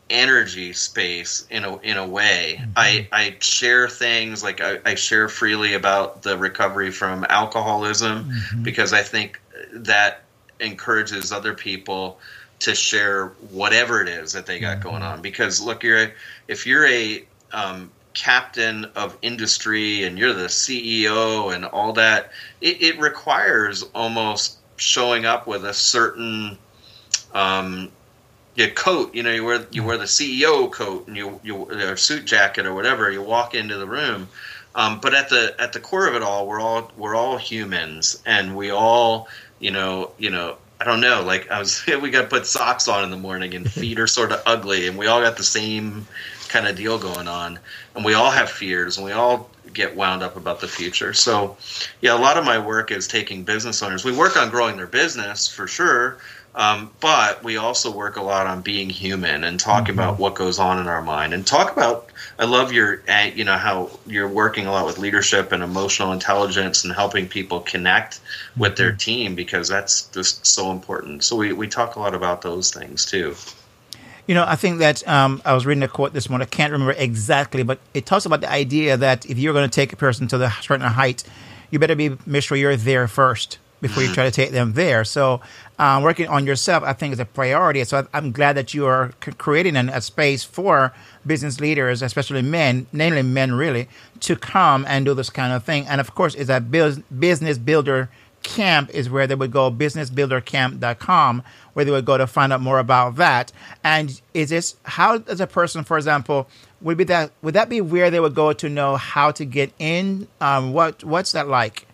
energy 0.09 0.73
space 0.73 1.47
in 1.51 1.64
a 1.64 1.79
in 1.79 1.97
a 1.97 2.07
way. 2.07 2.59
Mm-hmm. 2.61 2.71
I 2.77 3.09
I 3.12 3.37
share 3.41 3.89
things 3.89 4.43
like 4.43 4.61
I, 4.61 4.79
I, 4.85 4.95
share 4.95 5.29
freely 5.29 5.75
about 5.75 6.23
the 6.23 6.39
recovery 6.39 6.91
from 6.91 7.27
alcoholism 7.29 8.25
mm-hmm. 8.25 8.62
because 8.62 8.93
I 8.93 9.03
think 9.03 9.41
that 9.73 10.23
encourages 10.61 11.33
other 11.33 11.55
people 11.55 12.19
to 12.61 12.75
share 12.75 13.29
whatever 13.51 14.01
it 14.01 14.09
is 14.09 14.33
that 14.33 14.47
they 14.47 14.59
got 14.59 14.79
mm-hmm. 14.79 14.89
going 14.89 15.03
on. 15.03 15.23
Because 15.23 15.61
look, 15.61 15.83
you're 15.83 16.12
if 16.49 16.67
you're 16.67 16.87
a 16.87 17.25
um, 17.53 17.91
captain 18.17 18.87
of 18.97 19.17
industry 19.23 20.05
and 20.05 20.19
you're 20.19 20.33
the 20.33 20.47
CEO 20.47 21.55
and 21.55 21.64
all 21.67 21.93
that, 21.93 22.33
it, 22.61 22.83
it 22.83 22.99
requires 22.99 23.85
almost 23.95 24.57
showing 24.77 25.27
up 25.27 25.47
with 25.47 25.64
a 25.64 25.75
certain 25.75 26.59
um, 27.35 27.93
your 28.55 28.71
coat. 28.71 29.14
You 29.14 29.23
know, 29.23 29.31
you 29.31 29.45
wear 29.45 29.67
you 29.71 29.85
wear 29.85 29.99
the 29.99 30.05
CEO 30.05 30.73
coat 30.73 31.07
and 31.07 31.17
you 31.17 31.39
you 31.45 31.71
a 31.71 31.97
suit 31.97 32.25
jacket 32.25 32.67
or 32.67 32.75
whatever. 32.75 33.11
You 33.11 33.23
walk 33.23 33.55
into 33.55 33.77
the 33.77 33.87
room. 33.87 34.29
Um, 34.75 35.01
but 35.01 35.14
at 35.14 35.29
the 35.29 35.55
at 35.59 35.73
the 35.73 35.81
core 35.81 36.09
of 36.09 36.14
it 36.14 36.23
all, 36.23 36.47
we're 36.47 36.61
all 36.61 36.91
we're 36.97 37.14
all 37.14 37.37
humans, 37.37 38.21
and 38.27 38.57
we 38.57 38.71
all 38.71 39.29
you 39.59 39.71
know 39.71 40.12
you 40.19 40.31
know 40.31 40.57
I 40.81 40.85
don't 40.85 41.01
know. 41.01 41.23
Like 41.23 41.51
I 41.51 41.59
was, 41.59 41.85
we 42.01 42.11
got 42.11 42.23
to 42.23 42.29
put 42.29 42.47
socks 42.47 42.89
on 42.89 43.05
in 43.05 43.11
the 43.11 43.17
morning, 43.17 43.55
and 43.55 43.71
feet 43.71 43.99
are 43.99 44.07
sort 44.07 44.33
of 44.33 44.43
ugly, 44.47 44.89
and 44.89 44.97
we 44.97 45.07
all 45.07 45.21
got 45.21 45.37
the 45.37 45.45
same 45.45 46.07
kind 46.47 46.66
of 46.66 46.76
deal 46.76 46.99
going 46.99 47.28
on, 47.28 47.59
and 47.94 48.05
we 48.05 48.14
all 48.14 48.30
have 48.30 48.51
fears, 48.51 48.97
and 48.97 49.07
we 49.07 49.12
all 49.12 49.51
get 49.72 49.97
wound 49.97 50.22
up 50.22 50.36
about 50.36 50.61
the 50.61 50.68
future. 50.68 51.12
So, 51.12 51.57
yeah, 52.01 52.16
a 52.16 52.20
lot 52.20 52.38
of 52.38 52.44
my 52.44 52.59
work 52.59 52.90
is 52.90 53.07
taking 53.07 53.44
business 53.44 53.82
owners. 53.82 54.05
We 54.05 54.16
work 54.16 54.36
on 54.36 54.51
growing 54.51 54.76
their 54.76 54.86
business 54.86 55.49
for 55.49 55.66
sure, 55.66 56.18
um, 56.57 56.90
but 57.01 57.44
we 57.44 57.59
also 57.59 57.90
work 57.94 58.16
a 58.16 58.22
lot 58.22 58.47
on 58.47 58.62
being 58.62 58.88
human 58.88 59.44
and 59.44 59.61
talking 59.61 59.92
mm-hmm. 59.92 60.01
about 60.01 60.18
what 60.18 60.34
goes 60.34 60.59
on 60.59 60.78
in 60.78 60.88
our 60.88 61.03
mind 61.03 61.34
and 61.34 61.47
talk 61.47 61.70
about. 61.70 62.11
I 62.38 62.47
love 62.47 62.72
your, 62.72 63.03
you 63.34 63.44
know, 63.44 63.59
how 63.59 63.90
you're 64.07 64.28
working 64.28 64.66
a 64.66 64.72
lot 64.72 64.86
with 64.86 64.99
leadership 64.99 65.53
and 65.53 65.62
emotional 65.62 66.12
intelligence 66.12 66.84
and 66.84 66.94
helping 66.94 67.28
people 67.28 67.61
connect 67.61 68.20
with 68.57 68.76
their 68.76 68.90
mm-hmm. 68.90 68.97
team 68.97 69.34
because 69.34 69.68
that's 69.68 70.05
just 70.09 70.47
so 70.47 70.70
important. 70.72 71.24
So 71.24 71.36
we, 71.36 71.53
we 71.53 71.68
talk 71.68 71.97
a 71.97 72.01
lot 72.01 72.14
about 72.14 72.40
those 72.40 72.72
things 72.72 73.05
too. 73.05 73.36
You 74.27 74.35
know, 74.35 74.45
I 74.47 74.57
think 74.57 74.79
that 74.81 75.07
um, 75.07 75.41
I 75.45 75.55
was 75.55 75.66
reading 75.66 75.85
a 75.85 75.89
quote 75.89 76.12
this 76.12 76.29
morning. 76.29 76.47
I 76.47 76.51
can't 76.51 76.72
remember 76.72 76.95
exactly, 76.99 77.62
but 77.62 77.79
it 77.95 78.07
talks 78.07 78.27
about 78.27 78.41
the 78.41 78.51
idea 78.51 78.97
that 78.97 79.24
if 79.27 79.39
you're 79.39 79.53
going 79.53 79.68
to 79.68 79.74
take 79.74 79.93
a 79.93 79.97
person 79.97 80.27
to 80.29 80.39
the 80.39 80.51
certain 80.62 80.87
height, 80.87 81.22
you 81.70 81.79
better 81.79 81.95
be 81.95 82.16
make 82.27 82.43
sure 82.43 82.57
you're 82.57 82.77
there 82.77 83.07
first 83.07 83.59
before 83.81 84.03
you 84.03 84.09
mm-hmm. 84.09 84.14
try 84.14 84.24
to 84.24 84.31
take 84.31 84.51
them 84.51 84.72
there. 84.72 85.05
So, 85.05 85.41
um, 85.79 86.03
working 86.03 86.27
on 86.27 86.47
yourself, 86.47 86.83
I 86.83 86.93
think, 86.93 87.12
is 87.12 87.20
a 87.20 87.24
priority. 87.24 87.85
So, 87.85 88.09
I, 88.12 88.18
am 88.18 88.33
glad 88.33 88.55
that 88.55 88.74
you 88.74 88.87
are 88.87 89.12
c- 89.24 89.33
creating 89.33 89.77
an, 89.77 89.91
a 89.91 90.01
space 90.01 90.43
for 90.43 90.93
business 91.24 91.61
leaders, 91.61 92.03
especially 92.03 92.43
men, 92.43 92.87
namely 92.93 93.22
men, 93.22 93.53
really, 93.53 93.89
to 94.20 94.35
come 94.35 94.85
and 94.89 95.05
do 95.05 95.14
this 95.14 95.31
kind 95.31 95.53
of 95.53 95.62
thing. 95.62 95.87
And 95.87 96.01
of 96.01 96.14
course, 96.14 96.35
is 96.35 96.49
a 96.49 96.61
business 96.61 97.59
builder 97.59 98.09
camp 98.47 98.88
is 98.90 99.11
where 99.11 99.26
they 99.26 99.34
would 99.34 99.51
go 99.51 99.70
businessbuildercamp.com 99.70 101.42
where 101.74 101.84
they 101.84 101.90
would 101.90 102.07
go 102.07 102.16
to 102.16 102.26
find 102.26 102.53
out 102.53 102.61
more 102.62 102.78
about 102.78 103.16
that. 103.16 103.53
And 103.84 104.18
is 104.32 104.49
this 104.51 104.76
how 104.84 105.18
does 105.18 105.40
a 105.40 105.47
person 105.47 105.84
for 105.84 105.99
example 105.99 106.49
would 106.80 106.97
be 106.97 107.05
that 107.05 107.32
would 107.42 107.55
that 107.55 107.68
be 107.68 107.80
where 107.80 108.11
they 108.11 108.20
would 108.20 108.34
go 108.34 108.53
to 108.55 108.68
know 108.68 108.97
how 108.97 109.32
to 109.32 109.44
get 109.44 109.72
in? 109.78 110.28
Um, 110.40 110.72
what 110.72 111.05
what's 111.05 111.32
that 111.32 111.49
like? 111.49 111.86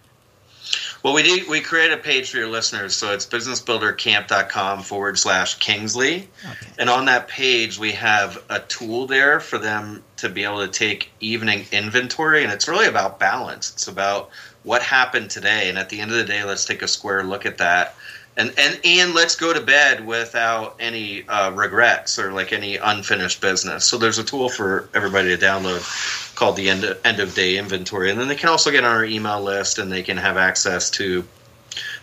Well, 1.02 1.14
we 1.14 1.22
did, 1.24 1.48
we 1.48 1.60
create 1.60 1.92
a 1.92 1.96
page 1.96 2.30
for 2.30 2.36
your 2.36 2.48
listeners, 2.48 2.94
so 2.94 3.12
it's 3.12 3.26
businessbuildercamp.com 3.26 4.82
forward 4.82 5.18
slash 5.18 5.58
Kingsley, 5.58 6.28
okay. 6.48 6.66
and 6.78 6.88
on 6.88 7.06
that 7.06 7.26
page 7.28 7.78
we 7.78 7.92
have 7.92 8.42
a 8.48 8.60
tool 8.60 9.06
there 9.06 9.40
for 9.40 9.58
them 9.58 10.02
to 10.18 10.28
be 10.28 10.44
able 10.44 10.64
to 10.64 10.68
take 10.68 11.10
evening 11.18 11.66
inventory, 11.72 12.44
and 12.44 12.52
it's 12.52 12.68
really 12.68 12.86
about 12.86 13.18
balance. 13.18 13.72
It's 13.72 13.88
about 13.88 14.30
what 14.64 14.82
happened 14.82 15.30
today, 15.30 15.68
and 15.68 15.78
at 15.78 15.88
the 15.88 16.00
end 16.00 16.10
of 16.10 16.16
the 16.16 16.24
day, 16.24 16.44
let's 16.44 16.64
take 16.64 16.82
a 16.82 16.88
square 16.88 17.24
look 17.24 17.46
at 17.46 17.58
that, 17.58 17.94
and 18.36 18.52
and 18.56 18.80
and 18.84 19.14
let's 19.14 19.36
go 19.36 19.52
to 19.52 19.60
bed 19.60 20.06
without 20.06 20.76
any 20.80 21.26
uh, 21.28 21.50
regrets 21.52 22.18
or 22.18 22.32
like 22.32 22.52
any 22.52 22.76
unfinished 22.76 23.40
business. 23.40 23.84
So 23.84 23.98
there's 23.98 24.18
a 24.18 24.24
tool 24.24 24.48
for 24.48 24.88
everybody 24.94 25.36
to 25.36 25.42
download 25.42 26.34
called 26.34 26.56
the 26.56 26.70
end 26.70 26.84
of, 26.84 26.98
end 27.04 27.20
of 27.20 27.34
day 27.34 27.58
inventory, 27.58 28.10
and 28.10 28.18
then 28.18 28.28
they 28.28 28.36
can 28.36 28.48
also 28.48 28.70
get 28.70 28.84
on 28.84 28.90
our 28.90 29.04
email 29.04 29.42
list 29.42 29.78
and 29.78 29.90
they 29.90 30.02
can 30.02 30.16
have 30.16 30.36
access 30.36 30.90
to 30.90 31.24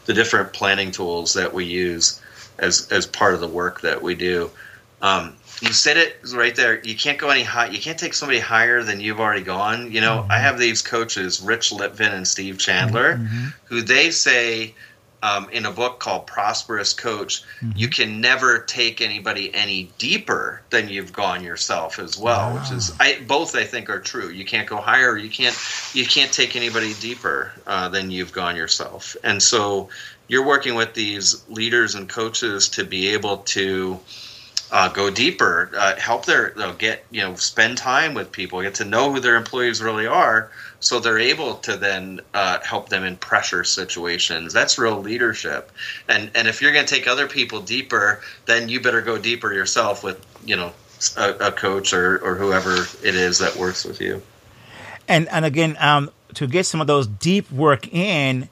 the 0.05 0.13
different 0.13 0.53
planning 0.53 0.91
tools 0.91 1.33
that 1.33 1.53
we 1.53 1.65
use 1.65 2.21
as 2.57 2.87
as 2.91 3.05
part 3.05 3.33
of 3.33 3.39
the 3.39 3.47
work 3.47 3.81
that 3.81 4.01
we 4.01 4.15
do. 4.15 4.51
Um, 5.01 5.35
you 5.61 5.73
said 5.73 5.97
it 5.97 6.17
right 6.33 6.55
there. 6.55 6.79
You 6.79 6.95
can't 6.95 7.17
go 7.17 7.29
any 7.29 7.43
high. 7.43 7.67
You 7.67 7.79
can't 7.79 7.99
take 7.99 8.13
somebody 8.13 8.39
higher 8.39 8.83
than 8.83 9.01
you've 9.01 9.19
already 9.19 9.43
gone. 9.43 9.91
You 9.91 10.01
know, 10.01 10.21
mm-hmm. 10.21 10.31
I 10.31 10.37
have 10.37 10.57
these 10.57 10.81
coaches, 10.81 11.41
Rich 11.41 11.71
Litvin 11.71 12.13
and 12.13 12.27
Steve 12.27 12.57
Chandler, 12.59 13.15
mm-hmm. 13.15 13.47
who 13.65 13.81
they 13.81 14.11
say 14.11 14.73
um, 15.21 15.49
in 15.49 15.65
a 15.65 15.71
book 15.71 15.99
called 15.99 16.27
Prosperous 16.27 16.93
Coach, 16.93 17.43
mm-hmm. 17.43 17.71
you 17.75 17.89
can 17.89 18.21
never 18.21 18.59
take 18.59 19.01
anybody 19.01 19.53
any 19.53 19.91
deeper 19.97 20.61
than 20.69 20.87
you've 20.87 21.11
gone 21.11 21.43
yourself 21.43 21.99
as 21.99 22.17
well. 22.17 22.53
Wow. 22.53 22.59
Which 22.59 22.71
is, 22.71 22.95
I 22.99 23.19
both 23.27 23.55
I 23.55 23.65
think 23.65 23.89
are 23.89 23.99
true. 23.99 24.29
You 24.29 24.45
can't 24.45 24.67
go 24.67 24.77
higher. 24.77 25.17
You 25.17 25.29
can't 25.29 25.57
you 25.93 26.05
can't 26.05 26.31
take 26.31 26.55
anybody 26.55 26.93
deeper 27.01 27.51
uh, 27.67 27.89
than 27.89 28.11
you've 28.11 28.31
gone 28.31 28.55
yourself. 28.55 29.17
And 29.23 29.43
so 29.43 29.89
you're 30.27 30.45
working 30.45 30.75
with 30.75 30.93
these 30.93 31.43
leaders 31.49 31.95
and 31.95 32.07
coaches 32.07 32.69
to 32.69 32.85
be 32.85 33.09
able 33.09 33.37
to 33.37 33.99
uh, 34.71 34.89
go 34.89 35.09
deeper, 35.09 35.71
uh, 35.75 35.95
help 35.95 36.25
their 36.25 36.53
get 36.77 37.03
you 37.11 37.21
know 37.21 37.35
spend 37.35 37.77
time 37.77 38.13
with 38.13 38.31
people, 38.31 38.61
get 38.61 38.75
to 38.75 38.85
know 38.85 39.11
who 39.11 39.19
their 39.19 39.35
employees 39.35 39.81
really 39.81 40.07
are, 40.07 40.51
so 40.79 40.99
they're 40.99 41.19
able 41.19 41.55
to 41.55 41.75
then 41.75 42.21
uh, 42.33 42.59
help 42.61 42.89
them 42.89 43.03
in 43.03 43.17
pressure 43.17 43.63
situations. 43.63 44.53
That's 44.53 44.77
real 44.77 44.99
leadership, 44.99 45.71
and 46.07 46.29
and 46.35 46.47
if 46.47 46.61
you're 46.61 46.73
going 46.73 46.85
to 46.85 46.93
take 46.93 47.07
other 47.07 47.27
people 47.27 47.61
deeper, 47.61 48.21
then 48.45 48.69
you 48.69 48.79
better 48.79 49.01
go 49.01 49.17
deeper 49.17 49.53
yourself 49.53 50.03
with 50.03 50.23
you 50.45 50.55
know 50.55 50.71
a, 51.17 51.47
a 51.47 51.51
coach 51.51 51.93
or 51.93 52.19
or 52.19 52.35
whoever 52.35 52.75
it 53.03 53.15
is 53.15 53.39
that 53.39 53.55
works 53.55 53.85
with 53.85 53.99
you. 53.99 54.21
And 55.07 55.27
and 55.29 55.45
again, 55.45 55.77
um, 55.79 56.11
to 56.35 56.47
get 56.47 56.65
some 56.65 56.81
of 56.81 56.87
those 56.87 57.07
deep 57.07 57.51
work 57.51 57.91
in 57.91 58.49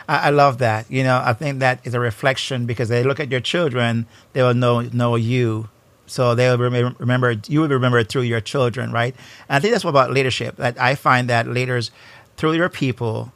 I, 0.08 0.28
I 0.28 0.30
love 0.30 0.60
that. 0.60 0.90
You 0.90 1.04
know, 1.04 1.22
I 1.24 1.34
think 1.34 1.60
that 1.60 1.80
is 1.84 1.94
a 1.94 2.00
reflection 2.00 2.66
because 2.66 2.90
they 2.90 3.04
look 3.04 3.20
at 3.20 3.32
your 3.32 3.40
children, 3.40 4.06
they 4.34 4.42
will 4.42 4.54
know 4.54 4.82
know 4.82 5.16
you. 5.16 5.70
So 6.08 6.36
they'll 6.36 6.58
remember, 6.58 6.96
remember 7.00 7.36
you 7.48 7.62
will 7.62 7.68
remember 7.68 8.04
through 8.04 8.24
your 8.24 8.42
children, 8.42 8.92
right? 8.92 9.16
And 9.50 9.58
I 9.58 9.60
think 9.60 9.72
that's 9.72 9.84
what 9.84 9.90
about 9.90 10.12
leadership. 10.12 10.58
That 10.58 10.80
I 10.80 10.94
find 10.96 11.30
that 11.30 11.48
leaders, 11.48 11.90
through 12.38 12.54
your 12.54 12.70
people, 12.70 13.34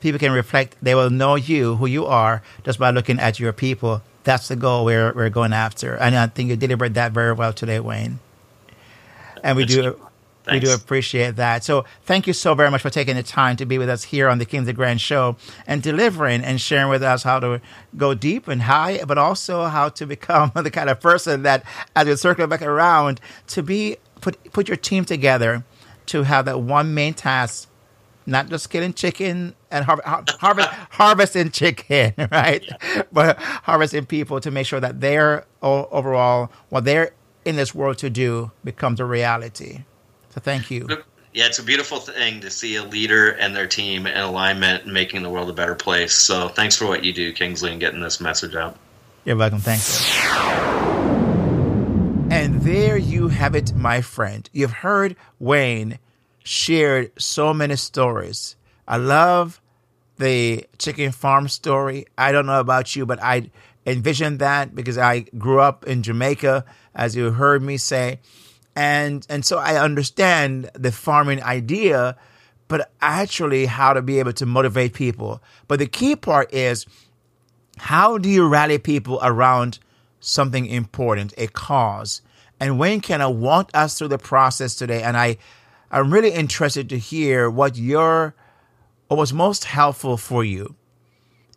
people 0.00 0.18
can 0.18 0.32
reflect. 0.32 0.76
They 0.80 0.94
will 0.94 1.10
know 1.10 1.34
you, 1.34 1.76
who 1.76 1.86
you 1.86 2.06
are, 2.06 2.42
just 2.64 2.78
by 2.78 2.90
looking 2.90 3.18
at 3.18 3.38
your 3.38 3.52
people. 3.52 4.02
That's 4.28 4.48
the 4.48 4.56
goal 4.56 4.84
we're 4.84 5.14
we're 5.14 5.30
going 5.30 5.54
after, 5.54 5.96
and 5.96 6.14
I 6.14 6.26
think 6.26 6.50
you 6.50 6.56
delivered 6.56 6.92
that 6.94 7.12
very 7.12 7.32
well 7.32 7.54
today, 7.54 7.80
Wayne. 7.80 8.18
And 9.42 9.56
we 9.56 9.64
do 9.64 9.98
we 10.52 10.60
do 10.60 10.70
appreciate 10.74 11.36
that. 11.36 11.64
So 11.64 11.86
thank 12.04 12.26
you 12.26 12.34
so 12.34 12.54
very 12.54 12.70
much 12.70 12.82
for 12.82 12.90
taking 12.90 13.16
the 13.16 13.22
time 13.22 13.56
to 13.56 13.64
be 13.64 13.78
with 13.78 13.88
us 13.88 14.04
here 14.04 14.28
on 14.28 14.36
the 14.36 14.44
King 14.44 14.60
of 14.60 14.66
the 14.66 14.74
Grand 14.74 15.00
Show 15.00 15.36
and 15.66 15.82
delivering 15.82 16.42
and 16.44 16.60
sharing 16.60 16.90
with 16.90 17.02
us 17.02 17.22
how 17.22 17.40
to 17.40 17.62
go 17.96 18.12
deep 18.12 18.48
and 18.48 18.60
high, 18.60 19.02
but 19.02 19.16
also 19.16 19.64
how 19.64 19.88
to 19.88 20.04
become 20.04 20.52
the 20.62 20.70
kind 20.70 20.90
of 20.90 21.00
person 21.00 21.42
that, 21.44 21.64
as 21.96 22.06
we 22.06 22.14
circle 22.14 22.46
back 22.46 22.60
around, 22.60 23.22
to 23.46 23.62
be 23.62 23.96
put 24.20 24.52
put 24.52 24.68
your 24.68 24.76
team 24.76 25.06
together 25.06 25.64
to 26.04 26.24
have 26.24 26.44
that 26.44 26.60
one 26.60 26.92
main 26.92 27.14
task 27.14 27.66
not 28.26 28.50
just 28.50 28.68
killing 28.68 28.92
chicken 28.92 29.54
and 29.70 29.84
har- 29.84 30.00
har- 30.04 30.24
harvest, 30.38 30.68
harvesting 30.90 31.50
chicken, 31.50 32.14
right? 32.32 32.68
But 33.12 33.38
harvesting 33.38 34.06
people 34.06 34.40
to 34.40 34.50
make 34.50 34.66
sure 34.66 34.80
that 34.80 35.00
their 35.00 35.44
o- 35.62 35.86
overall, 35.90 36.50
what 36.68 36.84
they're 36.84 37.10
in 37.44 37.56
this 37.56 37.74
world 37.74 37.98
to 37.98 38.10
do 38.10 38.50
becomes 38.64 39.00
a 39.00 39.04
reality. 39.04 39.84
So 40.30 40.40
thank 40.40 40.70
you. 40.70 40.86
Yeah, 41.34 41.46
it's 41.46 41.58
a 41.58 41.62
beautiful 41.62 41.98
thing 41.98 42.40
to 42.40 42.50
see 42.50 42.76
a 42.76 42.82
leader 42.82 43.30
and 43.32 43.54
their 43.54 43.66
team 43.66 44.06
in 44.06 44.16
alignment 44.16 44.84
and 44.84 44.92
making 44.92 45.22
the 45.22 45.30
world 45.30 45.48
a 45.50 45.52
better 45.52 45.74
place. 45.74 46.14
So 46.14 46.48
thanks 46.48 46.74
for 46.74 46.86
what 46.86 47.04
you 47.04 47.12
do, 47.12 47.32
Kingsley, 47.32 47.70
and 47.70 47.78
getting 47.78 48.00
this 48.00 48.20
message 48.20 48.54
out. 48.54 48.76
You're 49.24 49.36
welcome. 49.36 49.58
Thank 49.60 49.82
you. 49.82 50.98
And 52.30 52.60
there 52.62 52.96
you 52.96 53.28
have 53.28 53.54
it, 53.54 53.74
my 53.74 54.00
friend. 54.00 54.48
You've 54.52 54.72
heard 54.72 55.16
Wayne 55.38 55.98
shared 56.44 57.12
so 57.18 57.54
many 57.54 57.76
stories. 57.76 58.56
I 58.88 58.96
love 58.96 59.60
the 60.16 60.66
chicken 60.78 61.12
farm 61.12 61.48
story. 61.48 62.06
I 62.16 62.32
don't 62.32 62.46
know 62.46 62.58
about 62.58 62.96
you, 62.96 63.06
but 63.06 63.22
I 63.22 63.50
envisioned 63.86 64.40
that 64.40 64.74
because 64.74 64.98
I 64.98 65.20
grew 65.38 65.60
up 65.60 65.86
in 65.86 66.02
Jamaica, 66.02 66.64
as 66.94 67.14
you 67.14 67.30
heard 67.30 67.62
me 67.62 67.76
say. 67.76 68.18
And 68.74 69.26
and 69.28 69.44
so 69.44 69.58
I 69.58 69.76
understand 69.76 70.70
the 70.74 70.90
farming 70.90 71.42
idea, 71.42 72.16
but 72.68 72.90
actually 73.00 73.66
how 73.66 73.92
to 73.92 74.02
be 74.02 74.18
able 74.18 74.32
to 74.34 74.46
motivate 74.46 74.94
people. 74.94 75.42
But 75.68 75.78
the 75.78 75.86
key 75.86 76.16
part 76.16 76.52
is 76.52 76.86
how 77.76 78.18
do 78.18 78.28
you 78.28 78.48
rally 78.48 78.78
people 78.78 79.20
around 79.22 79.78
something 80.20 80.66
important, 80.66 81.34
a 81.36 81.46
cause? 81.48 82.22
And 82.60 82.78
Wayne 82.78 83.00
kind 83.00 83.22
of 83.22 83.36
walked 83.36 83.74
us 83.74 83.98
through 83.98 84.08
the 84.08 84.18
process 84.18 84.74
today, 84.74 85.02
and 85.02 85.16
I, 85.16 85.38
I'm 85.90 86.12
really 86.12 86.32
interested 86.32 86.88
to 86.88 86.98
hear 86.98 87.48
what 87.48 87.76
your, 87.76 88.34
what 89.08 89.18
was 89.18 89.32
most 89.32 89.64
helpful 89.64 90.16
for 90.16 90.44
you. 90.44 90.74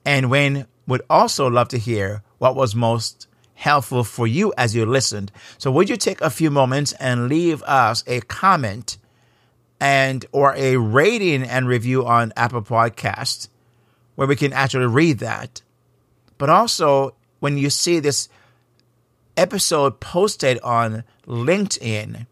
And 0.04 0.30
Wayne 0.30 0.66
would 0.88 1.04
also 1.10 1.50
love 1.50 1.68
to 1.70 1.78
hear 1.78 2.24
what 2.40 2.56
was 2.56 2.76
most 2.76 3.28
helpful 3.54 4.04
for 4.04 4.26
you 4.26 4.52
as 4.58 4.76
you 4.76 4.86
listened. 4.86 5.32
So 5.58 5.70
would 5.72 5.90
you 5.90 5.98
take 5.98 6.22
a 6.22 6.30
few 6.30 6.50
moments 6.50 6.94
and 6.94 7.30
leave 7.30 7.62
us 7.64 8.04
a 8.08 8.22
comment 8.22 8.98
and 9.80 10.26
or 10.32 10.56
a 10.56 10.78
rating 10.78 11.44
and 11.44 11.68
review 11.68 12.06
on 12.06 12.34
Apple 12.38 12.62
Podcast 12.62 13.50
where 14.16 14.28
we 14.28 14.36
can 14.36 14.54
actually 14.54 14.86
read 14.86 15.20
that. 15.20 15.62
But 16.38 16.50
also 16.50 17.16
when 17.40 17.58
you 17.58 17.70
see 17.70 18.00
this 18.00 18.30
episode 19.36 20.00
posted 20.00 20.60
on 20.60 21.04
LinkedIn, 21.26 22.28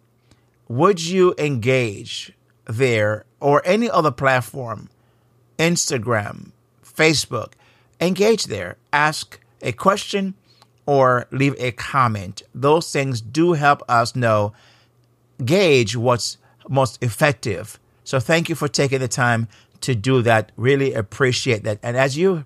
would 0.67 1.03
you 1.03 1.33
engage 1.39 2.33
there 2.65 3.25
or 3.39 3.63
any 3.65 3.89
other 3.89 4.11
platform, 4.11 4.89
Instagram, 5.59 6.51
Facebook, 6.83 7.51
engage 7.99 8.45
there, 8.45 8.77
ask 8.91 9.39
a 9.61 9.71
question 9.71 10.33
or 10.85 11.27
leave 11.31 11.55
a 11.59 11.71
comment. 11.71 12.41
Those 12.55 12.91
things 12.91 13.21
do 13.21 13.53
help 13.53 13.83
us 13.87 14.15
know, 14.15 14.53
gauge 15.43 15.95
what's 15.95 16.37
most 16.67 16.97
effective. 17.03 17.79
So 18.03 18.19
thank 18.19 18.49
you 18.49 18.55
for 18.55 18.67
taking 18.67 18.99
the 18.99 19.07
time 19.07 19.47
to 19.81 19.93
do 19.93 20.21
that. 20.23 20.51
Really 20.57 20.93
appreciate 20.93 21.63
that. 21.63 21.79
And 21.83 21.95
as 21.95 22.17
you 22.17 22.45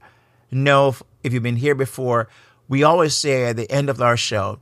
know, 0.52 0.96
if 1.24 1.32
you've 1.32 1.44
been 1.44 1.56
here 1.56 1.76
before, 1.76 2.28
we 2.68 2.84
always 2.84 3.16
say 3.16 3.46
at 3.46 3.56
the 3.56 3.72
end 3.72 3.90
of 3.90 4.02
our 4.02 4.18
show, 4.18 4.60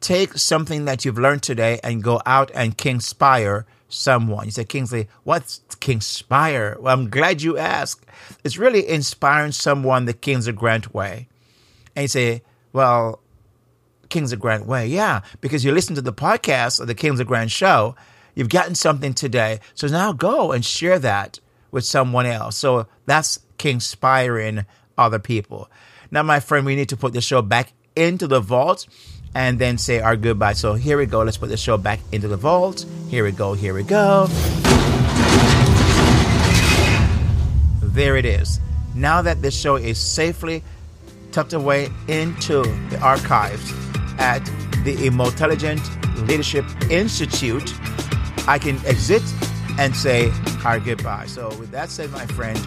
take 0.00 0.34
something 0.34 0.84
that 0.84 1.04
you've 1.04 1.18
learned 1.18 1.42
today 1.42 1.80
and 1.82 2.02
go 2.02 2.20
out 2.26 2.50
and 2.54 2.76
kingspire 2.76 3.64
someone. 3.88 4.46
You 4.46 4.50
say, 4.50 4.64
Kingsley, 4.64 5.08
what's 5.24 5.60
kingspire? 5.80 6.78
Well, 6.80 6.92
I'm 6.92 7.10
glad 7.10 7.42
you 7.42 7.58
asked. 7.58 8.06
It's 8.44 8.58
really 8.58 8.86
inspiring 8.88 9.52
someone 9.52 10.04
the 10.04 10.12
Kingsley 10.12 10.52
Grant 10.52 10.94
way. 10.94 11.28
And 11.94 12.04
you 12.04 12.08
say, 12.08 12.42
well, 12.72 13.20
Kingsley 14.08 14.38
Grant 14.38 14.66
way. 14.66 14.86
Yeah, 14.86 15.22
because 15.40 15.64
you 15.64 15.72
listen 15.72 15.94
to 15.94 16.02
the 16.02 16.12
podcast 16.12 16.80
of 16.80 16.86
the 16.86 16.94
Kingsley 16.94 17.24
Grant 17.24 17.50
show, 17.50 17.94
you've 18.34 18.48
gotten 18.48 18.74
something 18.74 19.14
today. 19.14 19.60
So 19.74 19.86
now 19.86 20.12
go 20.12 20.52
and 20.52 20.64
share 20.64 20.98
that 20.98 21.40
with 21.70 21.84
someone 21.84 22.26
else. 22.26 22.56
So 22.56 22.86
that's 23.06 23.40
kingspiring 23.58 24.66
other 24.98 25.18
people. 25.18 25.70
Now, 26.10 26.22
my 26.22 26.40
friend, 26.40 26.64
we 26.64 26.76
need 26.76 26.88
to 26.90 26.96
put 26.96 27.12
the 27.12 27.20
show 27.20 27.42
back 27.42 27.72
into 27.94 28.26
the 28.26 28.40
vault 28.40 28.86
and 29.34 29.58
then 29.58 29.78
say 29.78 30.00
our 30.00 30.16
goodbye. 30.16 30.54
So 30.54 30.74
here 30.74 30.98
we 30.98 31.06
go. 31.06 31.22
Let's 31.22 31.36
put 31.36 31.48
the 31.48 31.56
show 31.56 31.76
back 31.76 32.00
into 32.12 32.28
the 32.28 32.36
vault. 32.36 32.86
Here 33.08 33.24
we 33.24 33.32
go. 33.32 33.54
Here 33.54 33.74
we 33.74 33.82
go. 33.82 34.26
There 37.82 38.16
it 38.16 38.24
is. 38.24 38.60
Now 38.94 39.22
that 39.22 39.42
this 39.42 39.58
show 39.58 39.76
is 39.76 39.98
safely 39.98 40.62
tucked 41.32 41.52
away 41.52 41.90
into 42.08 42.62
the 42.88 42.98
archives 43.02 43.72
at 44.18 44.44
the 44.84 45.06
Intelligent 45.06 45.82
Leadership 46.26 46.64
Institute, 46.90 47.74
I 48.48 48.58
can 48.58 48.78
exit 48.86 49.22
and 49.78 49.94
say 49.94 50.32
our 50.64 50.80
goodbye. 50.80 51.26
So, 51.26 51.48
with 51.58 51.70
that 51.72 51.90
said, 51.90 52.10
my 52.10 52.24
friend, 52.26 52.58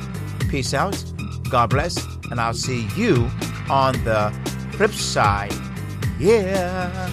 peace 0.50 0.74
out, 0.74 1.04
God 1.50 1.72
bless, 1.72 2.06
and 2.30 2.40
I'll 2.40 2.54
see 2.54 2.88
you 2.96 3.30
on 3.70 3.94
the 4.04 4.32
flip 4.74 4.92
side. 4.92 5.54
Yeah. 6.20 7.10